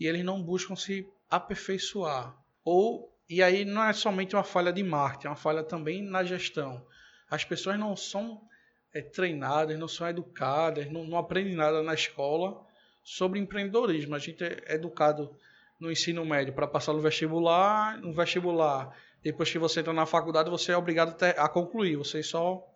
e 0.00 0.06
eles 0.06 0.24
não 0.24 0.42
buscam 0.42 0.74
se 0.74 1.06
aperfeiçoar. 1.30 2.36
Ou 2.64 3.12
e 3.28 3.42
aí 3.42 3.64
não 3.64 3.84
é 3.84 3.92
somente 3.92 4.34
uma 4.34 4.44
falha 4.44 4.72
de 4.72 4.82
marketing, 4.82 5.26
é 5.28 5.30
uma 5.30 5.36
falha 5.36 5.62
também 5.62 6.02
na 6.02 6.24
gestão. 6.24 6.84
As 7.30 7.44
pessoas 7.44 7.78
não 7.78 7.96
são 7.96 8.42
é, 8.92 9.00
treinadas, 9.00 9.78
não 9.78 9.88
são 9.88 10.08
educadas, 10.08 10.90
não, 10.90 11.04
não 11.04 11.16
aprendem 11.16 11.54
nada 11.54 11.82
na 11.82 11.94
escola 11.94 12.62
sobre 13.02 13.38
empreendedorismo. 13.38 14.14
A 14.14 14.18
gente 14.18 14.44
é 14.44 14.74
educado 14.74 15.34
no 15.80 15.90
ensino 15.90 16.24
médio 16.24 16.52
para 16.52 16.66
passar 16.66 16.92
no 16.92 17.00
vestibular, 17.00 17.98
no 17.98 18.12
vestibular, 18.12 18.94
depois 19.22 19.50
que 19.50 19.58
você 19.58 19.80
entra 19.80 19.92
na 19.92 20.06
faculdade, 20.06 20.50
você 20.50 20.72
é 20.72 20.76
obrigado 20.76 21.16
a 21.22 21.48
concluir. 21.48 21.96
Você 21.96 22.22
só 22.22 22.66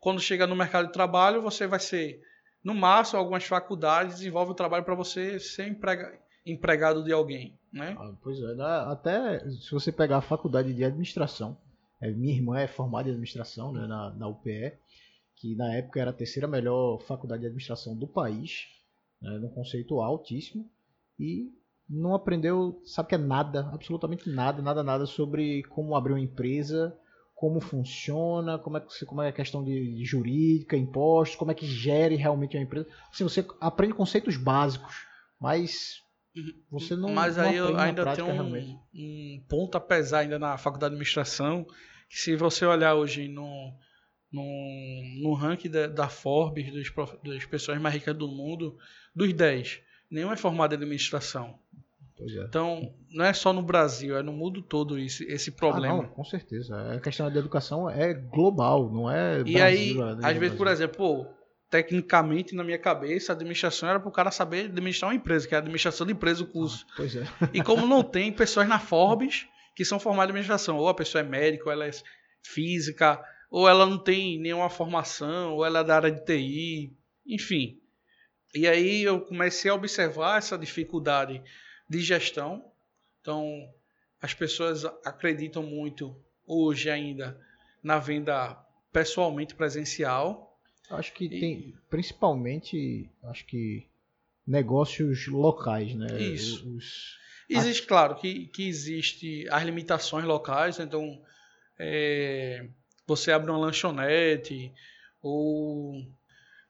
quando 0.00 0.20
chega 0.20 0.46
no 0.46 0.54
mercado 0.54 0.86
de 0.86 0.92
trabalho, 0.92 1.42
você 1.42 1.66
vai 1.66 1.80
ser 1.80 2.22
no 2.62 2.74
máximo 2.74 3.18
algumas 3.18 3.44
faculdades 3.44 4.16
desenvolvem 4.16 4.52
o 4.52 4.56
trabalho 4.56 4.84
para 4.84 4.94
você 4.94 5.40
ser 5.40 5.68
emprega, 5.68 6.18
empregado 6.46 7.02
de 7.02 7.12
alguém, 7.12 7.58
né? 7.72 7.96
Ah, 7.98 8.12
pois 8.22 8.38
é, 8.40 8.54
até 8.86 9.40
se 9.50 9.70
você 9.70 9.90
pegar 9.90 10.18
a 10.18 10.22
faculdade 10.22 10.72
de 10.72 10.84
administração, 10.84 11.56
é, 12.00 12.10
minha 12.10 12.34
irmã 12.34 12.58
é 12.58 12.66
formada 12.66 13.08
em 13.08 13.12
administração 13.12 13.72
né, 13.72 13.86
na, 13.86 14.10
na 14.10 14.28
UPE, 14.28 14.72
que 15.36 15.54
na 15.56 15.74
época 15.74 16.00
era 16.00 16.10
a 16.10 16.14
terceira 16.14 16.46
melhor 16.46 17.00
faculdade 17.02 17.40
de 17.40 17.46
administração 17.46 17.96
do 17.96 18.06
país, 18.06 18.68
né, 19.20 19.30
num 19.38 19.48
conceito 19.48 20.00
altíssimo. 20.00 20.68
e 21.18 21.52
não 21.88 22.14
aprendeu, 22.14 22.80
sabe 22.84 23.08
que 23.08 23.14
é 23.14 23.18
nada, 23.18 23.70
absolutamente 23.72 24.28
nada, 24.28 24.60
nada, 24.60 24.82
nada 24.82 25.06
sobre 25.06 25.62
como 25.64 25.96
abrir 25.96 26.12
uma 26.12 26.20
empresa, 26.20 26.96
como 27.34 27.60
funciona, 27.60 28.58
como 28.58 28.76
é, 28.76 28.80
que, 28.80 29.06
como 29.06 29.22
é 29.22 29.28
a 29.28 29.32
questão 29.32 29.64
de, 29.64 30.04
jurídica, 30.04 30.76
impostos, 30.76 31.36
como 31.36 31.50
é 31.50 31.54
que 31.54 31.66
gere 31.66 32.16
realmente 32.16 32.56
uma 32.56 32.62
empresa. 32.62 32.88
Assim, 33.10 33.24
você 33.24 33.46
aprende 33.60 33.94
conceitos 33.94 34.36
básicos, 34.36 35.06
mas 35.40 36.02
você 36.70 36.94
não 36.94 37.14
Mas 37.14 37.36
não 37.36 37.44
aí 37.44 37.56
eu 37.56 37.68
aprende 37.68 37.76
na 37.78 37.84
ainda 37.84 38.14
tenho 38.14 38.28
um, 38.28 38.80
um 38.94 39.44
ponto 39.48 39.76
a 39.76 39.80
pesar 39.80 40.20
ainda 40.20 40.38
na 40.38 40.58
faculdade 40.58 40.90
de 40.90 40.96
administração, 40.96 41.64
que 42.08 42.18
se 42.18 42.36
você 42.36 42.66
olhar 42.66 42.94
hoje 42.94 43.28
no, 43.28 43.72
no, 44.32 45.02
no 45.22 45.34
ranking 45.34 45.70
da, 45.70 45.86
da 45.86 46.08
Forbes, 46.08 46.72
dos, 46.72 46.92
das 47.22 47.44
pessoas 47.44 47.80
mais 47.80 47.94
ricas 47.94 48.16
do 48.16 48.28
mundo, 48.28 48.76
dos 49.14 49.32
10, 49.32 49.80
nenhum 50.10 50.32
é 50.32 50.36
formado 50.36 50.72
em 50.72 50.76
administração. 50.76 51.58
É. 52.20 52.44
Então, 52.44 52.92
não 53.10 53.24
é 53.24 53.32
só 53.32 53.52
no 53.52 53.62
Brasil, 53.62 54.16
é 54.16 54.22
no 54.22 54.32
mundo 54.32 54.60
todo 54.60 54.98
esse, 54.98 55.24
esse 55.24 55.52
problema. 55.52 55.94
Ah, 55.94 56.02
não, 56.02 56.08
com 56.08 56.24
certeza. 56.24 56.76
A 56.92 57.00
questão 57.00 57.30
da 57.30 57.38
educação 57.38 57.88
é 57.88 58.12
global, 58.12 58.90
não 58.90 59.10
é 59.10 59.40
E 59.40 59.52
Brasil, 59.52 60.04
aí, 60.04 60.18
é 60.22 60.26
às 60.26 60.36
vezes, 60.36 60.56
por 60.56 60.66
exemplo, 60.66 60.96
pô, 60.96 61.26
tecnicamente, 61.70 62.54
na 62.54 62.64
minha 62.64 62.78
cabeça, 62.78 63.32
a 63.32 63.34
administração 63.34 63.88
era 63.88 64.00
para 64.00 64.08
o 64.08 64.12
cara 64.12 64.30
saber 64.30 64.66
administrar 64.66 65.10
uma 65.10 65.16
empresa, 65.16 65.46
que 65.46 65.54
é 65.54 65.58
a 65.58 65.60
administração 65.60 66.06
de 66.06 66.12
empresa 66.12 66.42
o 66.42 66.46
curso. 66.46 66.86
Pois 66.96 67.14
é. 67.14 67.24
E 67.52 67.62
como 67.62 67.86
não 67.86 68.02
tem 68.04 68.32
pessoas 68.32 68.68
na 68.68 68.78
Forbes 68.78 69.46
que 69.76 69.84
são 69.84 70.00
formadas 70.00 70.30
em 70.30 70.32
administração, 70.32 70.76
ou 70.76 70.88
a 70.88 70.94
pessoa 70.94 71.22
é 71.22 71.24
médica, 71.24 71.66
ou 71.66 71.72
ela 71.72 71.86
é 71.86 71.90
física, 72.42 73.22
ou 73.48 73.68
ela 73.68 73.86
não 73.86 73.96
tem 73.96 74.40
nenhuma 74.40 74.68
formação, 74.68 75.54
ou 75.54 75.64
ela 75.64 75.80
é 75.80 75.84
da 75.84 75.94
área 75.94 76.10
de 76.10 76.24
TI, 76.24 76.92
enfim. 77.24 77.78
E 78.54 78.66
aí 78.66 79.02
eu 79.02 79.20
comecei 79.20 79.70
a 79.70 79.74
observar 79.74 80.38
essa 80.38 80.58
dificuldade 80.58 81.40
de 81.88 82.00
gestão. 82.00 82.70
Então, 83.20 83.68
as 84.20 84.34
pessoas 84.34 84.84
acreditam 85.04 85.62
muito 85.62 86.14
hoje 86.46 86.90
ainda 86.90 87.38
na 87.82 87.98
venda 87.98 88.54
pessoalmente 88.92 89.54
presencial. 89.54 90.58
Acho 90.90 91.12
que 91.12 91.24
E- 91.26 91.40
tem, 91.40 91.74
principalmente, 91.90 93.10
acho 93.24 93.44
que 93.46 93.86
negócios 94.46 95.26
locais, 95.26 95.94
né? 95.94 96.06
Isso. 96.20 96.68
Os- 96.76 97.18
Existe, 97.50 97.86
claro, 97.86 98.14
que, 98.16 98.46
que 98.48 98.68
existe 98.68 99.48
as 99.50 99.62
limitações 99.62 100.24
locais, 100.26 100.78
então 100.78 101.22
é, 101.78 102.68
você 103.06 103.32
abre 103.32 103.50
uma 103.50 103.58
lanchonete 103.58 104.70
ou 105.22 106.04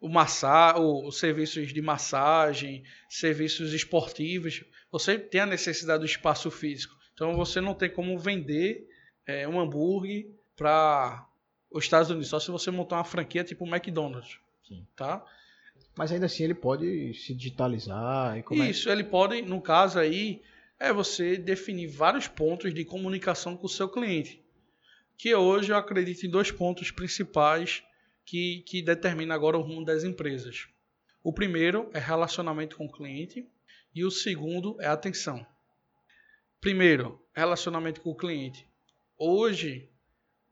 o 0.00 0.08
massa, 0.08 0.76
ou 0.76 1.08
os 1.08 1.18
serviços 1.18 1.72
de 1.72 1.82
massagem, 1.82 2.84
serviços 3.08 3.72
esportivos, 3.72 4.64
você 4.90 5.18
tem 5.18 5.40
a 5.40 5.46
necessidade 5.46 6.00
do 6.00 6.06
espaço 6.06 6.50
físico. 6.50 6.96
Então 7.14 7.34
você 7.34 7.60
não 7.60 7.74
tem 7.74 7.90
como 7.90 8.18
vender 8.18 8.86
é, 9.26 9.46
um 9.48 9.60
hambúrguer 9.60 10.26
para 10.56 11.26
os 11.70 11.84
Estados 11.84 12.10
Unidos, 12.10 12.28
só 12.28 12.38
se 12.38 12.50
você 12.50 12.70
montar 12.70 12.96
uma 12.96 13.04
franquia 13.04 13.44
tipo 13.44 13.66
McDonald's. 13.66 14.38
Sim. 14.66 14.86
Tá? 14.96 15.24
Mas 15.96 16.12
ainda 16.12 16.26
assim 16.26 16.44
ele 16.44 16.54
pode 16.54 17.12
se 17.14 17.34
digitalizar 17.34 18.38
e 18.38 18.42
como 18.42 18.62
é- 18.62 18.70
Isso, 18.70 18.88
ele 18.88 19.04
pode, 19.04 19.42
no 19.42 19.60
caso 19.60 19.98
aí, 19.98 20.40
é 20.78 20.92
você 20.92 21.36
definir 21.36 21.88
vários 21.88 22.28
pontos 22.28 22.72
de 22.72 22.84
comunicação 22.84 23.56
com 23.56 23.66
o 23.66 23.70
seu 23.70 23.88
cliente. 23.88 24.40
Que 25.16 25.34
hoje 25.34 25.72
eu 25.72 25.76
acredito 25.76 26.24
em 26.24 26.30
dois 26.30 26.52
pontos 26.52 26.92
principais 26.92 27.82
que, 28.28 28.60
que 28.66 28.82
determinam 28.82 29.34
agora 29.34 29.56
o 29.56 29.62
rumo 29.62 29.82
das 29.82 30.04
empresas. 30.04 30.68
O 31.24 31.32
primeiro 31.32 31.90
é 31.94 31.98
relacionamento 31.98 32.76
com 32.76 32.84
o 32.84 32.92
cliente 32.92 33.48
e 33.94 34.04
o 34.04 34.10
segundo 34.10 34.78
é 34.82 34.86
atenção. 34.86 35.46
Primeiro, 36.60 37.18
relacionamento 37.32 38.02
com 38.02 38.10
o 38.10 38.16
cliente. 38.16 38.68
Hoje, 39.16 39.90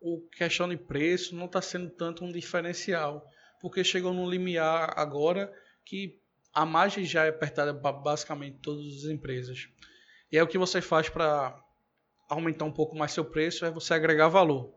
o 0.00 0.22
questão 0.32 0.66
de 0.70 0.78
preço 0.78 1.36
não 1.36 1.44
está 1.44 1.60
sendo 1.60 1.90
tanto 1.90 2.24
um 2.24 2.32
diferencial, 2.32 3.28
porque 3.60 3.84
chegou 3.84 4.14
num 4.14 4.30
limiar 4.30 4.98
agora 4.98 5.52
que 5.84 6.18
a 6.54 6.64
margem 6.64 7.04
já 7.04 7.26
é 7.26 7.28
apertada 7.28 7.74
para 7.74 7.92
basicamente 7.92 8.56
todas 8.62 8.86
as 8.86 9.04
empresas. 9.04 9.68
E 10.32 10.38
aí 10.38 10.42
o 10.42 10.48
que 10.48 10.56
você 10.56 10.80
faz 10.80 11.10
para 11.10 11.62
aumentar 12.26 12.64
um 12.64 12.72
pouco 12.72 12.96
mais 12.96 13.12
seu 13.12 13.24
preço 13.24 13.66
é 13.66 13.70
você 13.70 13.92
agregar 13.92 14.28
valor. 14.28 14.72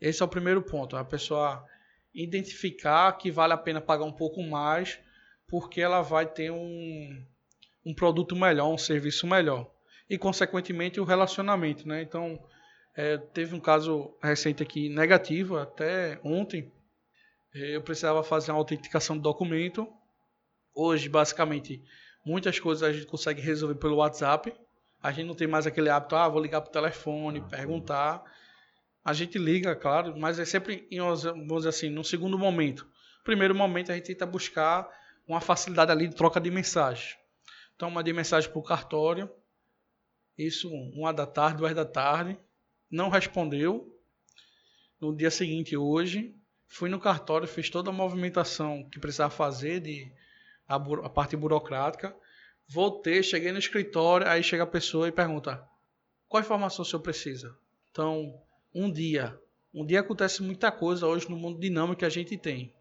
Esse 0.00 0.22
é 0.22 0.24
o 0.24 0.28
primeiro 0.28 0.60
ponto, 0.60 0.96
a 0.96 1.04
pessoa 1.04 1.64
identificar 2.16 3.12
que 3.12 3.30
vale 3.30 3.52
a 3.52 3.58
pena 3.58 3.80
pagar 3.80 4.04
um 4.04 4.12
pouco 4.12 4.42
mais 4.42 4.98
porque 5.46 5.80
ela 5.80 6.02
vai 6.02 6.26
ter 6.26 6.50
um, 6.50 7.24
um 7.84 7.94
produto 7.94 8.34
melhor, 8.34 8.72
um 8.72 8.78
serviço 8.78 9.26
melhor. 9.26 9.70
E, 10.08 10.18
consequentemente, 10.18 11.00
o 11.00 11.04
relacionamento. 11.04 11.86
Né? 11.86 12.02
Então, 12.02 12.38
é, 12.96 13.18
teve 13.18 13.54
um 13.54 13.60
caso 13.60 14.16
recente 14.22 14.62
aqui 14.62 14.88
negativo, 14.88 15.56
até 15.56 16.18
ontem. 16.24 16.72
É, 17.54 17.76
Eu 17.76 17.82
precisava 17.82 18.22
fazer 18.24 18.50
uma 18.50 18.58
autenticação 18.58 19.16
do 19.16 19.22
documento. 19.22 19.86
Hoje, 20.74 21.08
basicamente, 21.08 21.82
muitas 22.24 22.58
coisas 22.58 22.82
a 22.82 22.92
gente 22.92 23.06
consegue 23.06 23.40
resolver 23.40 23.76
pelo 23.76 23.96
WhatsApp. 23.96 24.52
A 25.02 25.12
gente 25.12 25.26
não 25.26 25.34
tem 25.34 25.46
mais 25.46 25.66
aquele 25.66 25.88
hábito, 25.88 26.16
ah, 26.16 26.28
vou 26.28 26.42
ligar 26.42 26.60
pro 26.60 26.72
telefone, 26.72 27.40
perguntar. 27.42 28.24
A 29.06 29.12
gente 29.12 29.38
liga, 29.38 29.76
claro, 29.76 30.18
mas 30.18 30.36
é 30.40 30.44
sempre, 30.44 30.84
em, 30.90 30.98
vamos 30.98 31.58
dizer 31.58 31.68
assim, 31.68 31.88
no 31.88 32.02
segundo 32.02 32.36
momento. 32.36 32.84
Primeiro 33.22 33.54
momento, 33.54 33.92
a 33.92 33.94
gente 33.94 34.06
tenta 34.06 34.26
buscar 34.26 34.84
uma 35.28 35.40
facilidade 35.40 35.92
ali 35.92 36.08
de 36.08 36.16
troca 36.16 36.40
de 36.40 36.50
mensagens. 36.50 37.16
Então, 37.76 37.88
mandei 37.88 38.12
mensagem 38.12 38.50
pro 38.50 38.60
cartório. 38.64 39.30
Isso, 40.36 40.68
uma 40.68 41.12
da 41.12 41.24
tarde, 41.24 41.58
duas 41.58 41.72
da 41.72 41.84
tarde. 41.84 42.36
Não 42.90 43.08
respondeu. 43.08 43.96
No 45.00 45.14
dia 45.14 45.30
seguinte, 45.30 45.76
hoje, 45.76 46.34
fui 46.66 46.90
no 46.90 46.98
cartório, 46.98 47.46
fiz 47.46 47.70
toda 47.70 47.90
a 47.90 47.92
movimentação 47.92 48.88
que 48.90 48.98
precisava 48.98 49.30
fazer 49.30 49.78
de 49.78 50.12
a, 50.66 50.74
a 50.74 51.08
parte 51.08 51.36
burocrática. 51.36 52.12
Voltei, 52.68 53.22
cheguei 53.22 53.52
no 53.52 53.58
escritório, 53.60 54.26
aí 54.26 54.42
chega 54.42 54.64
a 54.64 54.66
pessoa 54.66 55.06
e 55.06 55.12
pergunta: 55.12 55.64
qual 56.26 56.42
informação 56.42 56.82
o 56.82 56.84
senhor 56.84 57.02
precisa? 57.02 57.56
Então, 57.92 58.42
um 58.84 58.90
dia. 58.90 59.38
Um 59.74 59.84
dia 59.84 60.00
acontece 60.00 60.42
muita 60.42 60.70
coisa 60.70 61.06
hoje 61.06 61.28
no 61.30 61.36
mundo 61.36 61.58
dinâmico 61.60 61.98
que 62.00 62.04
a 62.04 62.08
gente 62.10 62.36
tem. 62.36 62.72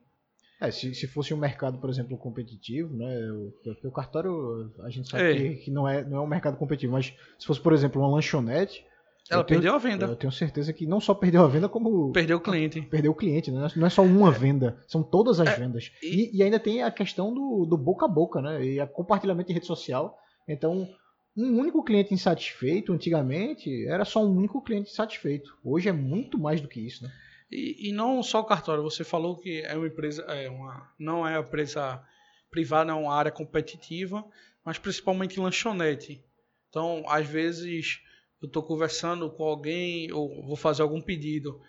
É, 0.61 0.71
se, 0.71 0.93
se 0.95 1.07
fosse 1.07 1.33
um 1.33 1.37
mercado, 1.37 1.77
por 1.79 1.89
exemplo, 1.89 2.17
competitivo, 2.17 2.95
né? 2.95 3.29
O, 3.31 3.53
o 3.87 3.91
cartório, 3.91 4.71
a 4.83 4.89
gente 4.89 5.09
sabe 5.09 5.23
É. 5.23 5.35
que, 5.35 5.55
que 5.65 5.71
não, 5.71 5.87
é, 5.87 6.03
não 6.03 6.17
é 6.17 6.21
um 6.21 6.27
mercado 6.27 6.57
competitivo, 6.57 6.93
mas 6.93 7.13
se 7.37 7.45
fosse, 7.45 7.59
por 7.59 7.73
exemplo, 7.73 8.01
uma 8.01 8.09
lanchonete. 8.09 8.85
Ela 9.29 9.43
tenho- 9.43 9.59
perdeu 9.59 9.75
a 9.75 9.79
venda, 9.79 10.05
Eu 10.05 10.15
tenho 10.15 10.31
certeza 10.31 10.71
que 10.71 10.85
não 10.85 11.01
só 11.01 11.13
perdeu 11.13 11.43
a 11.43 11.47
venda, 11.47 11.67
como 11.67 12.11
perdeu 12.13 12.37
o 12.37 12.39
cliente. 12.39 12.79
perdeu 12.83 13.11
o 13.11 13.15
cliente, 13.15 13.51
né? 13.51 13.67
Não 13.75 13.87
é 13.87 13.89
só 13.89 14.03
uma 14.03 14.31
venda, 14.31 14.77
são 14.87 15.01
todas 15.03 15.39
as 15.39 15.49
É, 15.49 15.55
vendas. 15.55 15.91
e- 16.01 16.31
E, 16.31 16.37
e 16.37 16.43
ainda 16.43 16.59
tem 16.59 16.83
a 16.83 16.91
questão 16.91 17.33
do, 17.33 17.65
do 17.65 17.75
boca 17.77 18.05
a 18.05 18.09
boca, 18.09 18.39
né? 18.41 18.63
E 18.63 18.79
a 18.79 18.85
compartilhamento 18.87 19.51
em 19.51 19.55
rede 19.55 19.65
social. 19.65 20.15
Então, 20.47 20.87
um 21.35 21.59
único 21.59 21.83
cliente 21.83 22.13
insatisfeito, 22.13 22.93
antigamente, 22.93 23.85
era 23.87 24.05
só 24.05 24.23
um 24.23 24.35
único 24.37 24.61
cliente 24.61 24.89
insatisfeito. 24.89 25.57
Hoje 25.63 25.89
é 25.89 25.91
muito 25.91 26.37
mais 26.37 26.61
do 26.61 26.67
que 26.67 26.79
isso, 26.79 27.03
né? 27.03 27.11
E, 27.51 27.89
e 27.89 27.91
não 27.91 28.23
só 28.23 28.39
o 28.39 28.45
cartório, 28.45 28.83
você 28.83 29.03
falou 29.03 29.37
que 29.37 29.61
é 29.61 29.75
uma 29.75 29.87
empresa, 29.87 30.23
é 30.23 30.49
uma, 30.49 30.91
não 30.97 31.27
é 31.27 31.37
uma 31.37 31.45
empresa 31.45 32.01
privada, 32.49 32.91
é 32.91 32.95
uma 32.95 33.13
área 33.13 33.31
competitiva, 33.31 34.25
mas 34.63 34.77
principalmente 34.77 35.39
lanchonete. 35.39 36.23
Então, 36.69 37.03
às 37.07 37.27
vezes, 37.27 37.99
eu 38.41 38.47
estou 38.47 38.63
conversando 38.63 39.29
com 39.29 39.43
alguém 39.43 40.11
ou 40.11 40.43
vou 40.45 40.55
fazer 40.55 40.81
algum 40.81 41.01
pedido 41.01 41.61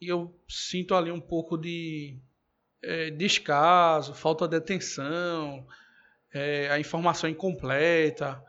e 0.00 0.08
eu 0.08 0.34
sinto 0.48 0.94
ali 0.94 1.12
um 1.12 1.20
pouco 1.20 1.56
de 1.56 2.18
é, 2.82 3.10
descaso, 3.10 4.14
falta 4.14 4.48
de 4.48 4.56
atenção, 4.56 5.64
é, 6.34 6.68
a 6.70 6.80
informação 6.80 7.30
incompleta, 7.30 8.42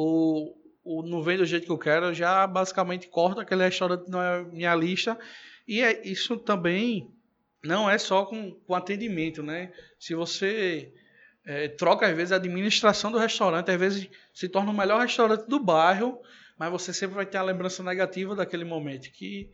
ou, 0.00 0.56
ou 0.82 1.02
não 1.06 1.22
vem 1.22 1.36
do 1.36 1.44
jeito 1.44 1.66
que 1.66 1.72
eu 1.72 1.78
quero, 1.78 2.06
eu 2.06 2.14
já 2.14 2.46
basicamente 2.46 3.08
corto 3.08 3.40
aquele 3.40 3.64
restaurante 3.64 4.08
na 4.08 4.42
minha 4.44 4.74
lista. 4.74 5.18
E 5.68 5.82
é, 5.82 6.06
isso 6.06 6.38
também 6.38 7.10
não 7.62 7.88
é 7.88 7.98
só 7.98 8.24
com, 8.24 8.52
com 8.52 8.74
atendimento, 8.74 9.42
né? 9.42 9.72
Se 9.98 10.14
você 10.14 10.90
é, 11.44 11.68
troca, 11.68 12.06
às 12.06 12.16
vezes, 12.16 12.32
a 12.32 12.36
administração 12.36 13.12
do 13.12 13.18
restaurante, 13.18 13.70
às 13.70 13.78
vezes 13.78 14.08
se 14.32 14.48
torna 14.48 14.70
o 14.70 14.76
melhor 14.76 15.02
restaurante 15.02 15.46
do 15.46 15.60
bairro, 15.60 16.18
mas 16.58 16.70
você 16.70 16.94
sempre 16.94 17.16
vai 17.16 17.26
ter 17.26 17.36
a 17.36 17.42
lembrança 17.42 17.82
negativa 17.82 18.34
daquele 18.34 18.64
momento, 18.64 19.10
que, 19.12 19.50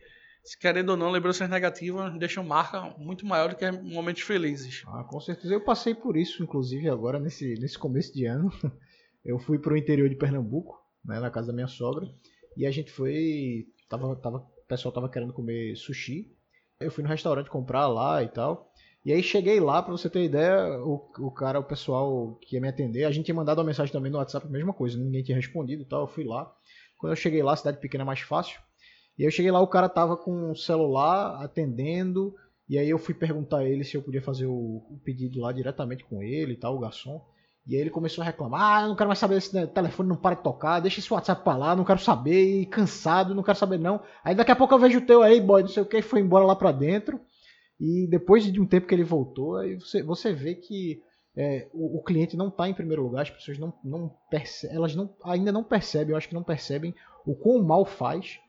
querendo 0.61 0.91
ou 0.91 0.97
não, 0.97 1.11
lembranças 1.11 1.49
negativas 1.49 2.17
deixam 2.17 2.43
marca 2.43 2.81
muito 2.97 3.25
maior 3.25 3.49
do 3.49 3.57
que 3.57 3.69
momentos 3.69 4.21
felizes. 4.21 4.83
Ah, 4.87 5.03
com 5.03 5.19
certeza. 5.19 5.53
Eu 5.53 5.61
passei 5.61 5.93
por 5.93 6.15
isso, 6.15 6.41
inclusive, 6.41 6.89
agora 6.89 7.19
nesse, 7.19 7.55
nesse 7.55 7.77
começo 7.77 8.13
de 8.13 8.25
ano. 8.25 8.49
Eu 9.23 9.39
fui 9.39 9.59
pro 9.59 9.77
interior 9.77 10.09
de 10.09 10.15
Pernambuco, 10.15 10.79
né, 11.03 11.19
na 11.19 11.29
casa 11.29 11.47
da 11.47 11.53
minha 11.53 11.67
sogra, 11.67 12.07
e 12.55 12.65
a 12.65 12.71
gente 12.71 12.91
foi. 12.91 13.67
Tava, 13.89 14.15
tava, 14.17 14.37
o 14.37 14.67
pessoal 14.67 14.93
tava 14.93 15.09
querendo 15.09 15.33
comer 15.33 15.75
sushi. 15.75 16.31
Eu 16.79 16.91
fui 16.91 17.03
no 17.03 17.09
restaurante 17.09 17.49
comprar 17.49 17.87
lá 17.87 18.23
e 18.23 18.27
tal. 18.27 18.71
E 19.07 19.13
aí 19.13 19.23
cheguei 19.23 19.59
lá, 19.59 19.81
pra 19.81 19.91
você 19.93 20.09
ter 20.09 20.25
ideia, 20.25 20.81
o, 20.83 21.09
o 21.19 21.31
cara, 21.31 21.59
o 21.59 21.63
pessoal 21.63 22.35
que 22.41 22.55
ia 22.55 22.61
me 22.61 22.67
atender, 22.67 23.05
a 23.05 23.11
gente 23.11 23.25
tinha 23.25 23.35
mandado 23.35 23.59
uma 23.59 23.63
mensagem 23.63 23.91
também 23.91 24.11
no 24.11 24.17
WhatsApp, 24.17 24.45
mesma 24.49 24.73
coisa, 24.73 24.97
ninguém 24.97 25.23
tinha 25.23 25.37
respondido 25.37 25.83
e 25.83 25.85
tal, 25.85 26.01
eu 26.01 26.07
fui 26.07 26.25
lá. 26.25 26.53
Quando 26.97 27.13
eu 27.13 27.15
cheguei 27.15 27.41
lá, 27.41 27.55
cidade 27.55 27.79
pequena 27.79 28.03
é 28.03 28.05
mais 28.05 28.19
fácil. 28.19 28.59
E 29.17 29.23
eu 29.23 29.31
cheguei 29.31 29.49
lá, 29.49 29.61
o 29.61 29.67
cara 29.67 29.87
tava 29.87 30.17
com 30.17 30.51
o 30.51 30.55
celular 30.55 31.41
atendendo, 31.41 32.35
e 32.67 32.77
aí 32.77 32.89
eu 32.89 32.99
fui 32.99 33.13
perguntar 33.13 33.59
a 33.59 33.63
ele 33.65 33.83
se 33.85 33.95
eu 33.95 34.03
podia 34.03 34.21
fazer 34.21 34.45
o, 34.45 34.85
o 34.89 34.99
pedido 35.05 35.39
lá 35.39 35.53
diretamente 35.53 36.03
com 36.03 36.21
ele 36.21 36.53
e 36.53 36.57
tal, 36.57 36.75
o 36.75 36.79
garçom. 36.79 37.25
E 37.67 37.75
aí 37.75 37.81
ele 37.81 37.89
começou 37.89 38.21
a 38.21 38.25
reclamar, 38.25 38.61
ah, 38.61 38.87
não 38.87 38.95
quero 38.95 39.09
mais 39.09 39.19
saber 39.19 39.35
esse 39.35 39.67
telefone 39.67 40.07
não 40.07 40.15
para 40.15 40.35
de 40.35 40.43
tocar, 40.43 40.79
deixa 40.79 41.01
esse 41.01 41.11
WhatsApp 41.11 41.43
pra 41.43 41.57
lá, 41.57 41.75
não 41.75 41.83
quero 41.83 41.99
saber, 41.99 42.61
e 42.61 42.65
cansado, 42.65 43.35
não 43.35 43.43
quero 43.43 43.57
saber 43.57 43.77
não. 43.77 44.01
Aí 44.23 44.33
daqui 44.33 44.51
a 44.51 44.55
pouco 44.55 44.73
eu 44.73 44.79
vejo 44.79 44.99
o 44.99 45.05
teu 45.05 45.21
aí, 45.21 45.41
boy, 45.41 45.63
não 45.63 45.69
sei 45.69 45.83
o 45.83 45.85
que, 45.85 46.01
foi 46.01 46.21
embora 46.21 46.45
lá 46.45 46.55
pra 46.55 46.71
dentro. 46.71 47.19
E 47.77 48.07
depois 48.07 48.49
de 48.49 48.61
um 48.61 48.65
tempo 48.65 48.87
que 48.87 48.95
ele 48.95 49.03
voltou, 49.03 49.57
aí 49.57 49.75
você, 49.75 50.01
você 50.01 50.31
vê 50.31 50.55
que 50.55 51.01
é, 51.35 51.67
o, 51.73 51.99
o, 51.99 52.03
cliente 52.03 52.37
não 52.37 52.47
está 52.47 52.69
em 52.69 52.73
primeiro 52.73 53.03
lugar, 53.03 53.23
as 53.23 53.29
pessoas 53.29 53.59
não, 53.59 53.73
não 53.83 54.11
percebem, 54.31 54.75
elas 54.75 54.95
não, 54.95 55.13
ainda 55.23 55.51
não 55.51 55.63
percebem, 55.63 56.11
eu 56.11 56.17
acho 56.17 56.29
que 56.29 56.33
não 56.33 56.43
percebem 56.43 56.95
o 57.25 57.35
quão 57.35 57.61
mal 57.61 57.85
faz 57.85 58.39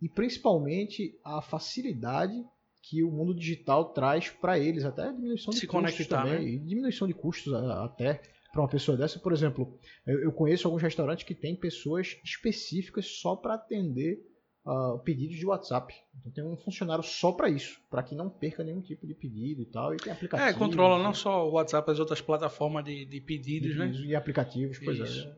e 0.00 0.08
principalmente 0.08 1.18
a 1.24 1.40
facilidade 1.40 2.44
que 2.82 3.02
o 3.02 3.10
mundo 3.10 3.34
digital 3.34 3.86
traz 3.86 4.28
para 4.28 4.58
eles, 4.58 4.84
até 4.84 5.10
diminuição 5.10 5.50
de 5.52 5.58
Se 5.58 5.66
custos 5.66 5.96
conectar, 5.96 6.22
também, 6.22 6.44
né? 6.44 6.50
e 6.50 6.58
diminuição 6.58 7.08
de 7.08 7.14
custos 7.14 7.52
até 7.52 8.20
para 8.56 8.62
uma 8.62 8.68
pessoa 8.68 8.96
dessa. 8.96 9.18
Por 9.18 9.32
exemplo, 9.32 9.78
eu, 10.06 10.22
eu, 10.22 10.32
conheço 10.32 10.66
alguns 10.66 10.82
restaurantes 10.82 11.26
que 11.26 11.34
têm 11.34 11.54
pessoas 11.54 12.18
específicas 12.24 13.06
só 13.06 13.36
para 13.36 13.54
atender 13.54 14.18
uh, 14.64 14.98
pedidos 15.00 15.36
de 15.36 15.44
WhatsApp. 15.44 15.94
Então 16.18 16.32
tem 16.32 16.42
um 16.42 16.56
funcionário 16.56 17.04
só 17.04 17.32
para 17.32 17.50
isso, 17.50 17.78
para 17.90 18.02
que 18.02 18.14
não 18.14 18.30
perca 18.30 18.64
nenhum 18.64 18.80
tipo 18.80 19.06
de 19.06 19.14
pedido 19.14 19.60
e 19.60 19.66
tal. 19.66 19.94
E 19.94 19.98
tem 19.98 20.10
aplicativos. 20.10 20.54
É, 20.54 20.58
controla 20.58 21.02
não 21.02 21.12
só 21.12 21.46
o 21.46 21.52
WhatsApp, 21.52 21.90
as 21.90 22.00
outras 22.00 22.22
plataformas 22.22 22.82
de, 22.84 23.04
de 23.04 23.20
pedidos, 23.20 23.72
de, 23.72 23.78
né? 23.78 23.92
E 23.92 24.16
aplicativos, 24.16 24.78
pois 24.82 24.98
Isso. 24.98 25.28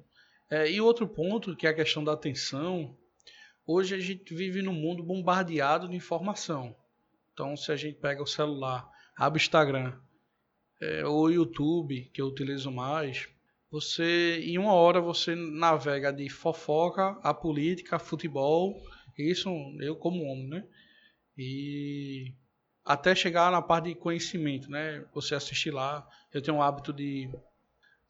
é. 0.51 0.63
É, 0.63 0.71
e 0.71 0.81
outro 0.81 1.07
ponto, 1.07 1.57
que 1.57 1.67
é 1.67 1.71
a 1.71 1.75
questão 1.75 2.03
da 2.03 2.13
atenção. 2.13 2.97
Hoje 3.67 3.95
a 3.95 3.99
gente 3.99 4.33
vive 4.35 4.63
num 4.63 4.73
mundo 4.73 5.03
bombardeado 5.03 5.89
de 5.89 5.97
informação. 5.97 6.75
Então, 7.35 7.55
se 7.55 7.71
a 7.71 7.77
gente 7.77 7.99
pega 7.99 8.23
o 8.23 8.27
celular, 8.27 8.89
abre 9.15 9.39
o 9.39 9.43
Instagram, 9.43 9.93
é, 10.81 11.05
ou 11.05 11.31
YouTube, 11.31 12.11
que 12.13 12.21
eu 12.21 12.27
utilizo 12.27 12.71
mais, 12.71 13.29
você, 13.71 14.41
em 14.45 14.57
uma 14.57 14.73
hora, 14.73 15.01
você 15.01 15.35
navega 15.35 16.11
de 16.13 16.29
fofoca 16.31 17.19
a 17.23 17.35
política, 17.35 17.97
a 17.97 17.99
futebol, 17.99 18.83
isso 19.19 19.51
eu 19.81 19.95
como 19.97 20.25
homem, 20.25 20.49
né? 20.49 20.65
E 21.37 22.33
até 22.85 23.15
chegar 23.15 23.53
na 23.53 23.61
parte 23.61 23.91
de 23.91 23.95
conhecimento, 23.95 24.71
né? 24.71 25.05
Você 25.13 25.35
assistir 25.35 25.71
lá, 25.71 26.09
eu 26.33 26.41
tenho 26.41 26.57
o 26.57 26.63
hábito 26.63 26.93
de, 26.95 27.29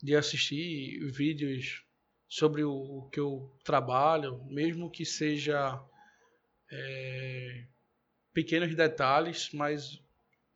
de 0.01 0.15
assistir 0.15 1.01
vídeos 1.11 1.83
sobre 2.29 2.63
o, 2.63 2.73
o 2.73 3.11
que 3.11 3.19
eu 3.19 3.53
trabalho, 3.65 4.45
mesmo 4.45 4.91
que 4.91 5.05
seja 5.05 5.83
é, 6.71 7.65
pequenos 8.33 8.75
detalhes, 8.77 9.51
mas 9.53 10.01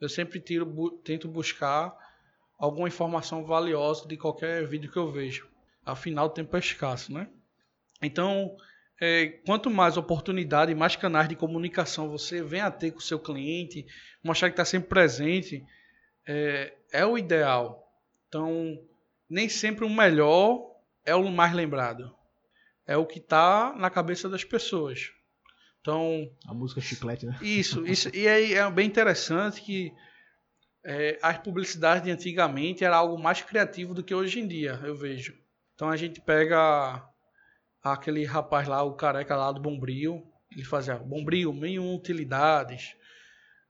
eu 0.02 0.08
sempre 0.08 0.40
tiro, 0.40 0.66
bu 0.66 0.90
tento 0.90 1.28
buscar 1.28 1.96
alguma 2.58 2.88
informação 2.88 3.44
valiosa 3.44 4.06
de 4.06 4.16
qualquer 4.16 4.66
vídeo 4.66 4.90
que 4.90 4.98
eu 4.98 5.12
vejo. 5.12 5.48
Afinal, 5.86 6.26
o 6.26 6.30
tempo 6.30 6.56
é 6.56 6.58
escasso, 6.58 7.12
né? 7.12 7.28
Então, 8.02 8.56
é, 9.00 9.26
quanto 9.46 9.70
mais 9.70 9.96
oportunidade, 9.96 10.74
mais 10.74 10.96
canais 10.96 11.28
de 11.28 11.36
comunicação 11.36 12.10
você 12.10 12.42
vem 12.42 12.60
a 12.60 12.70
ter 12.70 12.90
com 12.90 12.98
o 12.98 13.02
seu 13.02 13.18
cliente, 13.18 13.86
mostrar 14.24 14.48
que 14.48 14.54
está 14.54 14.64
sempre 14.64 14.88
presente, 14.88 15.64
é, 16.26 16.74
é 16.92 17.06
o 17.06 17.16
ideal. 17.16 17.88
Então, 18.26 18.76
nem 19.30 19.48
sempre 19.48 19.84
o 19.84 19.90
melhor 19.90 20.68
é 21.04 21.14
o 21.14 21.30
mais 21.30 21.52
lembrado. 21.52 22.12
É 22.84 22.96
o 22.96 23.06
que 23.06 23.20
está 23.20 23.72
na 23.76 23.88
cabeça 23.88 24.28
das 24.28 24.42
pessoas. 24.42 25.12
Então. 25.82 26.30
A 26.46 26.54
música 26.54 26.80
chiclete, 26.80 27.26
né? 27.26 27.36
Isso, 27.42 27.84
isso. 27.86 28.08
E 28.14 28.26
aí 28.26 28.54
é 28.54 28.70
bem 28.70 28.86
interessante 28.86 29.60
que 29.60 29.92
é, 30.84 31.18
as 31.20 31.38
publicidades 31.38 32.04
de 32.04 32.10
antigamente 32.10 32.84
era 32.84 32.96
algo 32.96 33.20
mais 33.20 33.42
criativo 33.42 33.92
do 33.92 34.02
que 34.02 34.14
hoje 34.14 34.40
em 34.40 34.46
dia, 34.46 34.80
eu 34.84 34.96
vejo. 34.96 35.34
Então 35.74 35.90
a 35.90 35.96
gente 35.96 36.20
pega 36.20 37.04
aquele 37.82 38.24
rapaz 38.24 38.68
lá, 38.68 38.82
o 38.82 38.94
careca 38.94 39.36
lá 39.36 39.50
do 39.50 39.60
Bombril, 39.60 40.22
ele 40.52 40.64
fazia 40.64 40.96
Bombril, 40.96 41.52
mil 41.52 41.94
utilidades. 41.94 42.94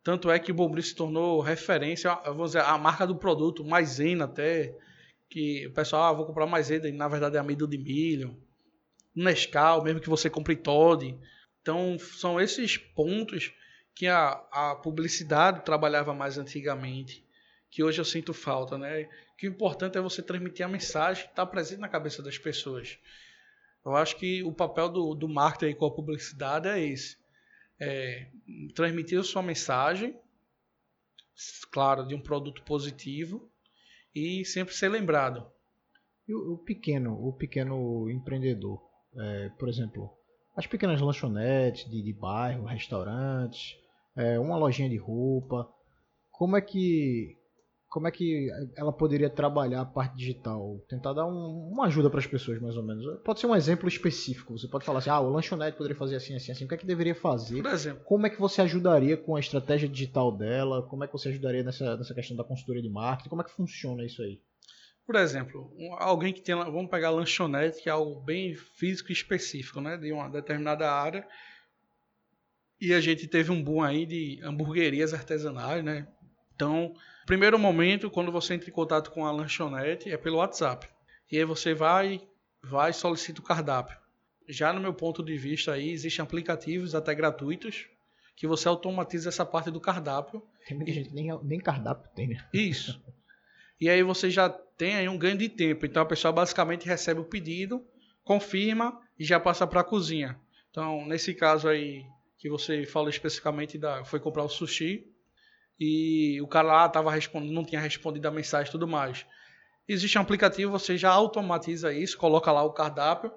Tanto 0.05 0.31
é 0.31 0.39
que 0.39 0.51
o 0.51 0.55
Bombril 0.55 0.83
se 0.83 0.95
tornou 0.95 1.41
referência, 1.41 2.15
vou 2.35 2.45
dizer, 2.45 2.61
a 2.61 2.77
marca 2.77 3.07
do 3.07 3.17
produto, 3.17 3.65
maisena 3.65 4.25
até, 4.25 4.75
que 5.31 5.67
o 5.67 5.73
pessoal, 5.73 6.05
ah, 6.05 6.13
vou 6.13 6.27
comprar 6.27 6.47
maisena, 6.47 6.89
e 6.89 6.93
na 6.93 7.09
verdade 7.09 7.37
é 7.37 7.41
amido 7.41 7.67
de 7.67 7.79
milho. 7.79 8.37
Nescau, 9.15 9.83
mesmo 9.83 10.01
que 10.01 10.09
você 10.09 10.29
compre 10.29 10.57
Todd. 10.57 11.19
Então, 11.63 11.97
são 11.99 12.41
esses 12.41 12.77
pontos 12.77 13.55
que 13.95 14.09
a, 14.09 14.31
a 14.51 14.75
publicidade 14.75 15.65
trabalhava 15.65 16.13
mais 16.13 16.37
antigamente, 16.37 17.25
que 17.71 17.83
hoje 17.83 18.01
eu 18.01 18.05
sinto 18.05 18.35
falta, 18.35 18.77
né? 18.77 19.09
Que 19.39 19.49
o 19.49 19.51
importante 19.51 19.97
é 19.97 20.01
você 20.01 20.23
transmitir 20.23 20.67
a 20.67 20.69
mensagem 20.69 21.25
que 21.25 21.31
está 21.31 21.47
presente 21.47 21.81
na 21.81 21.89
cabeça 21.89 22.23
das 22.23 22.37
pessoas. 22.37 22.99
Eu 23.85 23.95
acho 23.97 24.17
que 24.17 24.43
o 24.43 24.53
papel 24.53 24.89
do, 24.89 25.15
do 25.15 25.29
marketing 25.29 25.77
com 25.77 25.87
a 25.87 25.95
publicidade 25.95 26.69
é 26.69 26.81
esse. 26.81 27.17
É, 27.81 28.29
transmitir 28.75 29.19
a 29.19 29.25
sua 29.25 29.43
mensagem, 29.43 30.17
claro, 31.71 32.07
de 32.07 32.15
um 32.15 32.21
produto 32.21 32.63
positivo 32.63 33.51
e 34.15 34.45
sempre 34.45 34.75
ser 34.75 34.89
lembrado. 34.89 35.51
E 36.29 36.35
o, 36.35 36.55
o 36.55 36.59
pequeno, 36.59 37.15
o 37.15 37.33
pequeno 37.33 38.09
empreendedor, 38.11 38.81
é, 39.17 39.49
por 39.59 39.69
exemplo, 39.69 40.22
as 40.57 40.67
pequenas 40.67 41.01
lanchonetes 41.01 41.91
de, 41.91 42.03
de 42.03 42.13
bairro, 42.13 42.65
restaurantes, 42.65 43.77
é, 44.17 44.39
uma 44.39 44.57
lojinha 44.57 44.89
de 44.89 44.97
roupa, 44.97 45.69
como 46.31 46.57
é 46.57 46.61
que 46.61 47.37
como 47.93 48.09
é 48.09 48.11
que 48.11 48.49
ela 48.75 48.91
poderia 48.91 49.29
trabalhar 49.29 49.83
a 49.83 49.85
parte 49.85 50.17
digital? 50.17 50.83
Tentar 50.89 51.13
dar 51.13 51.27
um, 51.27 51.69
uma 51.71 51.85
ajuda 51.85 52.09
para 52.09 52.21
as 52.21 52.27
pessoas, 52.27 52.59
mais 52.59 52.75
ou 52.75 52.83
menos. 52.83 53.05
Pode 53.23 53.39
ser 53.39 53.47
um 53.47 53.55
exemplo 53.55 53.87
específico. 53.87 54.57
Você 54.57 54.67
pode 54.67 54.87
falar 54.87 55.01
assim, 55.01 55.11
ah, 55.11 55.21
o 55.21 55.29
lanchonete 55.29 55.77
poderia 55.77 55.95
fazer 55.95 56.17
assim, 56.17 56.35
assim, 56.35 56.51
assim. 56.51 56.65
O 56.65 56.69
que 56.69 56.75
é 56.75 56.79
que 56.79 56.87
deveria 56.87 57.15
fazer? 57.15 57.63
Por 57.63 57.71
exemplo. 57.71 58.03
Como 58.07 58.27
é 58.27 58.31
que 58.31 58.41
você 58.41 58.63
ajudaria 58.63 59.15
com 59.19 59.37
a 59.37 59.41
estratégia 59.41 59.87
digital 59.87 60.35
dela? 60.35 60.83
Como 60.89 61.05
é 61.05 61.07
que 61.07 61.13
você 61.13 61.29
ajudaria 61.29 61.63
nessa, 61.63 61.95
nessa 61.95 62.15
questão 62.15 62.35
da 62.35 62.43
consultoria 62.43 62.81
de 62.81 62.89
marketing? 62.89 63.29
Como 63.29 63.43
é 63.43 63.45
que 63.45 63.53
funciona 63.53 64.03
isso 64.07 64.23
aí? 64.23 64.41
Por 65.07 65.17
exemplo, 65.17 65.71
alguém 65.99 66.33
que 66.33 66.41
tem, 66.41 66.55
vamos 66.55 66.91
pegar 66.91 67.11
lanchonete, 67.11 67.83
que 67.83 67.89
é 67.89 67.93
algo 67.93 68.21
bem 68.21 68.55
físico 68.55 69.11
e 69.11 69.13
específico, 69.13 69.81
né, 69.81 69.97
de 69.97 70.13
uma 70.13 70.29
determinada 70.29 70.91
área. 70.91 71.27
E 72.81 72.93
a 72.95 73.01
gente 73.01 73.27
teve 73.27 73.51
um 73.51 73.63
boom 73.63 73.83
aí 73.83 74.07
de 74.07 74.41
hamburguerias 74.43 75.13
artesanais, 75.13 75.85
né? 75.85 76.07
Então, 76.55 76.95
primeiro 77.27 77.59
momento, 77.59 78.11
quando 78.11 78.33
você 78.33 78.55
entra 78.55 78.69
em 78.69 78.73
contato 78.73 79.11
com 79.11 79.27
a 79.27 79.33
lanchonete, 79.33 80.11
é 80.11 80.17
pelo 80.17 80.39
WhatsApp. 80.39 80.89
E 81.31 81.39
aí 81.39 81.45
você 81.45 81.75
vai, 81.75 82.21
vai 82.63 82.91
e 82.91 82.95
solicita 82.95 83.41
o 83.41 83.45
cardápio. 83.45 83.97
Já 84.49 84.73
no 84.73 84.81
meu 84.81 84.93
ponto 84.93 85.23
de 85.23 85.37
vista 85.37 85.73
aí, 85.73 85.91
existem 85.91 86.23
aplicativos 86.23 86.95
até 86.95 87.15
gratuitos 87.15 87.89
que 88.37 88.47
você 88.47 88.69
automatiza 88.69 89.29
essa 89.29 89.47
parte 89.47 89.71
do 89.71 89.81
cardápio. 89.81 90.43
Tem 90.67 90.77
muita 90.77 90.93
gente, 90.93 91.13
nem, 91.13 91.29
nem 91.43 91.61
cardápio 91.61 92.11
tem, 92.15 92.29
né? 92.29 92.45
Isso. 92.53 93.01
E 93.83 93.91
aí 93.91 94.01
você 94.01 94.31
já 94.31 94.49
tem 94.49 94.95
aí 94.95 95.09
um 95.09 95.19
ganho 95.19 95.37
de 95.37 95.49
tempo. 95.49 95.85
Então 95.85 96.05
a 96.05 96.07
pessoa 96.07 96.31
basicamente 96.31 96.87
recebe 96.87 97.19
o 97.19 97.25
pedido, 97.25 97.85
confirma 98.23 98.97
e 99.19 99.25
já 99.25 99.41
passa 99.41 99.67
para 99.67 99.81
a 99.81 99.85
cozinha. 99.85 100.39
Então, 100.71 101.05
nesse 101.05 101.35
caso 101.35 101.67
aí 101.67 102.07
que 102.39 102.49
você 102.49 102.87
falou 102.87 103.09
especificamente 103.09 103.77
da 103.77 104.05
foi 104.05 104.21
comprar 104.21 104.45
o 104.45 104.49
sushi, 104.49 105.05
e 105.81 106.41
o 106.41 106.47
cara 106.47 106.69
lá 106.69 106.89
tava 106.89 107.11
respondendo, 107.11 107.53
não 107.53 107.65
tinha 107.65 107.81
respondido 107.81 108.29
a 108.29 108.31
mensagem 108.31 108.69
e 108.69 108.71
tudo 108.71 108.87
mais. 108.87 109.27
Existe 109.89 110.17
um 110.17 110.21
aplicativo, 110.21 110.71
você 110.71 110.97
já 110.97 111.11
automatiza 111.11 111.93
isso, 111.93 112.17
coloca 112.17 112.53
lá 112.53 112.63
o 112.63 112.73
cardápio, 112.73 113.33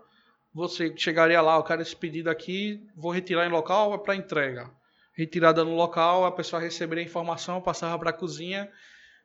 você 0.53 0.93
chegaria 0.95 1.41
lá, 1.41 1.55
eu 1.55 1.63
quero 1.63 1.81
esse 1.81 1.95
pedido 1.95 2.29
aqui, 2.29 2.85
vou 2.95 3.11
retirar 3.11 3.47
em 3.47 3.51
local, 3.51 3.95
é 3.95 3.97
para 3.97 4.15
entrega. 4.15 4.69
Retirada 5.11 5.63
no 5.63 5.73
local, 5.73 6.23
a 6.23 6.31
pessoa 6.31 6.61
receberia 6.61 7.03
a 7.03 7.07
informação, 7.07 7.59
passava 7.63 7.97
para 7.97 8.11
a 8.11 8.13
cozinha 8.13 8.69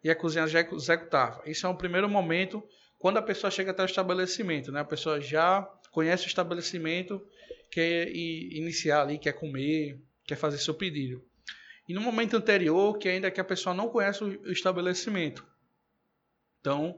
e 0.03 0.11
a 0.11 0.17
cozinha 0.17 0.47
já 0.47 0.61
executava. 0.61 1.43
Isso 1.47 1.67
é 1.67 1.69
um 1.69 1.77
primeiro 1.77 2.09
momento 2.09 2.63
quando 2.99 3.19
a 3.19 3.23
pessoa 3.23 3.51
chega 3.51 3.71
até 3.71 3.83
o 3.83 3.87
estabelecimento, 3.87 4.71
né? 4.71 4.81
A 4.81 4.85
pessoa 4.85 5.21
já 5.21 5.63
conhece 5.91 6.27
o 6.27 6.29
estabelecimento, 6.29 7.21
quer 7.71 8.09
iniciar 8.15 9.03
ali, 9.03 9.19
quer 9.19 9.33
comer, 9.33 10.01
quer 10.25 10.37
fazer 10.37 10.59
seu 10.59 10.75
pedido. 10.75 11.25
E 11.89 11.95
no 11.95 12.01
momento 12.01 12.37
anterior, 12.37 12.99
que 12.99 13.09
ainda 13.09 13.31
que 13.31 13.41
a 13.41 13.45
pessoa 13.45 13.75
não 13.75 13.89
conhece 13.89 14.23
o 14.23 14.53
estabelecimento. 14.53 15.45
Então, 16.61 16.97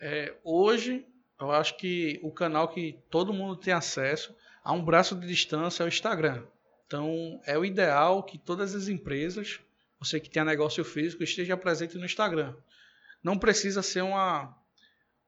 é, 0.00 0.34
hoje, 0.42 1.04
eu 1.40 1.50
acho 1.50 1.76
que 1.76 2.18
o 2.22 2.32
canal 2.32 2.68
que 2.68 2.98
todo 3.10 3.32
mundo 3.34 3.56
tem 3.56 3.74
acesso 3.74 4.34
a 4.64 4.72
um 4.72 4.82
braço 4.82 5.14
de 5.16 5.26
distância 5.26 5.82
é 5.82 5.86
o 5.86 5.88
Instagram. 5.88 6.44
Então, 6.86 7.40
é 7.44 7.58
o 7.58 7.64
ideal 7.64 8.22
que 8.22 8.38
todas 8.38 8.74
as 8.74 8.88
empresas 8.88 9.60
você 10.02 10.18
que 10.18 10.28
tenha 10.28 10.44
negócio 10.44 10.84
físico, 10.84 11.22
esteja 11.22 11.56
presente 11.56 11.96
no 11.96 12.04
Instagram. 12.04 12.54
Não 13.22 13.38
precisa 13.38 13.82
ser 13.82 14.02
uma, 14.02 14.56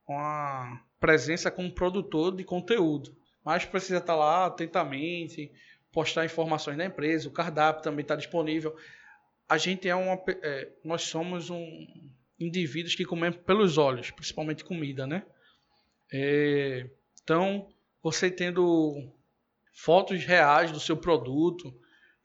uma 0.06 0.82
presença 0.98 1.50
como 1.50 1.72
produtor 1.72 2.34
de 2.34 2.42
conteúdo, 2.42 3.16
mas 3.44 3.64
precisa 3.64 3.98
estar 3.98 4.16
lá 4.16 4.46
atentamente, 4.46 5.52
postar 5.92 6.24
informações 6.24 6.76
da 6.76 6.84
empresa, 6.84 7.28
o 7.28 7.32
cardápio 7.32 7.84
também 7.84 8.02
está 8.02 8.16
disponível. 8.16 8.76
A 9.48 9.56
gente 9.56 9.88
é 9.88 9.94
uma. 9.94 10.20
É, 10.42 10.72
nós 10.82 11.02
somos 11.02 11.50
um 11.50 11.86
indivíduos 12.40 12.96
que 12.96 13.04
comem 13.04 13.30
pelos 13.30 13.78
olhos, 13.78 14.10
principalmente 14.10 14.64
comida, 14.64 15.06
né? 15.06 15.24
É, 16.12 16.90
então, 17.22 17.68
você 18.02 18.28
tendo 18.28 19.08
fotos 19.72 20.24
reais 20.24 20.72
do 20.72 20.80
seu 20.80 20.96
produto, 20.96 21.72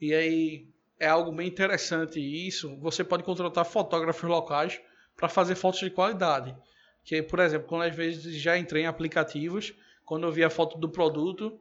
e 0.02 0.14
aí 0.14 0.68
é 1.00 1.08
algo 1.08 1.32
bem 1.32 1.48
interessante 1.48 2.20
isso. 2.20 2.78
Você 2.80 3.04
pode 3.04 3.24
contratar 3.24 3.66
fotógrafos 3.66 4.30
locais 4.30 4.80
para 5.16 5.30
fazer 5.30 5.56
fotos 5.56 5.80
de 5.80 5.90
qualidade. 5.90 6.56
Que, 7.04 7.24
por 7.24 7.40
exemplo, 7.40 7.68
quando 7.68 7.84
às 7.84 7.96
vezes 7.96 8.36
já 8.36 8.58
entrei 8.58 8.84
em 8.84 8.88
aplicativos, 8.88 9.74
quando 10.06 10.28
eu 10.28 10.32
vi 10.32 10.44
a 10.44 10.50
foto 10.50 10.78
do 10.78 10.90
produto, 10.90 11.58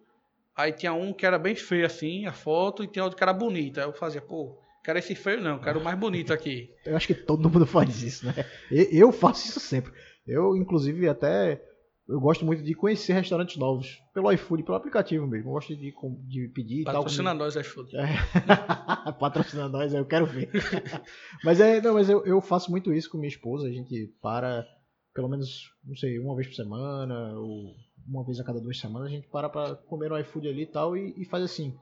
aí 0.57 0.72
tinha 0.72 0.93
um 0.93 1.12
que 1.12 1.24
era 1.24 1.39
bem 1.39 1.55
feio 1.55 1.86
assim, 1.86 2.26
a 2.26 2.32
foto, 2.32 2.82
e 2.82 2.89
tinha 2.89 3.05
outro 3.05 3.16
que 3.16 3.22
era 3.22 3.32
bonita. 3.32 3.80
Eu 3.80 3.93
fazia, 3.93 4.20
pô, 4.20 4.59
quero 4.82 4.99
esse 4.99 5.14
feio 5.14 5.41
não, 5.41 5.59
quero 5.59 5.78
o 5.78 5.84
mais 5.84 5.99
bonito 5.99 6.32
aqui. 6.32 6.70
Eu 6.84 6.97
acho 6.97 7.07
que 7.07 7.14
todo 7.14 7.49
mundo 7.49 7.64
faz 7.66 8.03
isso, 8.03 8.26
né? 8.26 8.34
Eu 8.70 9.12
faço 9.12 9.47
isso 9.47 9.61
sempre. 9.61 9.93
Eu, 10.26 10.57
inclusive, 10.57 11.09
até 11.09 11.62
eu 12.09 12.19
gosto 12.19 12.45
muito 12.45 12.63
de 12.63 12.75
conhecer 12.75 13.13
restaurantes 13.13 13.59
novos. 13.59 14.03
Pelo 14.15 14.33
iFood, 14.33 14.63
pelo 14.63 14.79
aplicativo 14.79 15.27
mesmo. 15.27 15.51
Eu 15.51 15.53
gosto 15.53 15.77
de, 15.77 15.95
de 16.27 16.49
pedir 16.49 16.85
Patrocina 16.85 16.95
tal. 16.95 17.03
Patrocina 17.03 17.35
nós, 17.35 17.57
iFood. 17.57 17.97
É. 17.97 19.13
Patrocina 19.21 19.69
nós, 19.69 19.93
eu 19.93 20.07
quero 20.07 20.25
ver. 20.25 20.51
mas 21.45 21.61
é, 21.61 21.83
não, 21.83 21.95
mas 21.95 22.09
eu, 22.09 22.25
eu 22.25 22.41
faço 22.41 22.71
muito 22.71 22.95
isso 22.95 23.11
com 23.11 23.19
minha 23.19 23.29
esposa. 23.29 23.69
A 23.69 23.71
gente 23.71 24.11
para, 24.23 24.67
pelo 25.15 25.29
menos, 25.29 25.71
não 25.85 25.95
sei, 25.97 26.19
uma 26.19 26.35
vez 26.35 26.49
por 26.49 26.55
semana, 26.55 27.35
ou 27.35 27.75
uma 28.09 28.25
vez 28.25 28.41
a 28.41 28.45
cada 28.45 28.59
duas 28.59 28.81
semanas, 28.81 29.09
a 29.09 29.15
gente 29.15 29.29
para 29.29 29.51
pra 29.51 29.75
comer 29.75 30.09
no 30.09 30.19
iFood 30.19 30.49
ali 30.49 30.63
e 30.63 30.67
tal, 30.67 30.97
e, 30.97 31.15
e 31.15 31.27
faz 31.27 31.45
assim. 31.45 31.77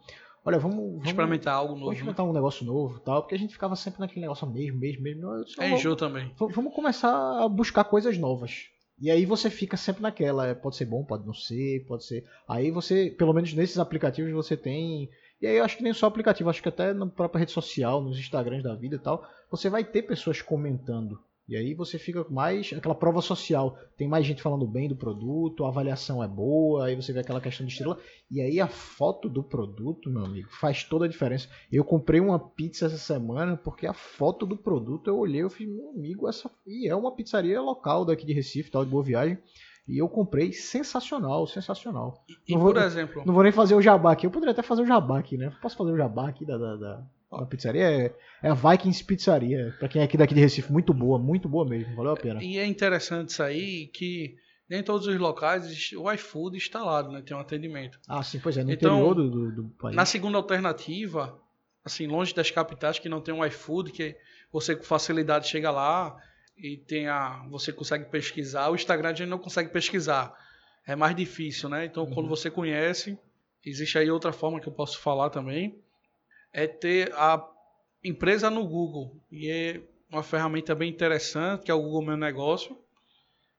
Olha, 0.44 0.58
vamos, 0.58 0.76
vamos 0.76 1.06
experimentar 1.06 1.54
algo 1.54 1.72
novo. 1.72 1.84
Vamos 1.84 1.96
experimentar 1.96 2.24
né? 2.26 2.30
um 2.30 2.34
negócio 2.34 2.66
novo 2.66 2.98
tal, 3.00 3.22
porque 3.22 3.34
a 3.36 3.38
gente 3.38 3.52
ficava 3.52 3.76
sempre 3.76 4.00
naquele 4.00 4.22
negócio 4.22 4.48
mesmo, 4.48 4.78
mesmo, 4.78 5.02
mesmo. 5.02 5.44
É 5.60 5.70
enjoo 5.70 5.94
também. 5.94 6.32
Vamos 6.36 6.74
começar 6.74 7.12
a 7.42 7.48
buscar 7.48 7.84
coisas 7.84 8.18
novas. 8.18 8.70
E 8.98 9.10
aí 9.10 9.26
você 9.26 9.50
fica 9.50 9.76
sempre 9.76 10.02
naquela, 10.02 10.46
é, 10.46 10.54
pode 10.54 10.76
ser 10.76 10.86
bom, 10.86 11.04
pode 11.04 11.26
não 11.26 11.34
ser, 11.34 11.84
pode 11.86 12.04
ser. 12.04 12.24
Aí 12.48 12.70
você, 12.70 13.10
pelo 13.10 13.32
menos 13.32 13.52
nesses 13.52 13.78
aplicativos 13.78 14.32
você 14.32 14.56
tem. 14.56 15.10
E 15.40 15.46
aí 15.46 15.56
eu 15.58 15.64
acho 15.64 15.76
que 15.76 15.82
nem 15.82 15.92
só 15.92 16.06
aplicativo, 16.06 16.48
acho 16.48 16.62
que 16.62 16.68
até 16.68 16.94
na 16.94 17.06
própria 17.06 17.40
rede 17.40 17.52
social, 17.52 18.00
nos 18.00 18.18
Instagrams 18.18 18.62
da 18.62 18.74
vida 18.74 18.96
e 18.96 18.98
tal, 18.98 19.22
você 19.50 19.68
vai 19.68 19.84
ter 19.84 20.02
pessoas 20.02 20.40
comentando 20.40 21.20
e 21.48 21.56
aí 21.56 21.74
você 21.74 21.96
fica 21.96 22.26
mais 22.28 22.72
aquela 22.76 22.94
prova 22.94 23.22
social. 23.22 23.78
Tem 23.96 24.08
mais 24.08 24.26
gente 24.26 24.42
falando 24.42 24.66
bem 24.66 24.88
do 24.88 24.96
produto, 24.96 25.64
a 25.64 25.68
avaliação 25.68 26.22
é 26.22 26.26
boa, 26.26 26.86
aí 26.86 26.96
você 26.96 27.12
vê 27.12 27.20
aquela 27.20 27.40
questão 27.40 27.64
de 27.64 27.72
estrela. 27.72 27.98
E 28.28 28.40
aí 28.40 28.60
a 28.60 28.66
foto 28.66 29.28
do 29.28 29.44
produto, 29.44 30.10
meu 30.10 30.24
amigo, 30.24 30.48
faz 30.50 30.82
toda 30.82 31.04
a 31.04 31.08
diferença. 31.08 31.48
Eu 31.70 31.84
comprei 31.84 32.20
uma 32.20 32.38
pizza 32.38 32.86
essa 32.86 32.98
semana 32.98 33.56
porque 33.56 33.86
a 33.86 33.92
foto 33.92 34.44
do 34.44 34.56
produto 34.56 35.08
eu 35.08 35.16
olhei, 35.16 35.42
eu 35.42 35.50
fiz, 35.50 35.68
meu 35.68 35.90
amigo, 35.90 36.28
essa 36.28 36.50
e 36.66 36.88
é 36.88 36.96
uma 36.96 37.14
pizzaria 37.14 37.60
local 37.60 38.04
daqui 38.04 38.26
de 38.26 38.32
Recife, 38.32 38.70
tal 38.70 38.84
de 38.84 38.90
Boa 38.90 39.04
Viagem. 39.04 39.38
E 39.88 39.98
eu 39.98 40.08
comprei 40.08 40.52
sensacional, 40.52 41.46
sensacional. 41.46 42.24
E, 42.28 42.54
e 42.54 42.56
vou, 42.56 42.72
por 42.72 42.82
exemplo. 42.82 43.22
Não 43.24 43.32
vou 43.32 43.44
nem 43.44 43.52
fazer 43.52 43.76
o 43.76 43.80
jabá 43.80 44.10
aqui. 44.10 44.26
Eu 44.26 44.32
poderia 44.32 44.50
até 44.50 44.62
fazer 44.62 44.82
o 44.82 44.86
jabá 44.86 45.20
aqui, 45.20 45.36
né? 45.36 45.54
Posso 45.62 45.76
fazer 45.76 45.92
o 45.92 45.96
jabá 45.96 46.28
aqui 46.28 46.44
da, 46.44 46.58
da, 46.58 46.74
da, 46.74 47.06
da 47.30 47.46
pizzaria? 47.46 47.82
É, 47.82 48.14
é, 48.42 48.48
a 48.48 48.54
Vikings 48.54 49.04
Pizzaria. 49.04 49.74
Pra 49.78 49.88
quem 49.88 50.00
é 50.00 50.04
aqui 50.04 50.16
daqui 50.16 50.34
de 50.34 50.40
Recife, 50.40 50.72
muito 50.72 50.94
boa, 50.94 51.18
muito 51.18 51.48
boa 51.48 51.68
mesmo. 51.68 51.94
Valeu 51.96 52.12
a 52.12 52.16
pena. 52.16 52.42
E 52.42 52.58
é 52.58 52.66
interessante 52.66 53.30
isso 53.30 53.42
aí 53.42 53.88
que 53.88 54.36
nem 54.68 54.82
todos 54.82 55.06
os 55.06 55.16
locais 55.18 55.92
o 55.96 56.10
iFood 56.12 56.56
instalado, 56.56 57.10
né? 57.10 57.22
Tem 57.22 57.36
um 57.36 57.40
atendimento. 57.40 57.98
Ah, 58.08 58.22
sim, 58.22 58.38
pois 58.38 58.56
é. 58.56 58.64
No 58.64 58.72
então, 58.72 58.96
interior 58.96 59.14
do, 59.14 59.30
do, 59.30 59.52
do 59.62 59.68
país. 59.70 59.96
Na 59.96 60.04
segunda 60.04 60.38
alternativa, 60.38 61.40
assim, 61.84 62.06
longe 62.06 62.34
das 62.34 62.50
capitais 62.50 62.98
que 62.98 63.08
não 63.08 63.20
tem 63.20 63.34
um 63.34 63.44
iFood, 63.44 63.92
que 63.92 64.16
você 64.52 64.74
com 64.74 64.84
facilidade 64.84 65.48
chega 65.48 65.70
lá 65.70 66.16
e 66.56 66.76
tem 66.76 67.08
a, 67.08 67.46
você 67.50 67.72
consegue 67.72 68.06
pesquisar. 68.06 68.70
O 68.70 68.74
Instagram 68.74 69.10
a 69.10 69.14
gente 69.14 69.28
não 69.28 69.38
consegue 69.38 69.70
pesquisar. 69.70 70.34
É 70.86 70.96
mais 70.96 71.14
difícil, 71.14 71.68
né? 71.68 71.84
Então, 71.84 72.04
uhum. 72.04 72.14
quando 72.14 72.28
você 72.28 72.50
conhece, 72.50 73.18
existe 73.64 73.98
aí 73.98 74.10
outra 74.10 74.32
forma 74.32 74.60
que 74.60 74.68
eu 74.68 74.72
posso 74.72 74.98
falar 74.98 75.30
também, 75.30 75.80
é 76.56 76.66
ter 76.66 77.12
a 77.12 77.46
empresa 78.02 78.48
no 78.48 78.66
Google. 78.66 79.22
E 79.30 79.50
é 79.50 79.82
uma 80.10 80.22
ferramenta 80.22 80.74
bem 80.74 80.88
interessante, 80.88 81.64
que 81.64 81.70
é 81.70 81.74
o 81.74 81.82
Google 81.82 82.06
Meu 82.06 82.16
Negócio, 82.16 82.74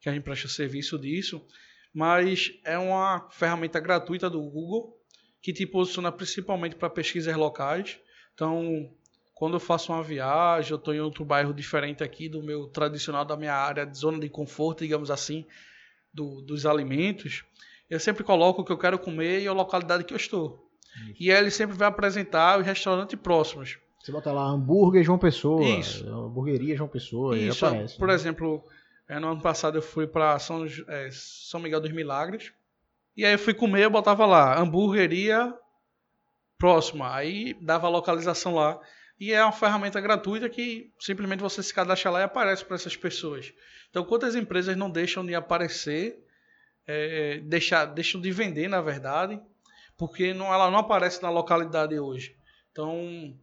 que 0.02 0.10
a 0.10 0.12
gente 0.12 0.24
presta 0.24 0.48
serviço 0.48 0.98
disso. 0.98 1.46
Mas 1.94 2.52
é 2.66 2.76
uma 2.76 3.30
ferramenta 3.30 3.80
gratuita 3.80 4.28
do 4.32 4.42
Google, 4.42 5.00
que 5.44 5.54
te 5.54 5.68
posiciona 5.68 6.12
principalmente 6.12 6.76
para 6.76 6.90
pesquisas 6.90 7.36
locais. 7.36 8.00
Então, 8.34 8.92
quando 9.36 9.58
eu 9.58 9.60
faço 9.60 9.94
uma 9.94 10.02
viagem, 10.02 10.72
eu 10.72 10.78
estou 10.78 10.92
em 10.92 11.00
outro 11.00 11.24
bairro 11.24 11.54
diferente 11.54 12.04
aqui 12.04 12.28
do 12.28 12.42
meu 12.42 12.66
tradicional, 12.66 13.24
da 13.24 13.38
minha 13.38 13.54
área 13.54 13.86
de 13.86 13.96
zona 13.96 14.20
de 14.20 14.28
conforto, 14.28 14.80
digamos 14.80 15.12
assim, 15.12 15.46
do, 16.12 16.42
dos 16.42 16.66
alimentos, 16.66 17.44
eu 17.88 18.00
sempre 18.00 18.24
coloco 18.24 18.62
o 18.62 18.66
que 18.66 18.72
eu 18.72 18.78
quero 18.78 18.98
comer 18.98 19.42
e 19.42 19.48
a 19.48 19.54
localidade 19.54 20.04
que 20.04 20.14
eu 20.14 20.18
estou. 20.18 20.67
Isso. 21.06 21.16
E 21.20 21.32
aí 21.32 21.38
ele 21.38 21.52
sempre 21.52 21.76
vai 21.76 21.88
apresentar 21.88 22.60
os 22.60 22.66
restaurantes 22.66 23.20
próximos. 23.20 23.78
Você 24.02 24.12
bota 24.12 24.32
lá 24.32 24.44
hambúrguer 24.44 25.04
João 25.04 25.18
Pessoa, 25.18 25.64
Isso. 25.64 26.08
hamburgueria 26.08 26.78
João 26.78 26.90
Pessoa, 26.90 27.38
Isso. 27.38 27.66
aparece. 27.66 27.98
Por 27.98 28.08
né? 28.08 28.14
exemplo, 28.14 28.64
é, 29.08 29.20
no 29.20 29.30
ano 29.30 29.42
passado 29.42 29.78
eu 29.78 29.82
fui 29.82 30.08
para 30.08 30.40
São, 30.40 30.66
é, 30.66 31.10
São 31.12 31.60
Miguel 31.60 31.82
dos 31.82 31.92
Milagres, 31.92 32.54
e 33.16 33.26
aí 33.26 33.34
eu 33.34 33.40
fui 33.40 33.54
comer, 33.54 33.84
eu 33.84 33.90
botava 33.90 34.26
lá, 34.26 34.60
hamburgueria 34.60 35.54
próxima, 36.58 37.14
aí 37.16 37.56
dava 37.62 37.88
a 37.88 37.90
localização 37.90 38.56
lá. 38.56 38.80
E 39.20 39.34
é 39.34 39.44
uma 39.44 39.52
ferramenta 39.52 40.00
gratuita 40.00 40.48
que 40.48 40.92
simplesmente 41.00 41.40
você 41.40 41.64
se 41.64 41.74
cadastra 41.74 42.12
lá 42.12 42.20
e 42.20 42.24
aparece 42.24 42.64
para 42.64 42.76
essas 42.76 42.96
pessoas. 42.96 43.52
Então, 43.90 44.06
quantas 44.06 44.36
empresas 44.36 44.78
não 44.78 44.90
deixam 44.90 45.26
de 45.26 45.34
aparecer, 45.34 46.20
é, 46.86 47.40
deixar, 47.40 47.86
deixam 47.86 48.22
de 48.22 48.32
vender, 48.32 48.68
na 48.68 48.80
verdade, 48.80 49.42
porque 49.98 50.34
não, 50.34 50.54
ela 50.54 50.70
não 50.70 50.80
aparece 50.80 51.22
na 51.22 51.30
localidade 51.30 52.00
hoje. 52.00 52.36
Então, 52.72 53.36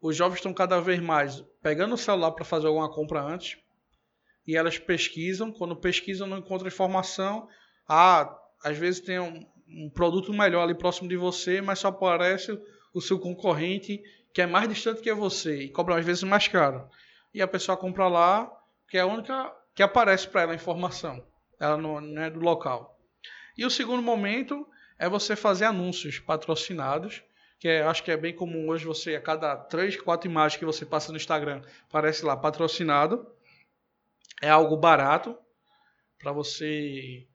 os 0.00 0.16
jovens 0.16 0.38
estão 0.38 0.52
cada 0.52 0.80
vez 0.80 1.00
mais 1.00 1.44
pegando 1.62 1.94
o 1.94 1.98
celular 1.98 2.32
para 2.32 2.44
fazer 2.44 2.66
alguma 2.66 2.92
compra 2.92 3.22
antes, 3.22 3.58
e 4.46 4.56
elas 4.56 4.78
pesquisam. 4.78 5.52
Quando 5.52 5.76
pesquisam, 5.76 6.26
não 6.26 6.38
encontram 6.38 6.68
informação. 6.68 7.48
Ah, 7.88 8.36
às 8.64 8.76
vezes 8.76 9.00
tem 9.00 9.18
um, 9.18 9.46
um 9.68 9.90
produto 9.90 10.32
melhor 10.32 10.62
ali 10.62 10.74
próximo 10.74 11.08
de 11.08 11.16
você, 11.16 11.60
mas 11.60 11.78
só 11.78 11.88
aparece 11.88 12.58
o 12.92 13.00
seu 13.00 13.18
concorrente 13.18 14.02
que 14.32 14.42
é 14.42 14.46
mais 14.46 14.68
distante 14.68 15.00
que 15.00 15.12
você 15.12 15.62
e 15.62 15.68
cobra 15.70 15.98
às 15.98 16.04
vezes 16.04 16.22
mais 16.22 16.48
caro. 16.48 16.88
E 17.32 17.40
a 17.42 17.48
pessoa 17.48 17.76
compra 17.76 18.08
lá, 18.08 18.50
que 18.88 18.96
é 18.96 19.00
a 19.00 19.06
única 19.06 19.52
que 19.74 19.82
aparece 19.82 20.28
para 20.28 20.42
ela 20.42 20.52
a 20.52 20.56
informação. 20.56 21.24
Ela 21.60 21.76
não, 21.76 22.00
não 22.00 22.22
é 22.22 22.30
do 22.30 22.40
local. 22.40 22.98
E 23.56 23.64
o 23.64 23.70
segundo 23.70 24.02
momento 24.02 24.66
é 25.00 25.08
você 25.08 25.34
fazer 25.34 25.64
anúncios 25.64 26.18
patrocinados, 26.18 27.22
que 27.58 27.66
é, 27.66 27.82
acho 27.82 28.04
que 28.04 28.10
é 28.10 28.18
bem 28.18 28.36
comum 28.36 28.68
hoje 28.68 28.84
você, 28.84 29.16
a 29.16 29.20
cada 29.20 29.56
três, 29.56 29.96
quatro 29.96 30.30
imagens 30.30 30.58
que 30.58 30.64
você 30.64 30.84
passa 30.84 31.10
no 31.10 31.16
Instagram, 31.16 31.62
aparece 31.88 32.22
lá 32.22 32.36
patrocinado. 32.36 33.26
É 34.42 34.50
algo 34.50 34.76
barato 34.76 35.34
para 36.18 36.32
você 36.32 37.26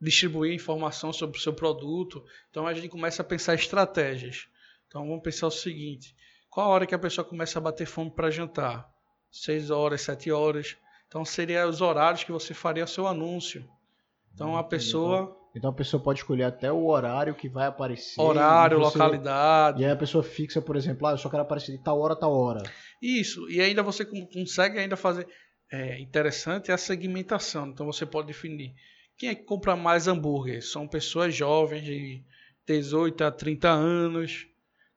distribuir 0.00 0.54
informação 0.54 1.12
sobre 1.12 1.38
o 1.38 1.40
seu 1.42 1.52
produto. 1.52 2.24
Então 2.48 2.66
a 2.66 2.72
gente 2.72 2.88
começa 2.88 3.20
a 3.20 3.24
pensar 3.24 3.54
estratégias. 3.54 4.48
Então 4.88 5.06
vamos 5.06 5.22
pensar 5.22 5.46
o 5.46 5.50
seguinte: 5.50 6.16
qual 6.48 6.68
a 6.68 6.70
hora 6.70 6.86
que 6.86 6.94
a 6.94 6.98
pessoa 6.98 7.24
começa 7.24 7.58
a 7.58 7.62
bater 7.62 7.86
fome 7.86 8.10
para 8.10 8.30
jantar? 8.30 8.90
6 9.30 9.70
horas, 9.70 10.00
7 10.00 10.32
horas. 10.32 10.74
Então 11.06 11.22
seria 11.22 11.68
os 11.68 11.82
horários 11.82 12.24
que 12.24 12.32
você 12.32 12.54
faria 12.54 12.86
seu 12.86 13.06
anúncio. 13.06 13.68
Então 14.32 14.56
a 14.56 14.64
pessoa. 14.64 15.38
Então, 15.54 15.70
a 15.70 15.74
pessoa 15.74 16.02
pode 16.02 16.20
escolher 16.20 16.44
até 16.44 16.70
o 16.70 16.86
horário 16.86 17.34
que 17.34 17.48
vai 17.48 17.66
aparecer. 17.66 18.20
Horário, 18.20 18.78
você... 18.78 18.98
localidade. 18.98 19.82
E 19.82 19.84
aí 19.84 19.90
a 19.90 19.96
pessoa 19.96 20.22
fixa, 20.22 20.62
por 20.62 20.76
exemplo, 20.76 21.06
ah, 21.06 21.12
eu 21.12 21.18
só 21.18 21.28
quero 21.28 21.42
aparecer 21.42 21.72
de 21.72 21.82
tal 21.82 21.98
hora, 22.00 22.14
tal 22.14 22.32
hora. 22.32 22.62
Isso. 23.02 23.50
E 23.50 23.60
ainda 23.60 23.82
você 23.82 24.04
consegue 24.04 24.78
ainda 24.78 24.96
fazer. 24.96 25.26
É 25.72 26.00
interessante 26.00 26.70
a 26.70 26.76
segmentação. 26.76 27.68
Então 27.68 27.86
você 27.86 28.04
pode 28.04 28.28
definir 28.28 28.74
quem 29.20 29.28
é 29.28 29.34
que 29.34 29.42
compra 29.42 29.76
mais 29.76 30.08
hambúrguer. 30.08 30.62
São 30.62 30.88
pessoas 30.88 31.34
jovens 31.34 31.84
de 31.84 32.24
18 32.66 33.24
a 33.24 33.30
30 33.30 33.68
anos 33.68 34.46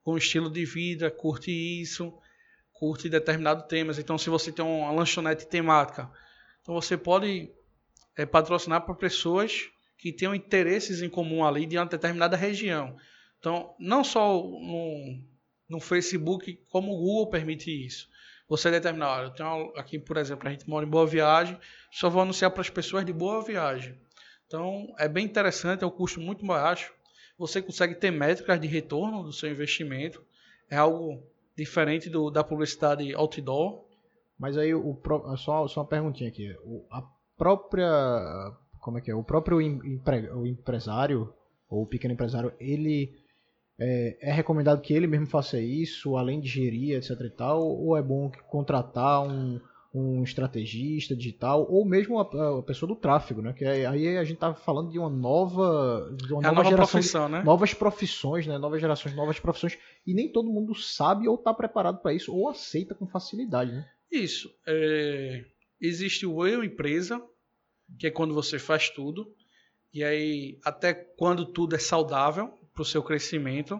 com 0.01 0.18
estilo 0.18 0.49
de 0.49 0.66
vida, 0.66 1.10
curte 1.10 1.51
isso, 1.51 2.14
curte 2.72 3.10
determinados 3.10 3.66
temas. 3.66 3.99
Então, 3.99 4.18
se 4.18 4.30
você 4.30 4.51
tem 4.51 4.64
uma 4.64 4.91
lanchonete 4.91 5.47
temática, 5.47 6.10
então 6.62 6.74
você 6.74 6.95
pode 6.95 7.51
é, 8.16 8.26
patrocinar 8.26 8.86
para 8.86 8.95
pessoas 8.95 9.70
que 10.04 10.12
tenham 10.12 10.36
interesses 10.36 11.01
em 11.01 11.08
comum 11.08 11.45
ali 11.45 11.66
de 11.66 11.78
uma 11.78 11.86
determinada 11.86 12.36
região. 12.36 12.97
Então, 13.39 13.74
não 13.80 14.04
só 14.04 14.34
no, 14.36 15.18
no 15.70 15.80
Facebook, 15.80 16.62
como 16.68 16.91
o 16.91 16.97
Google 16.97 17.30
permite 17.30 17.72
isso. 17.72 18.10
Você 18.49 18.70
determinar, 18.70 19.20
olha, 19.20 19.26
eu 19.28 19.34
tenho 19.34 19.74
aqui, 19.78 19.97
por 19.97 20.18
exemplo, 20.18 20.45
a 20.45 20.51
gente 20.51 20.70
mora 20.70 20.86
em 20.86 20.89
Boa 20.89 21.08
Viagem, 21.08 21.58
só 21.89 22.10
vou 22.10 22.22
anunciar 22.22 22.51
para 22.51 22.60
as 22.60 22.70
pessoas 22.70 23.06
de 23.06 23.14
Boa 23.14 23.41
Viagem. 23.41 23.97
Então, 24.45 24.93
é 24.99 25.08
bem 25.08 25.24
interessante, 25.24 25.86
é 25.86 25.88
um 25.88 25.89
custo 25.89 26.20
muito 26.20 26.45
baixo. 26.45 26.93
Você 27.38 27.62
consegue 27.62 27.95
ter 27.95 28.12
métricas 28.12 28.60
de 28.60 28.68
retorno 28.68 29.24
do 29.24 29.32
seu 29.32 29.49
investimento. 29.49 30.22
É 30.70 30.76
algo 30.76 31.24
diferente 31.56 32.10
do, 32.10 32.30
da 32.30 32.43
publicidade 32.43 33.16
outdoor. 33.16 33.86
Mas 34.38 34.58
aí, 34.58 34.76
o, 34.76 34.99
só, 35.38 35.66
só 35.66 35.80
uma 35.80 35.88
perguntinha 35.88 36.30
aqui. 36.30 36.54
O, 36.62 36.86
a 36.91 37.01
própria. 37.38 37.88
Como 38.84 38.97
é 38.97 39.01
que 39.01 39.09
é? 39.09 39.15
O 39.15 39.23
próprio 39.23 39.61
empre, 39.61 40.29
o 40.29 40.45
empresário, 40.45 41.34
ou 41.69 41.84
o 41.84 41.88
pequeno 41.88 42.13
empresário, 42.13 42.53
ele 42.59 43.15
é, 43.79 44.17
é, 44.19 44.31
recomendado 44.34 44.81
que 44.81 44.93
ele 44.93 45.07
mesmo 45.07 45.25
faça 45.25 45.57
isso, 45.57 46.17
além 46.17 46.41
de 46.41 46.49
gerir, 46.49 46.97
etc 46.97 47.11
e 47.21 47.29
tal, 47.29 47.61
ou 47.61 47.95
é 47.95 48.01
bom 48.01 48.29
contratar 48.49 49.23
um, 49.25 49.57
um 49.93 50.21
estrategista 50.21 51.15
digital, 51.15 51.65
ou 51.71 51.86
mesmo 51.86 52.19
a, 52.19 52.59
a 52.59 52.61
pessoa 52.61 52.89
do 52.89 52.95
tráfego, 52.97 53.41
né? 53.41 53.53
Que 53.53 53.63
é, 53.63 53.86
aí 53.86 54.17
a 54.17 54.23
gente 54.25 54.39
tá 54.39 54.53
falando 54.53 54.91
de 54.91 54.99
uma 54.99 55.09
nova, 55.09 56.13
de 56.17 56.34
uma 56.34 56.41
é 56.41 56.51
nova, 56.51 56.63
nova 56.63 56.75
profissão, 56.75 57.29
né? 57.29 57.41
Novas 57.41 57.73
profissões, 57.73 58.45
né? 58.45 58.57
Novas 58.57 58.81
gerações, 58.81 59.15
novas 59.15 59.39
profissões, 59.39 59.79
e 60.05 60.13
nem 60.13 60.29
todo 60.29 60.51
mundo 60.51 60.75
sabe 60.75 61.29
ou 61.29 61.36
está 61.36 61.53
preparado 61.53 62.01
para 62.01 62.13
isso, 62.13 62.36
ou 62.36 62.49
aceita 62.49 62.93
com 62.93 63.07
facilidade, 63.07 63.71
né? 63.71 63.88
Isso. 64.11 64.53
É... 64.67 65.45
Existe 65.79 66.25
o 66.25 66.45
eu 66.45 66.63
empresa, 66.63 67.21
que 67.97 68.07
é 68.07 68.11
quando 68.11 68.33
você 68.33 68.59
faz 68.59 68.89
tudo, 68.89 69.33
e 69.93 70.03
aí 70.03 70.59
até 70.63 70.93
quando 70.93 71.45
tudo 71.45 71.75
é 71.75 71.79
saudável 71.79 72.59
para 72.73 72.81
o 72.81 72.85
seu 72.85 73.03
crescimento, 73.03 73.79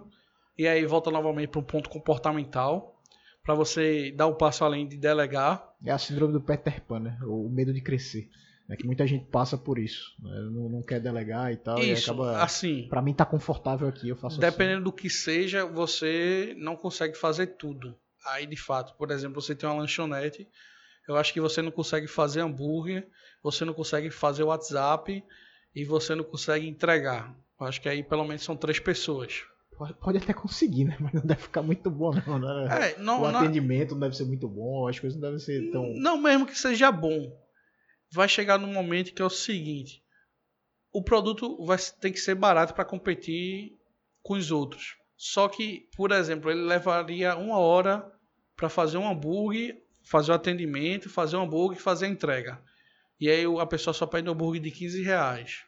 e 0.58 0.68
aí 0.68 0.86
volta 0.86 1.10
novamente 1.10 1.50
para 1.50 1.60
um 1.60 1.64
ponto 1.64 1.90
comportamental, 1.90 3.02
para 3.44 3.56
você 3.56 4.12
dar 4.12 4.28
o 4.28 4.32
um 4.32 4.36
passo 4.36 4.64
além 4.64 4.88
de 4.88 4.98
delegar. 4.98 5.74
É 5.84 5.92
a 5.92 5.98
síndrome 5.98 6.34
do 6.34 6.42
Peter 6.42 6.82
Pan, 6.82 7.00
né? 7.00 7.20
O 7.24 7.50
medo 7.50 7.74
de 7.74 7.82
crescer. 7.82 8.30
É 8.70 8.78
que 8.78 8.86
muita 8.86 9.06
gente 9.06 9.26
passa 9.26 9.58
por 9.58 9.78
isso. 9.78 10.16
Né? 10.20 10.32
Não, 10.52 10.70
não, 10.70 10.82
quer 10.82 11.00
delegar 11.00 11.52
e 11.52 11.58
tal. 11.58 11.78
Isso, 11.80 12.10
e 12.10 12.12
acaba. 12.12 12.42
Assim. 12.42 12.88
Pra 12.88 13.02
mim 13.02 13.14
tá 13.14 13.26
confortável 13.26 13.88
aqui, 13.88 14.08
eu 14.08 14.16
faço 14.16 14.40
Dependendo 14.40 14.78
assim. 14.78 14.84
do 14.84 14.94
que 14.94 15.10
seja, 15.10 15.66
você 15.66 16.56
não 16.58 16.76
consegue 16.76 17.16
fazer 17.16 17.48
tudo. 17.58 17.96
Aí, 18.26 18.46
de 18.46 18.56
fato, 18.56 18.96
por 18.98 19.12
exemplo, 19.12 19.42
você 19.42 19.54
tem 19.54 19.68
uma 19.68 19.80
lanchonete. 19.80 20.48
Eu 21.08 21.18
acho 21.18 21.34
que 21.34 21.42
você 21.42 21.62
não 21.62 21.72
consegue 21.72 22.08
fazer 22.08 22.40
hambúrguer, 22.40 23.06
você 23.44 23.66
não 23.66 23.74
consegue 23.74 24.10
fazer 24.10 24.44
WhatsApp 24.44 25.24
e 25.76 25.84
você 25.84 26.16
não 26.16 26.24
consegue 26.24 26.68
entregar. 26.68 27.36
Acho 27.60 27.82
que 27.82 27.90
aí 27.90 28.02
pelo 28.02 28.26
menos 28.26 28.44
são 28.44 28.56
três 28.56 28.80
pessoas. 28.80 29.44
Pode, 29.78 29.94
pode 29.96 30.18
até 30.18 30.34
conseguir, 30.34 30.86
né? 30.86 30.98
Mas 31.02 31.14
não 31.14 31.22
deve 31.22 31.42
ficar 31.42 31.62
muito 31.62 31.90
bom, 31.90 32.14
não. 32.26 32.40
Né? 32.40 32.92
É, 32.92 33.00
não 33.00 33.22
o 33.22 33.32
não... 33.32 33.40
atendimento 33.40 33.92
não 33.92 34.02
deve 34.02 34.16
ser 34.16 34.26
muito 34.26 34.48
bom, 34.48 34.88
as 34.88 35.00
coisas 35.00 35.20
não 35.20 35.28
devem 35.28 35.40
ser 35.40 35.70
tão. 35.72 35.94
Não, 35.96 36.18
mesmo 36.18 36.46
que 36.46 36.58
seja 36.58 36.92
bom. 36.92 37.32
Vai 38.12 38.30
chegar 38.30 38.58
num 38.58 38.72
momento 38.72 39.14
que 39.14 39.22
é 39.22 39.26
o 39.26 39.30
seguinte: 39.30 40.04
o 40.92 41.04
produto 41.04 41.64
vai 41.66 41.78
ter 42.00 42.12
que 42.12 42.20
ser 42.20 42.36
barato 42.36 42.74
para 42.74 42.86
competir 42.86 43.78
com 44.22 44.36
os 44.36 44.52
outros. 44.52 44.96
Só 45.18 45.48
que, 45.48 45.90
por 45.96 46.12
exemplo, 46.12 46.52
ele 46.52 46.62
levaria 46.62 47.36
uma 47.36 47.58
hora 47.58 48.06
para 48.56 48.70
fazer 48.70 48.98
um 48.98 49.08
hambúrguer, 49.08 49.82
fazer 50.04 50.32
o 50.32 50.36
atendimento, 50.36 51.10
fazer 51.10 51.38
um 51.38 51.44
hambúrguer 51.44 51.78
e 51.78 51.82
fazer 51.82 52.06
a 52.06 52.10
entrega. 52.10 52.62
E 53.24 53.30
aí 53.30 53.46
a 53.60 53.66
pessoa 53.66 53.94
só 53.94 54.06
pede 54.06 54.28
um 54.28 54.34
hambúrguer 54.34 54.62
de 54.62 54.72
15 54.72 55.02
reais. 55.04 55.64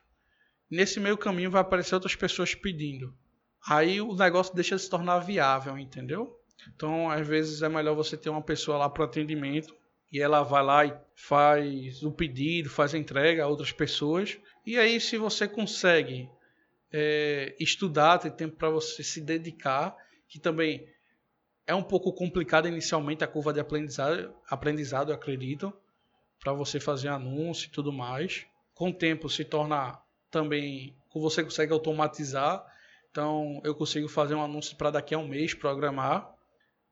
Nesse 0.70 1.00
meio 1.00 1.18
caminho 1.18 1.52
vai 1.52 1.62
aparecer 1.62 1.96
outras 1.96 2.16
pessoas 2.16 2.54
pedindo 2.54 3.14
aí 3.66 4.00
o 4.00 4.16
negócio 4.16 4.54
deixa 4.54 4.76
de 4.76 4.82
se 4.84 4.90
tornar 4.90 5.20
viável, 5.20 5.78
entendeu? 5.78 6.40
Então, 6.76 7.10
às 7.10 7.28
vezes 7.28 7.62
é 7.62 7.70
melhor 7.70 7.96
você 7.96 8.16
ter 8.16 8.30
uma 8.30 8.42
pessoa 8.42 8.78
lá 8.78 8.90
para 8.90 9.06
atendimento 9.06 9.76
e 10.12 10.22
ela 10.22 10.44
vai 10.44 10.64
lá 10.64 10.86
e 10.86 10.94
faz 11.16 12.04
o 12.04 12.12
pedido, 12.12 12.70
faz 12.70 12.94
a 12.94 12.98
entrega 12.98 13.44
a 13.44 13.48
outras 13.48 13.72
pessoas. 13.72 14.38
E 14.66 14.78
aí, 14.78 15.00
se 15.00 15.18
você 15.18 15.48
consegue 15.48 16.30
é, 16.92 17.56
estudar, 17.60 18.20
ter 18.20 18.32
tempo 18.32 18.56
para 18.56 18.70
você 18.70 19.04
se 19.04 19.20
dedicar, 19.20 19.96
que 20.28 20.40
também 20.40 20.88
é 21.68 21.74
um 21.74 21.84
pouco 21.84 22.14
complicado 22.14 22.68
inicialmente 22.68 23.24
a 23.24 23.28
curva 23.28 23.52
de 23.52 23.60
aprendizado, 23.60 24.34
aprendizado 24.48 25.12
eu 25.12 25.16
acredito, 25.16 25.74
para 26.46 26.54
você 26.54 26.80
fazer 26.80 27.10
anúncio 27.10 27.66
e 27.66 27.72
tudo 27.72 27.92
mais. 27.92 28.46
Com 28.74 28.92
o 28.92 28.94
tempo 28.94 29.28
se 29.28 29.44
torna 29.44 30.00
também, 30.30 30.96
você 31.14 31.44
consegue 31.44 31.74
automatizar 31.74 32.64
então 33.16 33.62
eu 33.64 33.74
consigo 33.74 34.10
fazer 34.10 34.36
um 34.36 34.44
anúncio 34.44 34.76
para 34.76 34.92
daqui 34.92 35.16
a 35.16 35.18
um 35.18 35.26
mês 35.26 35.54
programar. 35.54 36.36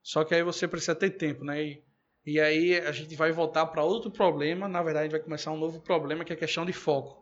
Só 0.02 0.24
que 0.24 0.34
aí 0.34 0.42
você 0.42 0.66
precisa 0.66 0.96
ter 0.96 1.10
tempo, 1.10 1.44
né? 1.44 1.62
E, 1.62 1.84
e 2.26 2.40
aí 2.40 2.78
a 2.78 2.94
gente 2.94 3.14
vai 3.14 3.34
voltar 3.34 3.66
para 3.66 3.84
outro 3.84 4.10
problema. 4.10 4.66
Na 4.66 4.82
verdade, 4.82 5.12
vai 5.12 5.20
começar 5.20 5.52
um 5.52 5.58
novo 5.58 5.82
problema 5.82 6.24
que 6.24 6.32
é 6.32 6.36
a 6.38 6.40
questão 6.40 6.66
de 6.66 6.72
foco. 6.72 7.22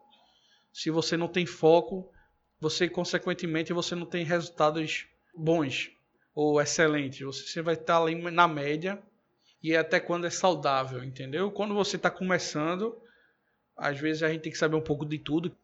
Se 0.72 0.92
você 0.92 1.18
não 1.18 1.28
tem 1.28 1.48
foco, 1.48 2.14
você 2.60 2.88
consequentemente 2.88 3.74
você 3.74 3.96
não 3.96 4.06
tem 4.06 4.24
resultados 4.24 5.08
bons 5.36 5.90
ou 6.36 6.62
excelentes. 6.62 7.22
Você 7.22 7.60
vai 7.64 7.74
estar 7.74 7.98
ali 7.98 8.14
na 8.14 8.48
média 8.48 9.02
e 9.64 9.76
até 9.76 10.00
quando 10.00 10.26
é 10.26 10.30
saudável, 10.30 11.04
entendeu? 11.04 11.52
Quando 11.52 11.74
você 11.74 11.96
está 11.96 12.10
começando, 12.10 13.00
às 13.78 14.00
vezes 14.00 14.24
a 14.24 14.30
gente 14.30 14.42
tem 14.42 14.52
que 14.52 14.58
saber 14.58 14.76
um 14.76 14.82
pouco 14.82 15.06
de 15.06 15.20
tudo, 15.20 15.56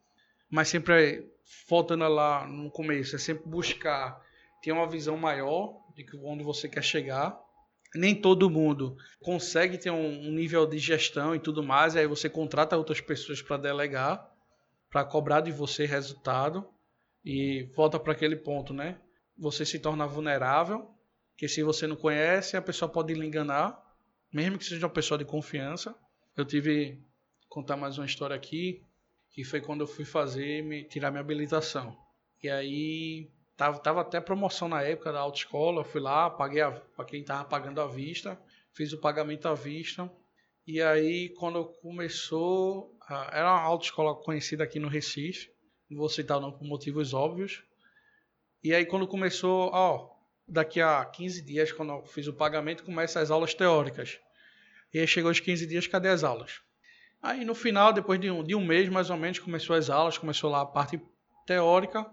mas 0.50 0.68
sempre 0.68 0.94
é 0.94 1.24
faltando 1.68 2.08
lá 2.08 2.46
no 2.48 2.70
começo, 2.70 3.16
é 3.16 3.20
sempre 3.20 3.48
buscar 3.48 4.22
ter 4.62 4.72
uma 4.72 4.88
visão 4.88 5.18
maior 5.18 5.82
de 5.96 6.06
onde 6.24 6.44
você 6.44 6.68
quer 6.68 6.84
chegar. 6.84 7.40
Nem 7.96 8.14
todo 8.14 8.50
mundo 8.50 8.98
consegue 9.22 9.78
ter 9.78 9.90
um, 9.90 10.32
nível 10.32 10.66
de 10.66 10.78
gestão 10.78 11.34
e 11.34 11.40
tudo 11.40 11.64
mais, 11.64 11.96
aí 11.96 12.06
você 12.06 12.30
contrata 12.30 12.78
outras 12.78 13.00
pessoas 13.00 13.42
para 13.42 13.58
delegar, 13.58 14.30
para 14.90 15.06
cobrar 15.06 15.42
de 15.42 15.52
você 15.52 15.86
resultado 15.86 16.68
e 17.24 17.70
volta 17.76 18.00
para 18.00 18.14
aquele 18.14 18.36
ponto, 18.36 18.74
né? 18.74 18.98
Você 19.38 19.66
se 19.66 19.80
torna 19.80 20.06
vulnerável, 20.06 20.90
que 21.36 21.48
se 21.48 21.64
você 21.64 21.88
não 21.88 21.96
conhece, 21.96 22.58
a 22.58 22.62
pessoa 22.62 22.90
pode 22.90 23.14
lhe 23.14 23.26
enganar, 23.26 23.87
mesmo 24.32 24.58
que 24.58 24.66
seja 24.66 24.86
uma 24.86 24.94
pessoa 24.94 25.18
de 25.18 25.26
confiança. 25.26 25.96
Eu 26.36 26.46
tive 26.46 27.00
contar 27.50 27.78
mais 27.78 27.98
uma 27.98 28.06
história 28.06 28.36
aqui 28.36 28.84
que 29.32 29.44
foi 29.44 29.62
quando 29.62 29.82
eu 29.82 29.88
fui 29.88 30.04
fazer, 30.04 30.64
me, 30.64 30.84
tirar 30.84 31.12
minha 31.12 31.22
habilitação. 31.22 31.96
E 32.42 32.50
aí 32.50 33.30
tava, 33.56 33.80
tava 33.80 34.02
até 34.02 34.20
promoção 34.20 34.68
na 34.68 34.82
época 34.82 35.12
da 35.12 35.20
autoescola, 35.20 35.84
fui 35.84 36.02
lá, 36.02 36.30
paguei 36.30 36.64
para 36.96 37.06
quem 37.06 37.24
tava 37.24 37.46
pagando 37.46 37.80
à 37.80 37.88
vista, 37.88 38.40
fiz 38.74 38.94
o 38.94 38.98
pagamento 38.98 39.48
à 39.48 39.54
vista. 39.54 40.12
E 40.66 40.82
aí 40.82 41.30
quando 41.30 41.66
começou, 41.66 42.98
era 43.32 43.54
uma 43.54 43.62
autoescola 43.62 44.16
conhecida 44.16 44.64
aqui 44.64 44.80
no 44.80 44.88
Recife, 44.88 45.52
não 45.90 46.00
vou 46.00 46.10
citar 46.10 46.38
o 46.38 46.42
nome 46.42 46.58
por 46.58 46.66
motivos 46.66 47.14
óbvios. 47.14 47.64
E 48.64 48.74
aí 48.74 48.86
quando 48.86 49.08
começou, 49.08 49.70
ó, 49.72 50.17
daqui 50.48 50.80
a 50.80 51.04
15 51.04 51.42
dias, 51.42 51.72
quando 51.72 51.92
eu 51.92 52.06
fiz 52.06 52.28
o 52.28 52.34
pagamento, 52.34 52.84
começam 52.84 53.22
as 53.22 53.30
aulas 53.30 53.54
teóricas. 53.54 54.20
E 54.94 55.00
aí 55.00 55.08
chegou 55.08 55.30
os 55.30 55.40
15 55.40 55.68
dias, 55.68 55.88
cadê 55.88 56.10
as 56.10 56.24
aulas? 56.24 56.62
Aí 57.22 57.44
no 57.44 57.54
final, 57.54 57.92
depois 57.92 58.20
de 58.20 58.32
um, 58.32 58.44
de 58.44 58.56
um 58.56 58.64
mês 58.64 58.88
mais 58.90 59.10
ou 59.10 59.18
menos, 59.18 59.40
começou 59.40 59.76
as 59.76 59.90
aulas, 59.90 60.18
começou 60.18 60.50
lá 60.50 60.62
a 60.62 60.66
parte 60.66 61.02
teórica. 61.46 62.06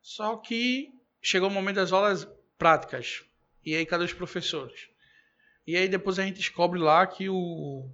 Só 0.00 0.36
que 0.36 0.92
chegou 1.20 1.48
o 1.48 1.52
momento 1.52 1.76
das 1.76 1.92
aulas 1.92 2.26
práticas. 2.56 3.24
E 3.64 3.74
aí, 3.74 3.84
cadê 3.84 4.04
os 4.04 4.12
professores? 4.12 4.88
E 5.66 5.76
aí 5.76 5.88
depois 5.88 6.18
a 6.18 6.22
gente 6.22 6.36
descobre 6.36 6.78
lá 6.78 7.04
que 7.06 7.28
o, 7.28 7.90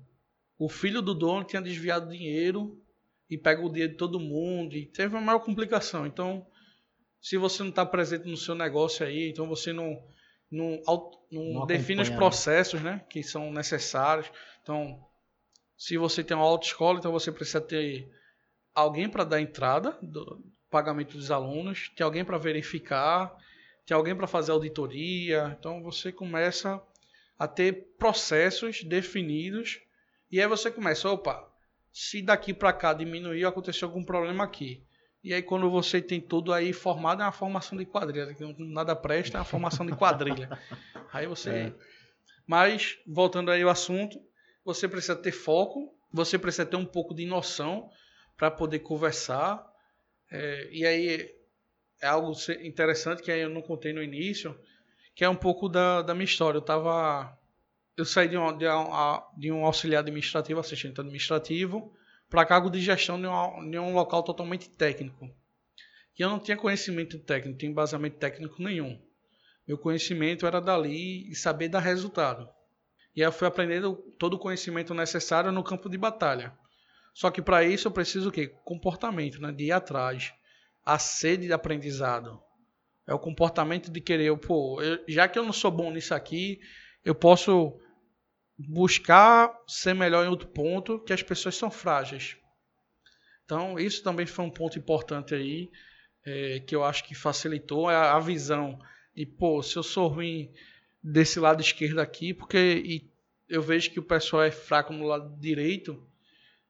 o 0.58 0.68
filho 0.68 1.00
do 1.00 1.14
dono 1.14 1.44
tinha 1.44 1.62
desviado 1.62 2.10
dinheiro 2.10 2.78
e 3.30 3.38
pega 3.38 3.64
o 3.64 3.70
dinheiro 3.70 3.92
de 3.92 3.98
todo 3.98 4.20
mundo. 4.20 4.76
E 4.76 4.84
teve 4.84 5.14
uma 5.14 5.22
maior 5.22 5.38
complicação. 5.38 6.06
Então, 6.06 6.46
se 7.22 7.36
você 7.36 7.62
não 7.62 7.70
está 7.70 7.86
presente 7.86 8.28
no 8.28 8.36
seu 8.36 8.54
negócio 8.54 9.06
aí, 9.06 9.30
então 9.30 9.46
você 9.46 9.72
não, 9.72 10.02
não, 10.50 10.82
não, 11.30 11.44
não 11.52 11.66
define 11.66 12.02
os 12.02 12.10
né? 12.10 12.16
processos 12.16 12.82
né, 12.82 13.00
que 13.08 13.22
são 13.22 13.52
necessários. 13.52 14.28
Então, 14.60 15.00
se 15.78 15.96
você 15.96 16.24
tem 16.24 16.36
uma 16.36 16.44
autoescola, 16.44 16.98
então 16.98 17.12
você 17.12 17.30
precisa 17.30 17.60
ter 17.60 18.10
alguém 18.74 19.08
para 19.08 19.22
dar 19.22 19.40
entrada 19.40 19.96
do 20.02 20.44
pagamento 20.68 21.16
dos 21.16 21.30
alunos, 21.30 21.90
tem 21.94 22.04
alguém 22.04 22.24
para 22.24 22.38
verificar, 22.38 23.32
tem 23.86 23.96
alguém 23.96 24.16
para 24.16 24.26
fazer 24.26 24.50
auditoria. 24.50 25.56
Então 25.58 25.80
você 25.80 26.10
começa 26.10 26.82
a 27.38 27.46
ter 27.46 27.94
processos 27.98 28.82
definidos 28.82 29.78
e 30.28 30.40
aí 30.40 30.46
você 30.48 30.72
começa, 30.72 31.08
opa, 31.08 31.48
se 31.92 32.20
daqui 32.20 32.52
para 32.52 32.72
cá 32.72 32.92
diminuir, 32.92 33.44
aconteceu 33.44 33.86
algum 33.86 34.02
problema 34.02 34.42
aqui. 34.42 34.82
E 35.22 35.32
aí 35.32 35.42
quando 35.42 35.70
você 35.70 36.00
tem 36.00 36.20
tudo 36.20 36.52
aí 36.52 36.72
formado, 36.72 37.22
é 37.22 37.24
uma 37.24 37.32
formação 37.32 37.78
de 37.78 37.86
quadrilha, 37.86 38.34
que 38.34 38.44
nada 38.58 38.96
presta, 38.96 39.38
é 39.38 39.40
uma 39.40 39.44
formação 39.44 39.86
de 39.86 39.94
quadrilha. 39.94 40.48
aí 41.12 41.26
você 41.26 41.50
é. 41.50 41.72
Mas 42.46 42.98
voltando 43.06 43.50
aí 43.50 43.62
ao 43.62 43.70
assunto, 43.70 44.20
você 44.64 44.88
precisa 44.88 45.14
ter 45.14 45.32
foco, 45.32 45.94
você 46.12 46.38
precisa 46.38 46.66
ter 46.66 46.76
um 46.76 46.84
pouco 46.84 47.14
de 47.14 47.24
noção 47.24 47.88
para 48.36 48.50
poder 48.50 48.80
conversar. 48.80 49.64
É, 50.30 50.68
e 50.72 50.84
aí 50.84 51.30
é 52.00 52.08
algo 52.08 52.32
interessante 52.62 53.22
que 53.22 53.30
eu 53.30 53.48
não 53.48 53.62
contei 53.62 53.92
no 53.92 54.02
início, 54.02 54.58
que 55.14 55.24
é 55.24 55.28
um 55.28 55.36
pouco 55.36 55.68
da, 55.68 56.02
da 56.02 56.14
minha 56.14 56.24
história. 56.24 56.58
Eu 56.58 56.62
estava 56.62 57.38
eu 57.96 58.04
saí 58.04 58.28
de 58.28 58.36
um, 58.36 58.56
de 58.56 58.66
um, 58.68 59.38
de 59.38 59.52
um 59.52 59.64
auxiliar 59.64 60.00
administrativo, 60.00 60.60
assistente 60.60 61.00
administrativo, 61.00 61.92
para 62.32 62.46
cargo 62.46 62.70
de 62.70 62.80
gestão 62.80 63.20
de 63.20 63.26
um, 63.26 63.70
de 63.70 63.78
um 63.78 63.92
local 63.92 64.22
totalmente 64.22 64.70
técnico. 64.70 65.30
E 66.18 66.22
eu 66.22 66.30
não 66.30 66.38
tinha 66.38 66.56
conhecimento 66.56 67.18
técnico, 67.18 67.58
tinha 67.58 67.70
embasamento 67.70 68.16
técnico 68.16 68.62
nenhum. 68.62 68.98
Meu 69.68 69.76
conhecimento 69.76 70.46
era 70.46 70.58
dali 70.58 71.30
e 71.30 71.36
saber 71.36 71.68
dar 71.68 71.80
resultado. 71.80 72.48
E 73.14 73.20
eu 73.20 73.30
fui 73.30 73.46
aprendendo 73.46 73.96
todo 74.18 74.34
o 74.34 74.38
conhecimento 74.38 74.94
necessário 74.94 75.52
no 75.52 75.62
campo 75.62 75.90
de 75.90 75.98
batalha. 75.98 76.56
Só 77.12 77.30
que 77.30 77.42
para 77.42 77.64
isso 77.64 77.86
eu 77.86 77.92
preciso 77.92 78.30
o 78.30 78.32
quê? 78.32 78.48
Comportamento, 78.64 79.38
né? 79.38 79.52
De 79.52 79.64
ir 79.64 79.72
atrás. 79.72 80.32
A 80.82 80.98
sede 80.98 81.48
de 81.48 81.52
aprendizado. 81.52 82.42
É 83.06 83.12
o 83.12 83.18
comportamento 83.18 83.90
de 83.90 84.00
querer, 84.00 84.34
pô, 84.38 84.80
eu, 84.80 85.04
já 85.06 85.28
que 85.28 85.38
eu 85.38 85.44
não 85.44 85.52
sou 85.52 85.70
bom 85.70 85.90
nisso 85.92 86.14
aqui, 86.14 86.60
eu 87.04 87.14
posso 87.14 87.78
buscar 88.58 89.52
ser 89.66 89.94
melhor 89.94 90.24
em 90.24 90.28
outro 90.28 90.48
ponto, 90.48 90.98
que 91.00 91.12
as 91.12 91.22
pessoas 91.22 91.56
são 91.56 91.70
frágeis. 91.70 92.36
Então, 93.44 93.78
isso 93.78 94.02
também 94.02 94.26
foi 94.26 94.44
um 94.44 94.50
ponto 94.50 94.78
importante 94.78 95.34
aí, 95.34 95.70
é, 96.24 96.60
que 96.60 96.74
eu 96.74 96.84
acho 96.84 97.04
que 97.04 97.14
facilitou 97.14 97.88
a, 97.88 98.14
a, 98.14 98.20
visão 98.20 98.78
de, 99.14 99.26
pô, 99.26 99.62
se 99.62 99.76
eu 99.76 99.82
sou 99.82 100.08
ruim 100.08 100.52
desse 101.02 101.40
lado 101.40 101.60
esquerdo 101.60 101.98
aqui, 101.98 102.32
porque 102.32 103.04
eu 103.48 103.60
vejo 103.60 103.90
que 103.90 103.98
o 103.98 104.04
pessoal 104.04 104.42
é 104.42 104.50
fraco 104.50 104.92
no 104.92 105.06
lado 105.06 105.36
direito, 105.40 106.06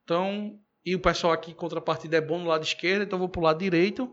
então, 0.03 0.59
e 0.85 0.95
o 0.95 1.01
pessoal 1.01 1.33
aqui, 1.33 1.55
contrapartida, 1.55 2.17
é 2.17 2.21
bom 2.21 2.39
no 2.39 2.49
lado 2.49 2.65
esquerdo, 2.65 3.03
então 3.03 3.17
eu 3.17 3.21
vou 3.21 3.29
para 3.29 3.41
o 3.41 3.45
lado 3.45 3.59
direito 3.59 4.13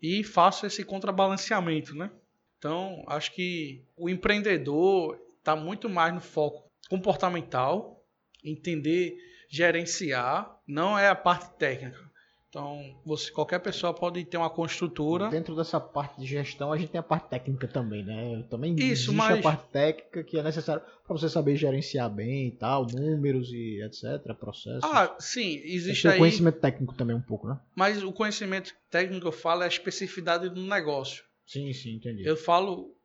e 0.00 0.22
faço 0.22 0.66
esse 0.66 0.84
contrabalanceamento, 0.84 1.96
né? 1.96 2.10
Então, 2.58 3.04
acho 3.08 3.32
que 3.32 3.84
o 3.96 4.08
empreendedor 4.08 5.18
está 5.38 5.56
muito 5.56 5.88
mais 5.88 6.14
no 6.14 6.20
foco 6.20 6.65
comportamental, 6.88 8.04
entender, 8.44 9.16
gerenciar, 9.48 10.60
não 10.66 10.98
é 10.98 11.08
a 11.08 11.14
parte 11.14 11.50
técnica. 11.58 12.06
Então, 12.48 12.80
você, 13.04 13.30
qualquer 13.30 13.58
pessoa 13.58 13.92
pode 13.92 14.24
ter 14.24 14.38
uma 14.38 14.48
construtora. 14.48 15.28
Dentro 15.28 15.54
dessa 15.54 15.78
parte 15.78 16.18
de 16.18 16.26
gestão, 16.26 16.72
a 16.72 16.78
gente 16.78 16.88
tem 16.90 16.98
a 16.98 17.02
parte 17.02 17.28
técnica 17.28 17.68
também, 17.68 18.02
né? 18.02 18.46
Também 18.48 18.74
Isso, 18.76 19.10
existe 19.10 19.12
mas... 19.12 19.38
a 19.38 19.42
parte 19.42 19.68
técnica 19.70 20.24
que 20.24 20.38
é 20.38 20.42
necessária 20.42 20.82
para 21.06 21.18
você 21.18 21.28
saber 21.28 21.56
gerenciar 21.56 22.08
bem 22.08 22.48
e 22.48 22.52
tal, 22.52 22.86
números 22.86 23.52
e 23.52 23.82
etc, 23.82 24.34
processos. 24.34 24.84
Ah, 24.84 25.14
sim, 25.18 25.60
existe 25.64 26.08
aí... 26.08 26.16
conhecimento 26.16 26.58
técnico 26.58 26.94
também 26.94 27.14
um 27.14 27.20
pouco, 27.20 27.46
né? 27.46 27.60
Mas 27.74 28.02
o 28.02 28.10
conhecimento 28.10 28.74
técnico 28.90 29.20
que 29.20 29.26
eu 29.26 29.32
falo 29.32 29.60
é 29.60 29.66
a 29.66 29.68
especificidade 29.68 30.48
do 30.48 30.62
negócio. 30.62 31.24
Sim, 31.44 31.70
sim, 31.74 31.96
entendi. 31.96 32.26
Eu 32.26 32.38
falo 32.38 32.95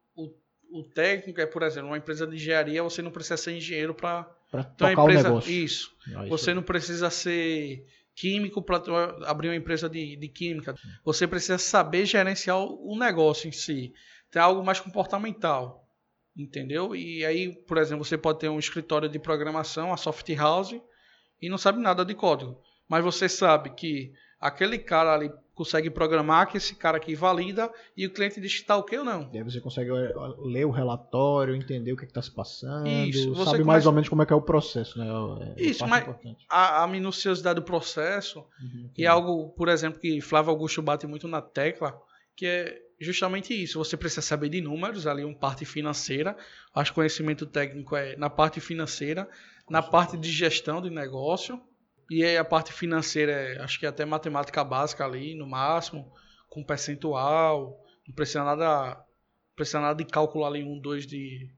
o, 0.72 0.84
técnico 0.84 1.42
é, 1.42 1.46
por 1.46 1.64
exemplo, 1.64 1.90
uma 1.90 1.98
empresa 1.98 2.26
de 2.26 2.36
engenharia, 2.36 2.84
você 2.84 3.02
não 3.02 3.12
precisa 3.12 3.38
ser 3.38 3.56
engenheiro 3.56 3.94
para 3.94 4.24
tocar 4.78 4.94
empresa... 4.94 5.04
o 5.04 5.24
negócio. 5.24 5.52
Isso. 5.52 5.96
Isso 6.08 6.28
você 6.28 6.54
não 6.54 6.64
precisa 6.64 7.10
ser 7.10 7.86
químico 8.16 8.62
para 8.62 8.82
abrir 9.26 9.50
uma 9.50 9.56
empresa 9.56 9.90
de, 9.90 10.16
de 10.16 10.28
química. 10.28 10.76
Você 11.04 11.28
precisa 11.28 11.58
saber 11.58 12.06
gerenciar 12.06 12.58
o 12.58 12.98
negócio 12.98 13.48
em 13.48 13.52
si. 13.52 13.94
Tem 14.30 14.42
algo 14.42 14.64
mais 14.64 14.80
comportamental, 14.80 15.88
entendeu? 16.36 16.96
E 16.96 17.26
aí, 17.26 17.54
por 17.54 17.78
exemplo, 17.78 18.06
você 18.06 18.18
pode 18.18 18.40
ter 18.40 18.50
um 18.50 18.60
escritório 18.60 19.10
de 19.10 19.20
programação, 19.20 19.92
a 19.92 19.98
soft 19.98 20.30
house, 20.36 20.80
e 21.42 21.50
não 21.50 21.58
sabe 21.58 21.82
nada 21.82 22.06
de 22.06 22.14
código. 22.14 22.62
Mas 22.88 23.04
você 23.04 23.28
sabe 23.28 23.72
que 23.72 24.14
aquele 24.40 24.78
cara 24.78 25.14
ali 25.14 25.32
consegue 25.62 25.92
programar, 25.92 26.48
que 26.48 26.58
esse 26.58 26.74
cara 26.74 26.98
aqui 26.98 27.14
valida 27.14 27.72
e 27.96 28.08
o 28.08 28.10
cliente 28.10 28.42
diz 28.42 28.52
que 28.56 28.62
está 28.62 28.76
ok 28.78 28.98
ou 28.98 29.06
não. 29.06 29.30
E 29.32 29.38
aí 29.38 29.44
você 29.44 29.62
consegue 29.62 29.92
ler 30.40 30.66
o 30.66 30.72
relatório, 30.72 31.56
entender 31.56 31.94
o 31.94 31.96
que 31.96 32.04
está 32.04 32.20
se 32.20 32.32
passando, 32.32 32.88
Isso, 32.88 33.36
sabe 33.36 33.46
começa... 33.46 33.64
mais 33.64 33.86
ou 33.86 33.94
menos 33.94 34.10
como 34.10 34.24
é 34.24 34.26
que 34.26 34.34
é 34.34 34.36
o 34.36 34.42
processo, 34.42 34.98
né? 34.98 35.06
É 35.56 35.62
Isso, 35.62 35.86
mas 35.86 36.04
a, 36.50 36.84
a, 36.84 36.88
minuciosidade 36.88 37.60
do 37.60 37.64
processo 37.64 38.40
uhum, 38.60 38.90
e 38.98 39.06
algo, 39.06 39.50
por 39.50 39.70
exemplo, 39.70 40.00
que 40.00 40.20
Flávio 40.20 40.50
Augusto 40.50 40.82
bate 40.82 41.06
muito 41.06 41.28
na 41.28 41.42
tecla, 41.44 41.96
que 42.36 42.48
é 42.48 42.82
justamente 43.00 43.54
isso. 43.54 43.78
Você 43.78 43.96
precisa 43.96 44.22
saber 44.24 44.50
de 44.50 44.62
números, 44.62 45.06
ali 45.06 45.24
uma 45.24 45.36
parte 45.36 45.64
financeira. 45.64 46.36
Acho 46.74 46.90
que 46.90 46.96
conhecimento 46.96 47.46
técnico 47.46 47.96
é 47.96 48.16
na 48.16 48.32
parte 48.32 48.60
financeira, 48.60 49.30
na 49.70 49.84
parte 49.84 50.18
de 50.18 50.32
gestão 50.32 50.82
de 50.82 50.90
negócio 50.90 51.62
e 52.12 52.26
aí 52.26 52.36
a 52.36 52.44
parte 52.44 52.74
financeira, 52.74 53.32
é, 53.32 53.62
acho 53.62 53.80
que 53.80 53.86
é 53.86 53.90
até 53.90 54.04
matemática 54.04 54.62
básica 54.66 55.06
ali, 55.06 55.34
no 55.34 55.48
máximo, 55.48 56.12
com 56.50 56.62
percentual. 56.62 57.82
Não 58.06 58.14
precisa 58.14 58.44
nada, 58.44 58.98
não 58.98 59.56
precisa 59.56 59.80
nada 59.80 59.96
de 59.96 60.04
cálculo 60.04 60.44
ali, 60.44 60.62
um, 60.62 60.78
dois 60.78 61.08
de, 61.08 61.50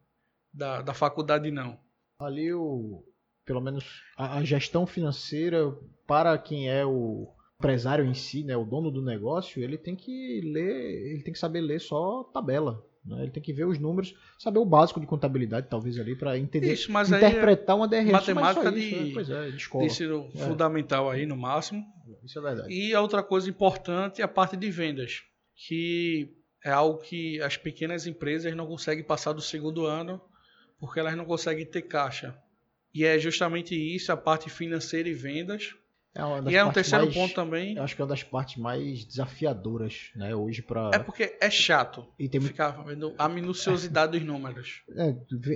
da, 0.54 0.84
da 0.84 0.94
faculdade, 0.94 1.50
não. 1.50 1.80
Ali, 2.20 2.54
o, 2.54 3.04
pelo 3.44 3.62
menos, 3.62 4.04
a, 4.16 4.38
a 4.38 4.44
gestão 4.44 4.86
financeira, 4.86 5.76
para 6.06 6.38
quem 6.38 6.70
é 6.70 6.86
o 6.86 7.34
empresário 7.58 8.06
em 8.06 8.14
si, 8.14 8.44
né, 8.44 8.56
o 8.56 8.64
dono 8.64 8.92
do 8.92 9.02
negócio, 9.02 9.60
ele 9.64 9.76
tem 9.76 9.96
que 9.96 10.40
ler, 10.42 11.14
ele 11.14 11.24
tem 11.24 11.34
que 11.34 11.40
saber 11.40 11.62
ler 11.62 11.82
só 11.82 12.26
tabela. 12.26 12.86
Né? 13.06 13.24
Ele 13.24 13.32
tem 13.32 13.44
que 13.44 13.52
ver 13.52 13.66
os 13.66 13.78
números, 13.78 14.16
saber 14.38 14.60
o 14.60 14.66
básico 14.66 15.00
de 15.00 15.06
contabilidade, 15.06 15.68
talvez 15.70 16.00
ali, 16.00 16.16
para 16.16 16.38
entender, 16.38 16.74
isso, 16.74 16.92
mas 16.92 17.12
interpretar 17.12 17.76
uma 17.76 17.88
DRS. 17.88 18.12
Matemática 18.12 18.72
de, 18.72 18.80
isso, 18.80 19.04
né? 19.04 19.12
pois 19.14 19.30
é, 19.30 19.50
de 19.50 19.58
escola. 19.58 19.86
ensino 19.86 20.30
é. 20.34 20.38
fundamental 20.40 21.10
aí, 21.10 21.26
no 21.26 21.36
máximo. 21.36 21.84
Isso 22.24 22.40
é 22.40 22.42
verdade. 22.42 22.74
E 22.74 22.94
a 22.94 23.02
outra 23.02 23.22
coisa 23.22 23.50
importante 23.50 24.22
é 24.22 24.24
a 24.24 24.28
parte 24.28 24.56
de 24.56 24.72
vendas, 24.72 25.24
que 25.56 26.34
é 26.64 26.72
algo 26.72 27.00
que 27.00 27.42
as 27.42 27.58
pequenas 27.58 28.08
empresas 28.08 28.56
não 28.56 28.66
conseguem 28.66 29.04
passar 29.04 29.34
do 29.34 29.42
segundo 29.42 29.86
ano, 29.86 30.22
porque 30.80 31.00
elas 31.00 31.16
não 31.18 31.26
conseguem 31.26 31.66
ter 31.66 31.82
caixa. 31.84 32.38
E 32.94 33.04
é 33.04 33.18
justamente 33.20 33.76
isso, 33.76 34.12
a 34.12 34.18
parte 34.18 34.50
financeira 34.50 35.10
e 35.10 35.14
vendas, 35.14 35.76
é 36.16 36.52
e 36.52 36.56
é 36.56 36.64
um 36.64 36.72
terceiro 36.72 37.06
mais, 37.06 37.16
ponto 37.16 37.34
também. 37.34 37.76
Eu 37.76 37.84
acho 37.84 37.96
que 37.96 38.02
é 38.02 38.06
uma 38.06 38.10
das 38.10 38.22
partes 38.22 38.58
mais 38.58 39.04
desafiadoras, 39.04 40.12
né, 40.16 40.36
hoje 40.36 40.62
para. 40.62 40.92
É 40.94 41.00
porque 41.00 41.36
é 41.42 41.50
chato. 41.50 42.06
E 42.20 42.30
tem 42.30 42.40
ficar 42.40 42.72
vendo 42.84 43.16
a 43.18 43.28
minuciosidade 43.28 44.12
dos 44.14 44.24
números. 44.24 44.84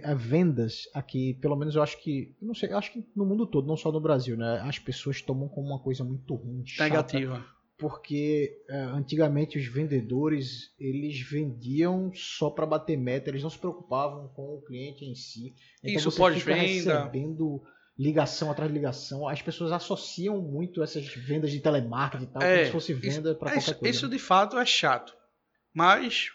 É, 0.03 0.15
vendas 0.15 0.89
aqui, 0.93 1.35
pelo 1.35 1.55
menos 1.55 1.75
eu 1.75 1.83
acho 1.83 2.01
que, 2.01 2.35
não 2.41 2.53
sei, 2.53 2.71
acho 2.71 2.91
que 2.91 3.05
no 3.15 3.25
mundo 3.25 3.45
todo, 3.45 3.67
não 3.67 3.77
só 3.77 3.91
no 3.91 3.99
Brasil, 3.99 4.35
né, 4.35 4.61
as 4.63 4.79
pessoas 4.79 5.21
tomam 5.21 5.47
como 5.47 5.67
uma 5.67 5.79
coisa 5.79 6.03
muito 6.03 6.33
ruim, 6.33 6.65
chata, 6.65 6.89
negativa. 6.89 7.45
Porque 7.77 8.59
é, 8.67 8.79
antigamente 8.79 9.57
os 9.57 9.67
vendedores 9.67 10.73
eles 10.79 11.19
vendiam 11.21 12.11
só 12.13 12.49
para 12.49 12.65
bater 12.65 12.97
meta, 12.97 13.29
eles 13.29 13.43
não 13.43 13.49
se 13.49 13.59
preocupavam 13.59 14.27
com 14.29 14.55
o 14.55 14.61
cliente 14.61 15.05
em 15.05 15.13
si. 15.13 15.53
Então 15.83 15.95
Isso 15.95 16.11
pode 16.15 16.39
venda. 16.39 16.61
recebendo 16.61 17.61
ligação 17.97 18.51
atrás 18.51 18.71
de 18.71 18.77
ligação. 18.77 19.27
As 19.27 19.41
pessoas 19.41 19.71
associam 19.71 20.39
muito 20.39 20.83
essas 20.83 21.05
vendas 21.07 21.51
de 21.51 21.59
telemarketing 21.59 22.25
e 22.25 22.27
tal, 22.27 22.41
é, 22.41 22.55
como 22.55 22.65
se 22.65 22.71
fosse 22.71 22.93
venda 22.93 23.33
para 23.33 23.51
qualquer 23.51 23.59
isso, 23.59 23.75
coisa. 23.75 23.95
Isso 23.95 24.09
de 24.09 24.19
fato 24.19 24.57
é 24.57 24.65
chato. 24.65 25.15
Mas 25.73 26.31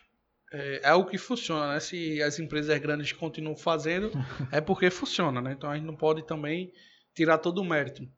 é, 0.53 0.81
é, 0.85 0.95
o 0.95 1.07
que 1.07 1.17
funciona, 1.17 1.75
né? 1.75 1.81
Se 1.81 2.21
as 2.23 2.39
empresas 2.39 2.77
grandes 2.79 3.13
continuam 3.13 3.57
fazendo, 3.57 4.11
é 4.51 4.61
porque 4.61 4.91
funciona, 4.91 5.41
né? 5.41 5.53
Então 5.53 5.71
a 5.71 5.77
gente 5.77 5.87
não 5.87 5.97
pode 5.97 6.27
também 6.27 6.73
tirar 7.15 7.39
todo 7.39 7.59
o 7.59 7.65
mérito. 7.65 8.09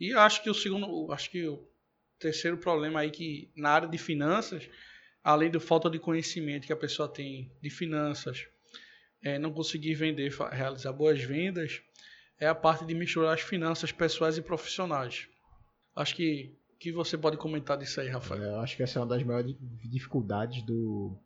E 0.00 0.12
acho 0.12 0.42
que 0.42 0.50
o 0.50 0.54
segundo, 0.54 1.12
acho 1.12 1.30
que 1.30 1.46
o 1.46 1.66
terceiro 2.18 2.56
problema 2.56 3.00
aí 3.00 3.10
que 3.10 3.50
na 3.56 3.70
área 3.70 3.88
de 3.88 3.98
finanças, 3.98 4.68
além 5.22 5.50
da 5.50 5.60
falta 5.60 5.90
de 5.90 5.98
conhecimento 5.98 6.66
que 6.66 6.72
a 6.72 6.76
pessoa 6.76 7.08
tem 7.08 7.52
de 7.62 7.70
finanças, 7.70 8.46
é, 9.22 9.38
não 9.38 9.52
conseguir 9.52 9.94
vender, 9.94 10.32
realizar 10.52 10.92
boas 10.92 11.20
vendas, 11.22 11.82
é 12.38 12.46
a 12.46 12.54
parte 12.54 12.84
de 12.84 12.94
misturar 12.94 13.34
as 13.34 13.40
finanças 13.40 13.92
pessoais 13.92 14.36
e 14.36 14.42
profissionais. 14.42 15.28
Acho 15.94 16.14
que 16.14 16.56
que 16.78 16.92
você 16.92 17.16
pode 17.16 17.36
comentar 17.36 17.78
disso 17.78 18.00
aí, 18.00 18.08
Rafael? 18.08 18.42
É, 18.42 18.48
eu 18.48 18.60
acho 18.60 18.76
que 18.76 18.82
essa 18.82 18.98
é 18.98 19.02
uma 19.02 19.08
das 19.08 19.22
maiores 19.22 19.56
dificuldades 19.84 20.62
do, 20.62 21.16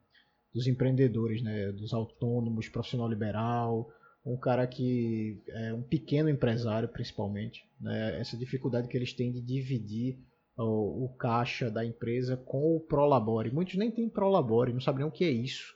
dos 0.55 0.67
empreendedores, 0.67 1.43
né? 1.43 1.73
Dos 1.73 1.93
autônomos, 1.93 2.69
profissional 2.69 3.09
liberal, 3.09 3.91
um 4.25 4.37
cara 4.37 4.67
que 4.67 5.43
é 5.49 5.75
um 5.75 5.83
pequeno 5.83 6.29
empresário, 6.29 6.89
principalmente, 6.89 7.65
né? 7.81 8.21
Essa 8.21 8.37
dificuldade 8.37 8.89
que 8.89 8.97
eles 8.97 9.13
têm 9.13 9.33
de 9.33 9.41
dividir 9.41 10.19
o, 10.57 11.07
o 11.07 11.09
caixa 11.17 11.71
da 11.71 11.85
empresa 11.85 12.37
com 12.37 12.77
o 12.77 12.81
Prolabore. 12.81 13.51
Muitos 13.51 13.75
nem 13.77 13.91
têm 13.91 14.09
Prolabore, 14.09 14.73
não 14.73 14.81
sabem 14.81 15.05
o 15.05 15.11
que 15.11 15.25
é 15.25 15.31
isso. 15.31 15.75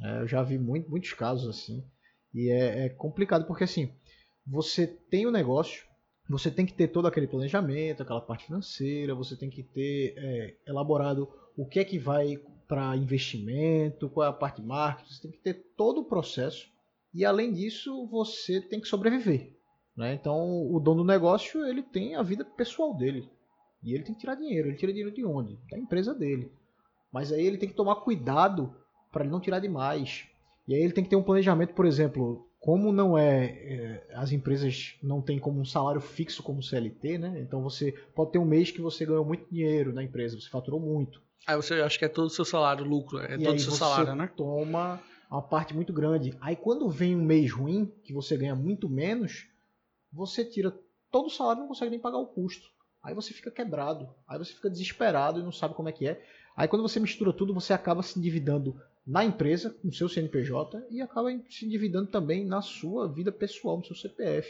É, 0.00 0.20
eu 0.20 0.28
já 0.28 0.42
vi 0.42 0.58
muito, 0.58 0.88
muitos 0.88 1.12
casos 1.12 1.48
assim. 1.48 1.84
E 2.32 2.50
é, 2.50 2.86
é 2.86 2.88
complicado 2.90 3.46
porque 3.46 3.64
assim, 3.64 3.90
você 4.46 4.86
tem 4.86 5.26
o 5.26 5.28
um 5.28 5.32
negócio, 5.32 5.84
você 6.28 6.50
tem 6.50 6.66
que 6.66 6.74
ter 6.74 6.88
todo 6.88 7.06
aquele 7.06 7.26
planejamento, 7.26 8.02
aquela 8.02 8.20
parte 8.20 8.46
financeira, 8.46 9.14
você 9.14 9.36
tem 9.36 9.50
que 9.50 9.62
ter 9.62 10.14
é, 10.16 10.56
elaborado 10.66 11.28
o 11.56 11.66
que 11.66 11.80
é 11.80 11.84
que 11.84 11.98
vai 11.98 12.38
para 12.68 12.96
investimento, 12.96 14.08
qual 14.10 14.26
é 14.26 14.28
a 14.30 14.32
parte 14.32 14.60
de 14.60 14.66
marketing, 14.66 15.12
você 15.12 15.22
tem 15.22 15.30
que 15.30 15.38
ter 15.38 15.54
todo 15.76 16.00
o 16.00 16.04
processo 16.04 16.68
e 17.14 17.24
além 17.24 17.52
disso 17.52 18.06
você 18.06 18.60
tem 18.60 18.80
que 18.80 18.88
sobreviver. 18.88 19.52
Né? 19.96 20.14
Então 20.14 20.70
o 20.70 20.78
dono 20.78 21.02
do 21.02 21.06
negócio 21.06 21.64
ele 21.64 21.82
tem 21.82 22.14
a 22.14 22.22
vida 22.22 22.44
pessoal 22.44 22.94
dele 22.94 23.28
e 23.82 23.94
ele 23.94 24.04
tem 24.04 24.14
que 24.14 24.20
tirar 24.20 24.34
dinheiro. 24.34 24.68
Ele 24.68 24.76
tira 24.76 24.92
dinheiro 24.92 25.14
de 25.14 25.24
onde? 25.24 25.58
Da 25.70 25.78
empresa 25.78 26.12
dele. 26.12 26.50
Mas 27.12 27.32
aí 27.32 27.46
ele 27.46 27.56
tem 27.56 27.68
que 27.68 27.74
tomar 27.74 27.96
cuidado 27.96 28.74
para 29.12 29.22
ele 29.22 29.32
não 29.32 29.40
tirar 29.40 29.60
demais. 29.60 30.26
E 30.66 30.74
aí 30.74 30.82
ele 30.82 30.92
tem 30.92 31.04
que 31.04 31.10
ter 31.10 31.16
um 31.16 31.22
planejamento, 31.22 31.72
por 31.72 31.86
exemplo, 31.86 32.45
como 32.66 32.92
não 32.92 33.16
é, 33.16 33.44
é, 33.44 34.06
as 34.12 34.32
empresas 34.32 34.96
não 35.00 35.22
têm 35.22 35.38
como 35.38 35.60
um 35.60 35.64
salário 35.64 36.00
fixo 36.00 36.42
como 36.42 36.60
CLT, 36.60 37.16
né? 37.16 37.38
Então 37.40 37.62
você 37.62 37.92
pode 38.12 38.32
ter 38.32 38.40
um 38.40 38.44
mês 38.44 38.72
que 38.72 38.80
você 38.80 39.06
ganhou 39.06 39.24
muito 39.24 39.48
dinheiro 39.48 39.92
na 39.92 40.02
empresa, 40.02 40.34
você 40.34 40.48
faturou 40.48 40.80
muito. 40.80 41.22
Aí 41.46 41.54
você 41.54 41.74
acha 41.74 41.96
que 41.96 42.04
é 42.04 42.08
todo 42.08 42.26
o 42.26 42.30
seu 42.30 42.44
salário, 42.44 42.84
lucro, 42.84 43.20
é 43.20 43.36
e 43.36 43.44
todo 43.44 43.54
o 43.54 43.60
seu 43.60 43.70
salário, 43.70 44.16
né? 44.16 44.28
toma 44.36 45.00
uma 45.30 45.42
parte 45.42 45.74
muito 45.74 45.92
grande. 45.92 46.36
Aí 46.40 46.56
quando 46.56 46.90
vem 46.90 47.14
um 47.14 47.24
mês 47.24 47.52
ruim, 47.52 47.86
que 48.02 48.12
você 48.12 48.36
ganha 48.36 48.56
muito 48.56 48.88
menos, 48.88 49.46
você 50.12 50.44
tira 50.44 50.76
todo 51.12 51.26
o 51.26 51.30
salário 51.30 51.60
e 51.60 51.62
não 51.62 51.68
consegue 51.68 51.92
nem 51.92 52.00
pagar 52.00 52.18
o 52.18 52.26
custo. 52.26 52.66
Aí 53.00 53.14
você 53.14 53.32
fica 53.32 53.48
quebrado, 53.48 54.12
aí 54.26 54.40
você 54.40 54.52
fica 54.52 54.68
desesperado 54.68 55.38
e 55.38 55.44
não 55.44 55.52
sabe 55.52 55.74
como 55.74 55.88
é 55.88 55.92
que 55.92 56.08
é. 56.08 56.20
Aí 56.56 56.66
quando 56.66 56.82
você 56.82 56.98
mistura 56.98 57.32
tudo, 57.32 57.54
você 57.54 57.72
acaba 57.72 58.02
se 58.02 58.18
endividando 58.18 58.74
na 59.06 59.24
empresa, 59.24 59.70
com 59.70 59.92
seu 59.92 60.08
CNPJ, 60.08 60.86
e 60.90 61.00
acaba 61.00 61.28
se 61.48 61.64
endividando 61.64 62.10
também 62.10 62.44
na 62.44 62.60
sua 62.60 63.06
vida 63.12 63.30
pessoal, 63.30 63.78
no 63.78 63.84
seu 63.84 63.94
CPF. 63.94 64.48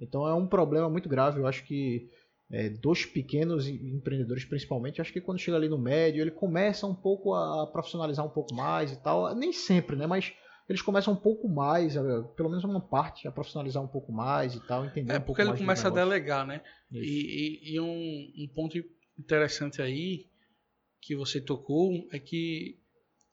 Então 0.00 0.26
é 0.26 0.34
um 0.34 0.46
problema 0.46 0.88
muito 0.88 1.08
grave. 1.08 1.38
Eu 1.40 1.46
acho 1.46 1.64
que 1.64 2.08
é, 2.50 2.68
dos 2.70 3.04
pequenos 3.04 3.68
empreendedores, 3.68 4.44
principalmente, 4.44 5.00
acho 5.00 5.12
que 5.12 5.20
quando 5.20 5.38
chega 5.38 5.56
ali 5.56 5.68
no 5.68 5.78
médio, 5.78 6.20
ele 6.22 6.30
começa 6.30 6.86
um 6.86 6.94
pouco 6.94 7.34
a 7.34 7.66
profissionalizar 7.66 8.24
um 8.24 8.30
pouco 8.30 8.54
mais 8.54 8.92
e 8.92 9.02
tal. 9.02 9.34
Nem 9.34 9.52
sempre, 9.52 9.96
né? 9.96 10.06
Mas 10.06 10.32
eles 10.68 10.80
começam 10.80 11.12
um 11.12 11.16
pouco 11.16 11.46
mais, 11.48 11.94
pelo 12.36 12.48
menos 12.48 12.64
uma 12.64 12.80
parte, 12.80 13.28
a 13.28 13.32
profissionalizar 13.32 13.82
um 13.82 13.88
pouco 13.88 14.10
mais 14.10 14.54
e 14.54 14.60
tal, 14.66 14.84
entender 14.86 15.12
É 15.12 15.18
um 15.18 15.20
porque 15.20 15.42
ele 15.42 15.50
mais 15.50 15.60
do 15.60 15.62
começa 15.62 15.88
a 15.88 15.90
delegar, 15.90 16.46
né? 16.46 16.62
Isso. 16.90 17.04
E, 17.04 17.70
e- 17.70 17.74
e 17.74 17.80
um, 17.80 18.32
um 18.44 18.48
ponto 18.54 18.78
interessante 19.18 19.82
aí 19.82 20.26
que 21.02 21.14
você 21.14 21.38
tocou 21.40 21.92
é 22.10 22.18
que 22.18 22.78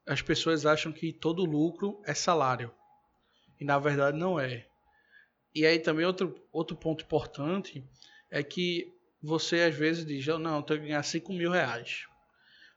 as 0.08 0.22
pessoas 0.22 0.66
acham 0.66 0.92
que 0.92 1.14
todo 1.14 1.46
lucro 1.46 2.02
é 2.06 2.14
salário. 2.14 2.72
E 3.60 3.66
na 3.66 3.78
verdade 3.78 4.18
não 4.18 4.40
é. 4.40 4.66
E 5.54 5.66
aí 5.66 5.80
também 5.80 6.06
outro, 6.06 6.36
outro 6.52 6.76
ponto 6.76 7.04
importante 7.04 7.84
é 8.30 8.42
que 8.42 8.94
você 9.22 9.62
às 9.62 9.76
vezes 9.76 10.06
diz, 10.06 10.26
"Eu 10.26 10.40
não, 10.40 10.58
eu 10.58 10.64
tenho 10.64 10.80
que 10.82 10.88
ganhar 10.88 11.04
5 11.04 11.32
mil 11.34 11.52
reais. 11.52 12.08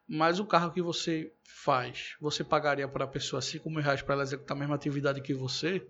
Mas 0.06 0.38
o 0.38 0.44
carro 0.44 0.72
que 0.72 0.82
você 0.82 1.32
faz, 1.44 2.14
você 2.20 2.44
pagaria 2.44 2.86
para 2.86 3.04
a 3.04 3.08
pessoa 3.08 3.40
5 3.40 3.70
mil 3.70 3.82
reais 3.82 4.02
para 4.02 4.14
ela 4.14 4.22
executar 4.22 4.54
a 4.56 4.60
mesma 4.60 4.74
atividade 4.74 5.22
que 5.22 5.32
você? 5.32 5.86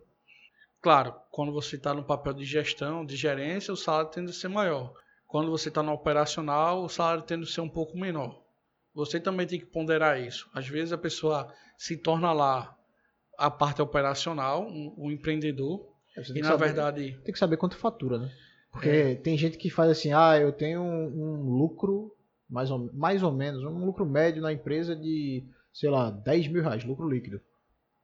Claro, 0.80 1.14
quando 1.30 1.51
você 1.51 1.76
está 1.76 1.93
no 1.93 2.05
papel 2.05 2.35
de 2.35 2.45
gestão, 2.45 3.05
de 3.05 3.16
gerência, 3.16 3.72
o 3.72 3.76
salário 3.76 4.11
tende 4.11 4.30
a 4.30 4.35
ser 4.35 4.49
maior. 4.49 4.95
Quando 5.26 5.51
você 5.51 5.68
está 5.68 5.82
no 5.82 5.93
operacional, 5.93 6.85
o 6.85 6.89
salário 6.89 7.22
tende 7.22 7.45
a 7.45 7.51
ser 7.51 7.62
um 7.62 7.68
pouco 7.68 7.99
menor. 7.99 8.43
Você 8.95 9.18
também 9.18 9.47
tem 9.47 9.59
que 9.59 9.66
ponderar 9.66 10.20
isso. 10.20 10.49
Às 10.55 10.68
vezes 10.68 10.92
a 10.92 10.99
pessoa 10.99 11.53
se 11.76 11.97
torna 11.97 12.32
lá 12.32 12.76
a 13.36 13.51
parte 13.51 13.82
operacional, 13.82 14.62
um, 14.66 14.95
um 14.97 15.11
empreendedor, 15.11 15.88
É, 16.16 16.22
e 16.34 16.40
na 16.40 16.49
saber- 16.51 16.64
verdade 16.66 17.20
tem 17.24 17.32
que 17.32 17.38
saber 17.38 17.57
quanto 17.57 17.76
fatura, 17.76 18.18
né? 18.18 18.32
Porque 18.70 18.88
É. 18.88 19.14
tem 19.16 19.36
gente 19.36 19.59
que 19.59 19.68
faz 19.70 19.90
assim, 19.90 20.12
ah, 20.12 20.38
eu 20.38 20.53
tenho 20.53 20.80
um, 20.80 21.07
um 21.07 21.51
lucro, 21.51 22.14
mais 22.49 22.70
ou, 22.70 22.90
mais 22.92 23.22
ou 23.22 23.32
menos, 23.32 23.62
um 23.64 23.84
lucro 23.84 24.07
médio 24.07 24.40
na 24.42 24.53
empresa 24.53 24.95
de, 24.95 25.45
sei 25.72 25.90
lá, 25.90 26.11
10 26.11 26.47
mil 26.49 26.62
reais, 26.62 26.84
lucro 26.84 27.09
líquido. 27.09 27.40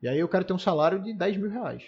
E 0.03 0.09
aí 0.09 0.18
eu 0.18 0.28
quero 0.28 0.45
ter 0.45 0.53
um 0.53 0.59
salário 0.59 1.01
de 1.03 1.12
10 1.14 1.36
mil 1.36 1.51
reais. 1.51 1.84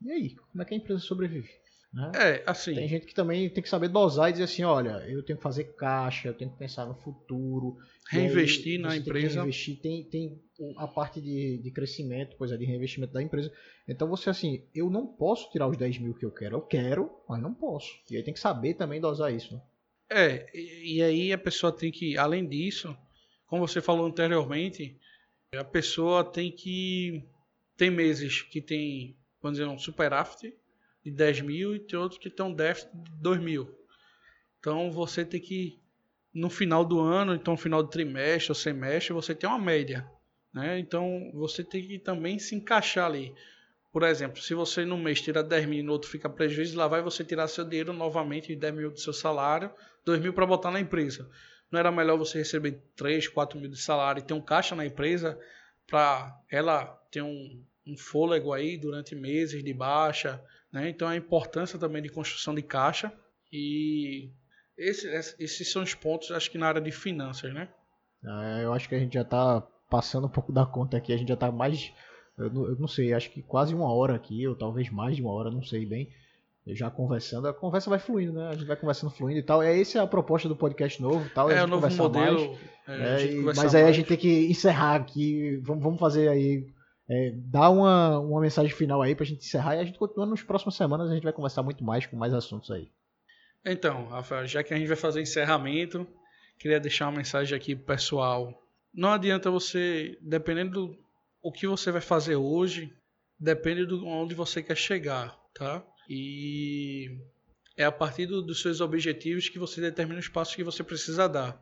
E 0.00 0.10
aí, 0.10 0.34
como 0.34 0.62
é 0.62 0.64
que 0.64 0.74
a 0.74 0.76
empresa 0.76 1.00
sobrevive? 1.00 1.48
Né? 1.92 2.10
é 2.14 2.42
assim. 2.46 2.74
Tem 2.74 2.88
gente 2.88 3.06
que 3.06 3.14
também 3.14 3.50
tem 3.50 3.62
que 3.62 3.68
saber 3.68 3.88
dosar 3.88 4.30
e 4.30 4.32
dizer 4.32 4.44
assim, 4.44 4.62
olha, 4.64 5.04
eu 5.06 5.22
tenho 5.22 5.36
que 5.36 5.42
fazer 5.42 5.64
caixa, 5.74 6.28
eu 6.28 6.34
tenho 6.34 6.50
que 6.50 6.56
pensar 6.56 6.86
no 6.86 6.94
futuro. 6.94 7.76
Aí 8.10 8.20
Reinvestir 8.20 8.80
na 8.80 8.96
empresa. 8.96 9.40
reinvestir, 9.40 9.78
tem, 9.78 10.04
tem 10.04 10.40
a 10.78 10.86
parte 10.88 11.20
de, 11.20 11.58
de 11.58 11.70
crescimento, 11.70 12.36
coisa 12.36 12.56
de 12.56 12.64
reinvestimento 12.64 13.12
da 13.12 13.22
empresa. 13.22 13.52
Então 13.86 14.08
você 14.08 14.30
assim, 14.30 14.64
eu 14.74 14.88
não 14.88 15.06
posso 15.06 15.50
tirar 15.50 15.68
os 15.68 15.76
10 15.76 15.98
mil 15.98 16.14
que 16.14 16.24
eu 16.24 16.30
quero. 16.30 16.56
Eu 16.56 16.62
quero, 16.62 17.10
mas 17.28 17.42
não 17.42 17.52
posso. 17.52 17.92
E 18.10 18.16
aí 18.16 18.22
tem 18.22 18.32
que 18.32 18.40
saber 18.40 18.74
também 18.74 19.00
dosar 19.00 19.32
isso. 19.32 19.54
Né? 19.54 19.60
É, 20.10 20.50
e, 20.54 20.96
e 20.96 21.02
aí 21.02 21.32
a 21.32 21.38
pessoa 21.38 21.70
tem 21.70 21.92
que, 21.92 22.16
além 22.16 22.48
disso, 22.48 22.96
como 23.46 23.68
você 23.68 23.82
falou 23.82 24.06
anteriormente, 24.06 24.96
a 25.54 25.64
pessoa 25.64 26.24
tem 26.24 26.50
que. 26.50 27.22
Tem 27.76 27.90
meses 27.90 28.42
que 28.42 28.62
tem, 28.62 29.16
vamos 29.42 29.58
dizer, 29.58 29.68
um 29.68 29.78
superávit 29.78 30.54
de 31.04 31.10
10 31.10 31.40
mil 31.42 31.74
e 31.74 31.80
tem 31.80 31.98
outros 31.98 32.20
que 32.20 32.30
tem 32.30 32.44
um 32.44 32.54
déficit 32.54 32.90
de 32.92 33.10
2 33.20 33.40
mil. 33.40 33.68
Então 34.58 34.90
você 34.90 35.24
tem 35.24 35.40
que, 35.40 35.80
no 36.32 36.48
final 36.48 36.84
do 36.84 37.00
ano, 37.00 37.34
então 37.34 37.56
final 37.56 37.82
do 37.82 37.88
trimestre 37.88 38.50
ou 38.50 38.54
semestre, 38.54 39.12
você 39.12 39.34
tem 39.34 39.48
uma 39.48 39.58
média. 39.58 40.06
Né? 40.52 40.78
Então 40.78 41.30
você 41.34 41.64
tem 41.64 41.86
que 41.86 41.98
também 41.98 42.38
se 42.38 42.54
encaixar 42.54 43.06
ali. 43.06 43.34
Por 43.92 44.02
exemplo, 44.04 44.40
se 44.40 44.54
você 44.54 44.84
no 44.84 44.96
mês 44.96 45.20
tira 45.20 45.42
10 45.42 45.66
mil 45.66 45.80
e 45.80 45.82
no 45.82 45.92
outro 45.92 46.08
fica 46.08 46.28
prejuízo, 46.28 46.78
lá 46.78 46.86
vai 46.86 47.02
você 47.02 47.22
tirar 47.24 47.46
seu 47.48 47.64
dinheiro 47.64 47.92
novamente 47.92 48.48
de 48.48 48.56
10 48.56 48.74
mil 48.74 48.90
do 48.90 48.98
seu 48.98 49.12
salário 49.12 49.70
2 50.04 50.20
mil 50.20 50.32
para 50.32 50.46
botar 50.46 50.70
na 50.70 50.80
empresa. 50.80 51.28
Não 51.70 51.78
era 51.78 51.90
melhor 51.90 52.18
você 52.18 52.38
receber 52.38 52.82
3, 52.96 53.28
4 53.28 53.58
mil 53.58 53.70
de 53.70 53.80
salário 53.80 54.20
e 54.20 54.22
ter 54.24 54.34
um 54.34 54.40
caixa 54.40 54.74
na 54.74 54.84
empresa 54.84 55.38
para 55.86 56.36
ela 56.50 56.86
ter 57.10 57.22
um, 57.22 57.64
um 57.86 57.96
fôlego 57.96 58.52
aí 58.52 58.76
durante 58.76 59.14
meses 59.14 59.62
de 59.62 59.72
baixa, 59.72 60.42
né? 60.72 60.88
Então 60.88 61.06
a 61.08 61.16
importância 61.16 61.78
também 61.78 62.02
de 62.02 62.08
construção 62.08 62.54
de 62.54 62.62
caixa 62.62 63.12
e 63.52 64.30
esse- 64.76 65.08
esses 65.38 65.70
são 65.70 65.82
os 65.82 65.94
pontos, 65.94 66.30
acho 66.30 66.50
que 66.50 66.58
na 66.58 66.68
área 66.68 66.80
de 66.80 66.90
finanças, 66.90 67.52
né? 67.52 67.68
Ah, 68.24 68.60
Eu 68.62 68.72
acho 68.72 68.88
que 68.88 68.94
a 68.94 68.98
gente 68.98 69.14
já 69.14 69.24
tá 69.24 69.60
passando 69.90 70.26
um 70.26 70.30
pouco 70.30 70.52
da 70.52 70.64
conta 70.64 70.96
aqui. 70.96 71.12
A 71.12 71.16
gente 71.16 71.28
já 71.28 71.36
tá 71.36 71.50
mais. 71.52 71.92
Eu 72.38 72.48
não, 72.50 72.64
eu 72.66 72.76
não 72.76 72.88
sei, 72.88 73.12
acho 73.12 73.30
que 73.30 73.42
quase 73.42 73.74
uma 73.74 73.92
hora 73.92 74.14
aqui, 74.14 74.46
ou 74.48 74.54
talvez 74.56 74.88
mais 74.90 75.16
de 75.16 75.22
uma 75.22 75.32
hora, 75.32 75.50
não 75.50 75.62
sei 75.62 75.84
bem. 75.84 76.08
Já 76.68 76.88
conversando, 76.90 77.48
a 77.48 77.52
conversa 77.52 77.90
vai 77.90 77.98
fluindo, 77.98 78.32
né? 78.32 78.48
A 78.48 78.52
gente 78.54 78.64
vai 78.66 78.76
conversando 78.76 79.10
fluindo 79.10 79.40
e 79.40 79.42
tal. 79.42 79.60
É 79.62 79.78
essa 79.80 79.98
é 79.98 80.00
a 80.00 80.06
proposta 80.06 80.48
do 80.48 80.54
podcast 80.56 81.02
novo, 81.02 81.28
tal. 81.34 81.50
É 81.50 81.62
o 81.62 81.66
novo 81.66 81.82
conversar 81.82 82.08
mais. 82.08 82.32
modelo. 82.32 82.58
é, 82.86 83.22
É, 83.22 83.32
e- 83.32 83.36
mas 83.42 83.74
aí 83.74 83.80
a 83.82 83.84
mais. 83.86 83.96
gente 83.96 84.06
tem 84.06 84.16
que 84.16 84.46
encerrar 84.48 84.94
aqui. 84.94 85.56
Vamos, 85.64 85.82
vamos 85.82 85.98
fazer 85.98 86.28
aí. 86.28 86.64
É, 87.14 87.30
dar 87.34 87.68
uma, 87.68 88.18
uma 88.20 88.40
mensagem 88.40 88.72
final 88.74 89.02
aí 89.02 89.14
pra 89.14 89.26
gente 89.26 89.44
encerrar 89.44 89.76
e 89.76 89.80
a 89.80 89.84
gente 89.84 89.98
continua 89.98 90.24
nas 90.24 90.42
próximas 90.42 90.76
semanas. 90.76 91.10
A 91.10 91.14
gente 91.14 91.24
vai 91.24 91.32
conversar 91.32 91.62
muito 91.62 91.84
mais 91.84 92.06
com 92.06 92.16
mais 92.16 92.32
assuntos 92.32 92.70
aí. 92.70 92.90
Então, 93.62 94.06
Rafael, 94.08 94.46
já 94.46 94.62
que 94.62 94.72
a 94.72 94.78
gente 94.78 94.88
vai 94.88 94.96
fazer 94.96 95.20
encerramento, 95.20 96.06
queria 96.58 96.80
deixar 96.80 97.06
uma 97.08 97.18
mensagem 97.18 97.54
aqui 97.54 97.76
pro 97.76 97.84
pessoal. 97.84 98.58
Não 98.94 99.10
adianta 99.10 99.50
você, 99.50 100.16
dependendo 100.22 100.86
do 100.86 100.98
o 101.42 101.52
que 101.52 101.66
você 101.66 101.90
vai 101.90 102.00
fazer 102.00 102.36
hoje, 102.36 102.90
depende 103.38 103.84
do 103.84 104.06
onde 104.06 104.34
você 104.34 104.62
quer 104.62 104.76
chegar, 104.76 105.38
tá? 105.52 105.84
E 106.08 107.10
é 107.76 107.84
a 107.84 107.92
partir 107.92 108.24
do- 108.24 108.40
dos 108.42 108.62
seus 108.62 108.80
objetivos 108.80 109.50
que 109.50 109.58
você 109.58 109.82
determina 109.82 110.18
os 110.18 110.28
passos 110.28 110.54
que 110.54 110.64
você 110.64 110.82
precisa 110.82 111.28
dar. 111.28 111.60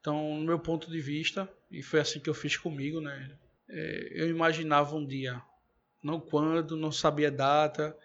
Então, 0.00 0.36
no 0.36 0.44
meu 0.44 0.58
ponto 0.58 0.90
de 0.90 1.00
vista, 1.00 1.48
e 1.70 1.82
foi 1.82 2.00
assim 2.00 2.20
que 2.20 2.28
eu 2.28 2.34
fiz 2.34 2.56
comigo, 2.58 3.00
né? 3.00 3.30
É, 3.76 4.12
eu 4.12 4.30
imaginava 4.30 4.94
um 4.94 5.04
dia, 5.04 5.42
não 6.00 6.20
quando, 6.20 6.76
não 6.76 6.92
sabia 6.92 7.26
a 7.26 7.32
data, 7.32 7.96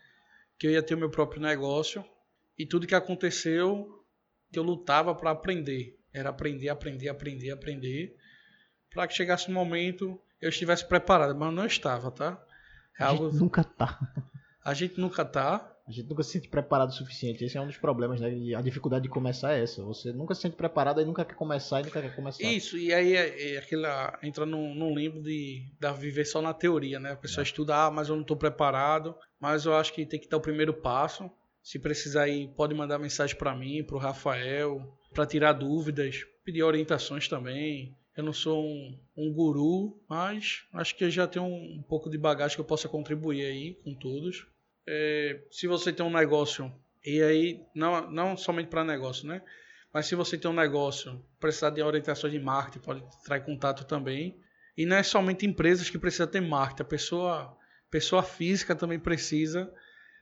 que 0.57 0.65
eu 0.65 0.72
ia 0.72 0.82
ter 0.82 0.95
o 0.95 0.97
meu 0.97 1.11
próprio 1.11 1.39
negócio 1.39 2.03
e 2.57 2.65
tudo 2.65 2.88
que 2.88 2.95
aconteceu, 2.95 4.03
eu 4.51 4.63
lutava 4.63 5.13
para 5.13 5.30
aprender. 5.30 5.95
Era 6.11 6.30
aprender, 6.30 6.70
aprender, 6.70 7.07
aprender, 7.07 7.51
aprender. 7.51 8.15
Para 8.89 9.07
que 9.07 9.13
chegasse 9.13 9.49
um 9.49 9.53
momento 9.53 10.20
eu 10.41 10.49
estivesse 10.49 10.88
preparado, 10.88 11.38
mas 11.38 11.53
não 11.53 11.65
estava, 11.65 12.09
tá? 12.09 12.43
É 12.99 13.03
A 13.03 13.07
algo... 13.09 13.30
gente 13.30 13.39
nunca 13.39 13.63
tá. 13.63 13.99
A 14.65 14.74
gente 14.74 14.99
nunca 14.99 15.24
tá. 15.24 15.72
A 15.89 15.91
gente 15.91 16.07
nunca 16.07 16.21
se 16.21 16.33
sente 16.33 16.47
preparado 16.47 16.89
o 16.89 16.93
suficiente. 16.93 17.43
Esse 17.43 17.57
é 17.57 17.61
um 17.61 17.65
dos 17.65 17.77
problemas, 17.77 18.21
né? 18.21 18.31
E 18.31 18.53
a 18.53 18.61
dificuldade 18.61 19.01
de 19.01 19.09
começar 19.09 19.53
é 19.53 19.63
essa. 19.63 19.83
Você 19.83 20.13
nunca 20.13 20.35
se 20.35 20.41
sente 20.41 20.55
preparado 20.55 21.01
e 21.01 21.05
nunca 21.05 21.25
quer 21.25 21.33
começar 21.33 21.81
e 21.81 21.85
nunca 21.85 21.99
quer 21.99 22.15
começar. 22.15 22.43
Isso, 22.43 22.77
e 22.77 22.93
aí 22.93 23.15
é, 23.15 23.55
é 23.55 23.57
aquela, 23.57 24.15
entra 24.21 24.45
num, 24.45 24.75
num 24.75 24.95
limbo 24.95 25.19
de, 25.19 25.65
de 25.79 25.93
viver 25.93 26.25
só 26.25 26.43
na 26.43 26.53
teoria, 26.53 26.99
né? 26.99 27.13
A 27.13 27.15
pessoa 27.15 27.41
estuda, 27.41 27.75
ah, 27.75 27.89
mas 27.89 28.07
eu 28.07 28.13
não 28.13 28.21
estou 28.21 28.37
preparado. 28.37 29.15
Mas 29.39 29.65
eu 29.65 29.73
acho 29.73 29.91
que 29.91 30.05
tem 30.05 30.19
que 30.19 30.29
dar 30.29 30.37
o 30.37 30.41
primeiro 30.41 30.75
passo. 30.75 31.27
Se 31.63 31.79
precisar 31.79 32.23
aí, 32.23 32.47
pode 32.47 32.75
mandar 32.75 32.99
mensagem 32.99 33.35
para 33.35 33.55
mim, 33.55 33.83
para 33.83 33.95
o 33.95 33.99
Rafael, 33.99 34.95
para 35.11 35.25
tirar 35.25 35.53
dúvidas, 35.53 36.23
pedir 36.45 36.61
orientações 36.61 37.27
também. 37.27 37.97
Eu 38.15 38.23
não 38.23 38.33
sou 38.33 38.63
um, 38.63 38.99
um 39.17 39.33
guru, 39.33 39.99
mas 40.07 40.65
acho 40.73 40.95
que 40.95 41.03
eu 41.03 41.09
já 41.09 41.25
tenho 41.25 41.45
um, 41.45 41.77
um 41.79 41.81
pouco 41.81 42.11
de 42.11 42.17
bagagem 42.17 42.55
que 42.55 42.61
eu 42.61 42.65
possa 42.65 42.87
contribuir 42.87 43.43
aí 43.43 43.73
com 43.83 43.95
todos. 43.95 44.45
É, 44.91 45.39
se 45.51 45.67
você 45.67 45.93
tem 45.93 46.03
um 46.03 46.11
negócio, 46.11 46.73
e 47.05 47.21
aí, 47.21 47.61
não, 47.75 48.09
não 48.09 48.35
somente 48.35 48.69
para 48.69 48.83
negócio, 48.83 49.27
né? 49.27 49.39
Mas 49.93 50.07
se 50.07 50.15
você 50.15 50.35
tem 50.35 50.49
um 50.49 50.53
negócio, 50.53 51.23
precisar 51.39 51.69
de 51.69 51.81
orientações 51.83 52.33
de 52.33 52.39
marketing, 52.39 52.79
pode 52.79 53.03
entrar 53.03 53.37
em 53.37 53.43
contato 53.43 53.85
também. 53.85 54.35
E 54.75 54.87
não 54.87 54.95
é 54.95 55.03
somente 55.03 55.45
empresas 55.45 55.91
que 55.91 55.99
precisam 55.99 56.25
ter 56.25 56.41
marketing, 56.41 56.81
a 56.81 56.85
pessoa, 56.85 57.57
pessoa 57.91 58.23
física 58.23 58.75
também 58.75 58.97
precisa 58.99 59.71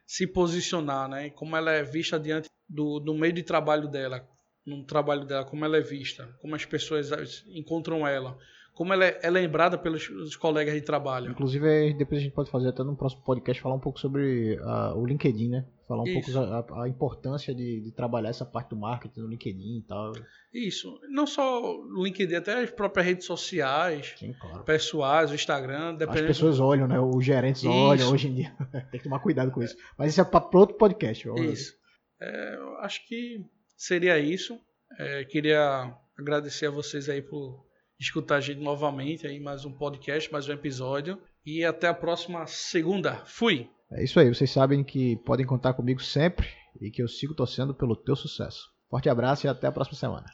se 0.06 0.28
posicionar, 0.28 1.08
né? 1.08 1.30
Como 1.30 1.56
ela 1.56 1.72
é 1.72 1.84
vista 1.84 2.20
diante 2.20 2.50
do, 2.68 3.00
do 3.00 3.14
meio 3.14 3.32
de 3.32 3.44
trabalho 3.44 3.88
dela, 3.88 4.28
no 4.66 4.84
trabalho 4.84 5.24
dela, 5.24 5.46
como 5.46 5.64
ela 5.64 5.78
é 5.78 5.82
vista, 5.82 6.28
como 6.42 6.56
as 6.56 6.66
pessoas 6.66 7.46
encontram 7.48 8.06
ela, 8.06 8.38
como 8.78 8.94
ela 8.94 9.06
é, 9.06 9.20
é 9.24 9.30
lembrada 9.32 9.76
pelos 9.76 10.08
os 10.08 10.36
colegas 10.36 10.76
de 10.76 10.82
trabalho. 10.82 11.32
Inclusive, 11.32 11.96
depois 11.96 12.20
a 12.20 12.24
gente 12.24 12.34
pode 12.34 12.52
fazer 12.52 12.70
até 12.70 12.84
no 12.84 12.96
próximo 12.96 13.24
podcast 13.24 13.60
falar 13.60 13.74
um 13.74 13.80
pouco 13.80 14.00
sobre 14.00 14.56
ah, 14.62 14.94
o 14.96 15.04
LinkedIn, 15.04 15.50
né? 15.50 15.66
Falar 15.88 16.04
um 16.04 16.08
Isso. 16.08 16.32
pouco 16.32 16.76
a, 16.76 16.84
a 16.84 16.88
importância 16.88 17.56
de, 17.56 17.82
de 17.82 17.92
trabalhar 17.92 18.30
essa 18.30 18.46
parte 18.46 18.70
do 18.70 18.76
marketing 18.76 19.22
no 19.22 19.30
LinkedIn 19.30 19.80
e 19.80 19.82
tal. 19.82 20.12
Isso. 20.54 21.00
Não 21.10 21.26
só 21.26 21.60
o 21.60 22.04
LinkedIn, 22.04 22.36
até 22.36 22.62
as 22.62 22.70
próprias 22.70 23.08
redes 23.08 23.26
sociais, 23.26 24.14
Sim, 24.16 24.36
claro. 24.40 24.64
pessoais, 24.64 25.32
o 25.32 25.34
Instagram, 25.34 25.94
As 25.94 25.98
dependendo. 25.98 26.28
pessoas 26.28 26.60
olham, 26.60 26.88
né? 26.88 27.00
Os 27.00 27.26
gerentes 27.26 27.64
Isso. 27.64 27.72
olham 27.72 28.12
hoje 28.12 28.28
em 28.28 28.36
dia. 28.36 28.56
Tem 28.92 29.00
que 29.00 29.06
tomar 29.06 29.22
cuidado 29.22 29.50
com 29.50 29.64
isso. 29.64 29.76
Mas 29.98 30.12
isso 30.12 30.22
é 30.22 30.24
para 30.24 30.48
outro 30.54 30.78
podcast. 30.78 31.28
Isso. 31.52 31.74
É, 32.22 32.60
acho 32.82 33.08
que 33.08 33.44
seria 33.76 34.20
isso. 34.20 34.56
É, 35.00 35.24
queria 35.24 35.92
agradecer 36.16 36.68
a 36.68 36.72
vocês 36.72 37.10
aí 37.10 37.24
por 37.24 37.67
escutar 38.00 38.36
a 38.36 38.42
gente 38.42 38.62
novamente 38.62 39.26
aí 39.26 39.40
mais 39.40 39.66
um 39.66 39.72
podcast, 39.72 40.32
mais 40.32 40.48
um 40.48 40.54
episódio 40.54 41.18
e 41.46 41.66
até 41.66 41.88
a 41.88 41.94
próxima 41.94 42.46
segunda. 42.46 43.24
Fui. 43.26 43.70
É 43.92 44.04
isso 44.04 44.20
aí. 44.20 44.28
Vocês 44.28 44.52
sabem 44.52 44.84
que 44.84 45.16
podem 45.18 45.46
contar 45.46 45.74
comigo 45.74 46.02
sempre 46.02 46.48
e 46.80 46.92
que 46.92 47.02
eu 47.02 47.08
sigo 47.08 47.34
torcendo 47.34 47.74
pelo 47.74 47.96
teu 47.96 48.16
sucesso. 48.16 48.70
Forte 48.90 49.10
abraço 49.10 49.48
e 49.48 49.50
até 49.50 49.68
a 49.68 49.72
próxima 49.72 49.98
semana. 49.98 50.26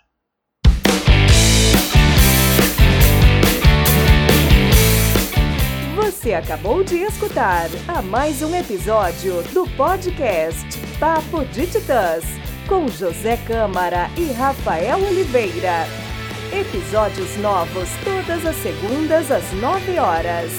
Você 5.95 6.33
acabou 6.33 6.83
de 6.83 6.97
escutar 6.97 7.69
a 7.87 8.01
mais 8.01 8.41
um 8.41 8.55
episódio 8.55 9.41
do 9.53 9.69
podcast 9.75 10.65
Papo 10.99 11.45
de 11.45 11.67
Titãs, 11.67 12.23
com 12.67 12.87
José 12.87 13.37
Câmara 13.45 14.09
e 14.17 14.31
Rafael 14.31 14.99
Oliveira. 14.99 16.02
Episódios 16.51 17.37
novos 17.37 17.89
todas 18.03 18.45
as 18.45 18.55
segundas 18.57 19.31
às 19.31 19.51
9 19.53 19.97
horas. 19.99 20.51